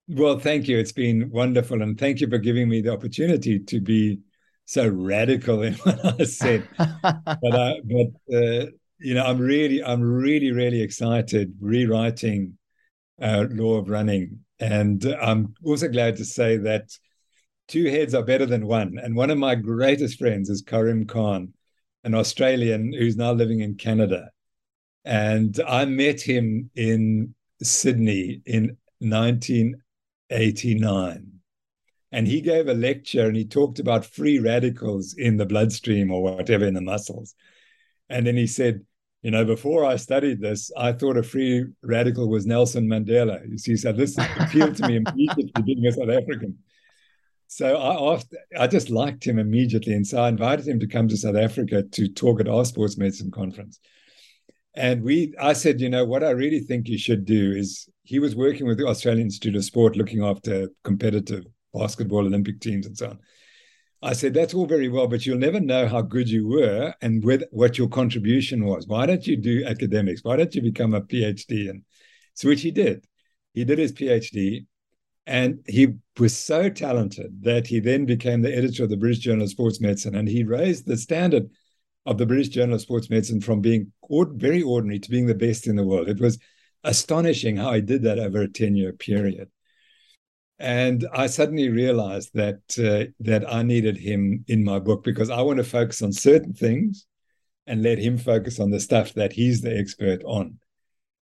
Well, 0.08 0.40
thank 0.40 0.68
you. 0.68 0.80
It's 0.80 0.92
been 0.92 1.30
wonderful. 1.30 1.84
And 1.84 1.98
thank 1.98 2.22
you 2.22 2.30
for 2.30 2.40
giving 2.40 2.70
me 2.70 2.82
the 2.82 2.92
opportunity 2.92 3.60
to 3.60 3.80
be 3.80 4.20
so 4.66 4.88
radical 4.88 5.62
in 5.62 5.74
what 5.84 6.22
I 6.22 6.24
said. 6.26 6.68
but 6.78 7.56
I, 7.56 7.82
but 7.84 8.36
uh, 8.36 8.66
you 9.06 9.14
know, 9.14 9.24
I'm 9.24 9.38
really, 9.38 9.82
I'm 9.84 10.02
really, 10.02 10.52
really 10.52 10.82
excited 10.82 11.54
rewriting 11.62 12.58
uh, 13.22 13.46
Lore 13.52 13.78
of 13.78 13.88
Running. 13.88 14.40
And 14.60 15.06
I'm 15.22 15.54
also 15.64 15.88
glad 15.88 16.18
to 16.18 16.26
say 16.26 16.58
that 16.58 16.90
two 17.68 17.88
heads 17.88 18.16
are 18.16 18.24
better 18.24 18.48
than 18.48 18.66
one. 18.66 18.98
And 18.98 19.16
one 19.16 19.30
of 19.30 19.38
my 19.38 19.54
greatest 19.54 20.18
friends 20.18 20.50
is 20.50 20.64
Karim 20.64 21.06
Khan, 21.06 21.54
an 22.04 22.16
Australian 22.16 22.94
who's 22.94 23.16
now 23.16 23.32
living 23.32 23.60
in 23.60 23.76
Canada. 23.76 24.32
And 25.04 25.62
I 25.68 25.86
met 25.86 26.20
him 26.20 26.72
in 26.76 27.36
Sydney 27.62 28.42
in 28.48 28.76
1989. 29.02 31.32
And 32.12 32.28
he 32.28 32.42
gave 32.42 32.68
a 32.68 32.74
lecture 32.74 33.28
and 33.28 33.38
he 33.38 33.46
talked 33.46 33.78
about 33.78 34.04
free 34.04 34.40
radicals 34.40 35.14
in 35.14 35.38
the 35.38 35.46
bloodstream 35.46 36.10
or 36.10 36.24
whatever 36.24 36.66
in 36.66 36.74
the 36.74 36.82
muscles. 36.82 37.36
And 38.10 38.26
then 38.26 38.36
he 38.36 38.48
said, 38.48 38.82
you 39.26 39.32
know, 39.32 39.44
before 39.44 39.84
I 39.84 39.96
studied 39.96 40.40
this, 40.40 40.70
I 40.78 40.92
thought 40.92 41.18
a 41.18 41.24
free 41.24 41.66
radical 41.82 42.30
was 42.30 42.46
Nelson 42.46 42.88
Mandela. 42.88 43.42
You 43.50 43.58
see, 43.58 43.76
so 43.76 43.92
this 43.92 44.16
appealed 44.20 44.76
to 44.76 44.88
me 44.88 44.98
immediately 44.98 45.64
being 45.64 45.84
a 45.84 45.92
South 45.92 46.10
African. 46.10 46.60
So 47.48 47.76
I 47.76 48.22
I 48.56 48.68
just 48.68 48.92
liked 48.92 49.26
him 49.26 49.40
immediately. 49.40 49.94
And 49.94 50.06
so 50.06 50.22
I 50.22 50.30
invited 50.30 50.68
him 50.68 50.80
to 50.80 50.86
come 50.86 51.08
to 51.08 51.18
South 51.18 51.38
Africa 51.38 51.82
to 51.82 52.08
talk 52.08 52.40
at 52.40 52.48
our 52.48 52.66
sports 52.66 53.00
medicine 53.00 53.32
conference. 53.32 53.80
And 54.76 55.02
we, 55.02 55.34
I 55.42 55.54
said, 55.54 55.82
you 55.82 55.90
know, 55.90 56.06
what 56.06 56.24
I 56.24 56.30
really 56.30 56.60
think 56.60 56.88
you 56.88 57.00
should 57.00 57.26
do 57.26 57.52
is 57.52 57.90
he 58.04 58.20
was 58.20 58.36
working 58.36 58.68
with 58.68 58.78
the 58.78 58.86
Australian 58.86 59.26
Institute 59.26 59.56
of 59.56 59.66
Sport, 59.66 59.96
looking 59.96 60.24
after 60.24 60.70
competitive 60.84 61.46
basketball 61.74 62.28
Olympic 62.28 62.60
teams 62.60 62.86
and 62.86 62.96
so 62.96 63.08
on. 63.08 63.20
I 64.06 64.14
said, 64.14 64.36
that's 64.36 64.54
all 64.54 64.68
very 64.68 64.88
well, 64.88 65.08
but 65.08 65.26
you'll 65.26 65.40
never 65.40 65.60
know 65.60 65.88
how 65.88 66.04
good 66.04 66.30
you 66.30 66.48
were 66.48 66.94
and 67.02 67.24
with, 67.24 67.44
what 67.50 67.80
your 67.80 67.90
contribution 67.90 68.64
was. 68.64 68.86
Why 68.86 69.08
don't 69.08 69.26
you 69.26 69.36
do 69.36 69.66
academics? 69.66 70.24
Why 70.24 70.36
don't 70.36 70.54
you 70.54 70.62
become 70.62 70.94
a 70.94 71.02
PhD? 71.02 71.72
And 71.72 71.82
so, 72.36 72.48
which 72.48 72.62
he 72.62 72.70
did. 72.70 73.04
He 73.56 73.66
did 73.66 73.80
his 73.80 73.94
PhD 73.94 74.68
and 75.26 75.60
he 75.66 75.96
was 76.20 76.38
so 76.38 76.70
talented 76.70 77.42
that 77.42 77.66
he 77.66 77.80
then 77.80 78.06
became 78.06 78.44
the 78.44 78.56
editor 78.56 78.84
of 78.84 78.92
the 78.92 78.98
British 78.98 79.20
Journal 79.20 79.46
of 79.46 79.50
Sports 79.50 79.82
Medicine 79.82 80.14
and 80.14 80.28
he 80.28 80.44
raised 80.44 80.86
the 80.86 80.98
standard 80.98 81.50
of 82.06 82.20
the 82.20 82.28
British 82.28 82.50
Journal 82.50 82.76
of 82.76 82.82
Sports 82.82 83.10
Medicine 83.10 83.42
from 83.42 83.60
being 83.60 83.92
very 84.12 84.62
ordinary 84.62 85.00
to 85.00 85.10
being 85.10 85.26
the 85.26 85.34
best 85.34 85.66
in 85.66 85.76
the 85.76 85.86
world. 85.86 86.10
It 86.10 86.22
was 86.22 86.38
astonishing 86.84 87.58
how 87.58 87.72
I 87.72 87.80
did 87.80 88.04
that 88.04 88.20
over 88.20 88.44
a 88.44 88.48
10 88.48 88.76
year 88.76 88.94
period. 88.94 89.50
And 90.58 91.06
I 91.14 91.28
suddenly 91.28 91.70
realized 91.70 92.32
that 92.34 92.62
uh, 92.80 93.12
that 93.20 93.52
I 93.52 93.64
needed 93.64 93.98
him 93.98 94.46
in 94.48 94.64
my 94.64 94.80
book 94.80 95.04
because 95.04 95.30
I 95.30 95.42
want 95.42 95.58
to 95.58 95.64
focus 95.64 96.02
on 96.02 96.14
certain 96.14 96.54
things 96.54 97.06
and 97.68 97.84
let 97.84 97.98
him 97.98 98.18
focus 98.18 98.60
on 98.60 98.70
the 98.70 98.80
stuff 98.80 99.14
that 99.14 99.34
he's 99.34 99.62
the 99.62 99.78
expert 99.78 100.24
on. 100.24 100.60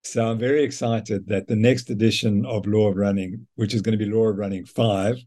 So 0.03 0.27
I'm 0.27 0.37
very 0.37 0.63
excited 0.63 1.27
that 1.27 1.47
the 1.47 1.55
next 1.55 1.89
edition 1.89 2.45
of 2.45 2.67
Lore 2.67 2.91
of 2.91 2.97
Running, 2.97 3.47
which 3.55 3.73
is 3.73 3.81
going 3.81 3.97
to 3.97 4.05
be 4.05 4.11
Lore 4.11 4.29
of 4.29 4.37
Running 4.37 4.65
5, 4.65 5.17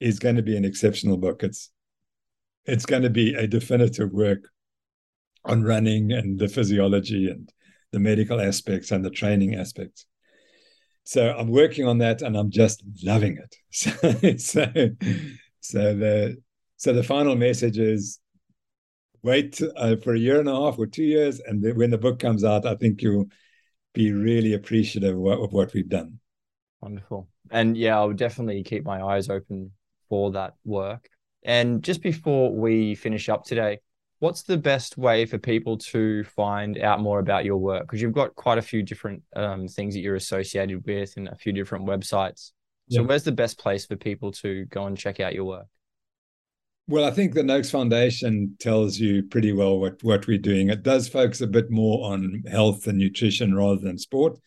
is 0.00 0.18
going 0.18 0.36
to 0.36 0.42
be 0.42 0.56
an 0.56 0.64
exceptional 0.64 1.18
book. 1.18 1.42
It's 1.42 1.70
it's 2.64 2.86
going 2.86 3.02
to 3.02 3.10
be 3.10 3.34
a 3.34 3.46
definitive 3.46 4.12
work 4.12 4.50
on 5.44 5.62
running 5.62 6.12
and 6.12 6.38
the 6.38 6.48
physiology 6.48 7.30
and 7.30 7.50
the 7.92 7.98
medical 7.98 8.40
aspects 8.40 8.90
and 8.90 9.04
the 9.04 9.10
training 9.10 9.54
aspects. 9.54 10.06
So 11.08 11.34
I'm 11.34 11.48
working 11.48 11.86
on 11.86 11.96
that 11.98 12.20
and 12.20 12.36
I'm 12.36 12.50
just 12.50 12.84
loving 13.02 13.38
it. 13.38 13.56
So, 13.70 13.90
so, 14.36 14.66
so 15.60 15.94
the 15.94 16.36
so 16.76 16.92
the 16.92 17.02
final 17.02 17.34
message 17.34 17.78
is 17.78 18.20
wait 19.22 19.58
uh, 19.74 19.96
for 19.96 20.14
a 20.14 20.18
year 20.18 20.38
and 20.38 20.50
a 20.50 20.54
half 20.54 20.78
or 20.78 20.86
two 20.86 21.04
years, 21.04 21.40
and 21.40 21.64
then 21.64 21.78
when 21.78 21.88
the 21.88 21.96
book 21.96 22.18
comes 22.18 22.44
out, 22.44 22.66
I 22.66 22.74
think 22.74 23.00
you'll 23.00 23.30
be 23.94 24.12
really 24.12 24.52
appreciative 24.52 25.14
of 25.14 25.20
what, 25.20 25.38
of 25.38 25.52
what 25.54 25.72
we've 25.72 25.88
done. 25.88 26.20
Wonderful, 26.82 27.26
and 27.50 27.74
yeah, 27.74 27.96
I'll 27.96 28.12
definitely 28.12 28.62
keep 28.62 28.84
my 28.84 29.02
eyes 29.02 29.30
open 29.30 29.70
for 30.10 30.32
that 30.32 30.56
work. 30.66 31.08
And 31.42 31.82
just 31.82 32.02
before 32.02 32.54
we 32.54 32.94
finish 32.94 33.30
up 33.30 33.44
today, 33.46 33.80
what's 34.20 34.42
the 34.42 34.56
best 34.56 34.98
way 34.98 35.24
for 35.26 35.38
people 35.38 35.78
to 35.78 36.24
find 36.24 36.78
out 36.78 37.00
more 37.00 37.20
about 37.20 37.44
your 37.44 37.56
work? 37.56 37.82
Because 37.82 38.02
you've 38.02 38.12
got 38.12 38.34
quite 38.34 38.58
a 38.58 38.62
few 38.62 38.82
different 38.82 39.22
um, 39.36 39.68
things 39.68 39.94
that 39.94 40.00
you're 40.00 40.16
associated 40.16 40.84
with 40.86 41.16
and 41.16 41.28
a 41.28 41.36
few 41.36 41.52
different 41.52 41.86
websites. 41.86 42.52
So, 42.90 43.02
yeah. 43.02 43.06
where's 43.06 43.24
the 43.24 43.32
best 43.32 43.58
place 43.58 43.86
for 43.86 43.96
people 43.96 44.32
to 44.32 44.64
go 44.66 44.86
and 44.86 44.96
check 44.96 45.20
out 45.20 45.34
your 45.34 45.44
work? 45.44 45.66
Well, 46.86 47.04
I 47.04 47.10
think 47.10 47.34
the 47.34 47.42
Noakes 47.42 47.70
Foundation 47.70 48.56
tells 48.58 48.98
you 48.98 49.22
pretty 49.22 49.52
well 49.52 49.78
what, 49.78 50.02
what 50.02 50.26
we're 50.26 50.38
doing. 50.38 50.70
It 50.70 50.82
does 50.82 51.06
focus 51.06 51.42
a 51.42 51.46
bit 51.46 51.70
more 51.70 52.10
on 52.10 52.42
health 52.50 52.86
and 52.86 52.96
nutrition 52.96 53.54
rather 53.54 53.80
than 53.80 53.98
sport, 53.98 54.38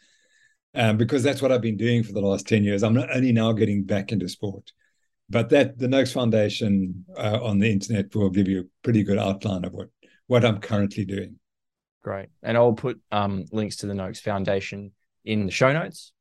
um, 0.73 0.97
because 0.97 1.21
that's 1.21 1.39
what 1.39 1.51
I've 1.51 1.61
been 1.61 1.77
doing 1.77 2.01
for 2.01 2.13
the 2.13 2.21
last 2.21 2.47
10 2.47 2.63
years. 2.63 2.81
I'm 2.81 2.95
not 2.95 3.15
only 3.15 3.31
now 3.31 3.51
getting 3.51 3.83
back 3.83 4.11
into 4.11 4.27
sport 4.27 4.71
but 5.31 5.49
that 5.49 5.79
the 5.79 5.87
Noakes 5.87 6.11
Foundation 6.11 7.05
uh, 7.17 7.39
on 7.41 7.59
the 7.59 7.71
internet 7.71 8.13
will 8.13 8.29
give 8.29 8.47
you 8.47 8.59
a 8.61 8.63
pretty 8.83 9.03
good 9.03 9.17
outline 9.17 9.65
of 9.65 9.73
what 9.73 9.87
what 10.27 10.45
I'm 10.45 10.59
currently 10.59 11.05
doing. 11.05 11.39
Great, 12.03 12.29
and 12.43 12.57
I'll 12.57 12.73
put 12.73 12.99
um, 13.11 13.45
links 13.51 13.77
to 13.77 13.87
the 13.87 13.93
Noakes 13.93 14.19
Foundation 14.19 14.91
in 15.25 15.45
the 15.45 15.51
show 15.51 15.71
notes. 15.71 16.11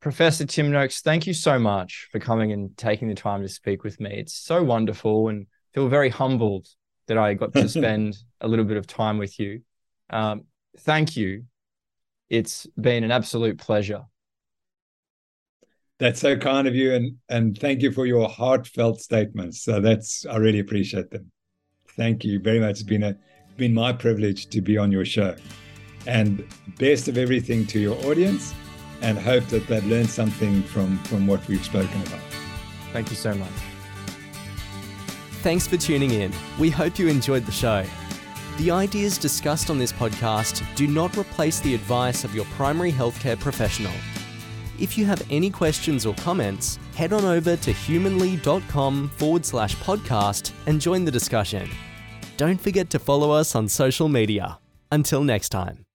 Professor 0.00 0.46
Tim 0.46 0.70
Noakes, 0.70 1.00
thank 1.00 1.26
you 1.26 1.34
so 1.34 1.58
much 1.58 2.08
for 2.12 2.20
coming 2.20 2.52
and 2.52 2.76
taking 2.76 3.08
the 3.08 3.14
time 3.14 3.42
to 3.42 3.48
speak 3.48 3.82
with 3.82 4.00
me. 4.00 4.10
It's 4.18 4.34
so 4.34 4.62
wonderful, 4.62 5.28
and 5.28 5.46
feel 5.74 5.88
very 5.88 6.08
humbled 6.08 6.66
that 7.08 7.18
I 7.18 7.34
got 7.34 7.52
to 7.54 7.68
spend 7.68 8.16
a 8.40 8.48
little 8.48 8.64
bit 8.64 8.76
of 8.76 8.86
time 8.86 9.18
with 9.18 9.38
you. 9.38 9.62
Um, 10.10 10.44
thank 10.78 11.16
you. 11.16 11.44
It's 12.30 12.66
been 12.80 13.04
an 13.04 13.10
absolute 13.10 13.58
pleasure. 13.58 14.02
That's 15.98 16.20
so 16.20 16.36
kind 16.36 16.68
of 16.68 16.74
you, 16.74 16.94
and 16.94 17.16
and 17.28 17.58
thank 17.58 17.82
you 17.82 17.90
for 17.90 18.06
your 18.06 18.28
heartfelt 18.28 19.00
statements. 19.00 19.62
So 19.62 19.80
that's 19.80 20.24
I 20.26 20.36
really 20.36 20.60
appreciate 20.60 21.10
them. 21.10 21.30
Thank 21.96 22.24
you 22.24 22.38
very 22.38 22.60
much. 22.60 22.70
It's 22.70 22.82
been 22.82 23.02
a 23.02 23.16
been 23.56 23.74
my 23.74 23.92
privilege 23.92 24.46
to 24.50 24.60
be 24.60 24.78
on 24.78 24.92
your 24.92 25.04
show, 25.04 25.34
and 26.06 26.46
best 26.78 27.08
of 27.08 27.18
everything 27.18 27.66
to 27.66 27.80
your 27.80 27.96
audience, 28.06 28.54
and 29.02 29.18
hope 29.18 29.44
that 29.46 29.66
they've 29.66 29.84
learned 29.86 30.10
something 30.10 30.62
from 30.62 30.98
from 30.98 31.26
what 31.26 31.46
we've 31.48 31.64
spoken 31.64 32.00
about. 32.02 32.20
Thank 32.92 33.10
you 33.10 33.16
so 33.16 33.34
much. 33.34 33.50
Thanks 35.42 35.66
for 35.66 35.76
tuning 35.76 36.12
in. 36.12 36.32
We 36.58 36.70
hope 36.70 36.98
you 36.98 37.08
enjoyed 37.08 37.44
the 37.44 37.52
show. 37.52 37.84
The 38.58 38.70
ideas 38.70 39.18
discussed 39.18 39.70
on 39.70 39.78
this 39.78 39.92
podcast 39.92 40.64
do 40.74 40.86
not 40.86 41.16
replace 41.16 41.60
the 41.60 41.74
advice 41.74 42.24
of 42.24 42.34
your 42.34 42.44
primary 42.56 42.92
healthcare 42.92 43.38
professional. 43.38 43.92
If 44.78 44.96
you 44.96 45.04
have 45.06 45.22
any 45.30 45.50
questions 45.50 46.06
or 46.06 46.14
comments, 46.14 46.78
head 46.94 47.12
on 47.12 47.24
over 47.24 47.56
to 47.56 47.72
humanly.com 47.72 49.08
forward 49.16 49.44
slash 49.44 49.74
podcast 49.76 50.52
and 50.66 50.80
join 50.80 51.04
the 51.04 51.10
discussion. 51.10 51.68
Don't 52.36 52.60
forget 52.60 52.88
to 52.90 52.98
follow 52.98 53.32
us 53.32 53.54
on 53.56 53.68
social 53.68 54.08
media. 54.08 54.58
Until 54.92 55.24
next 55.24 55.48
time. 55.48 55.87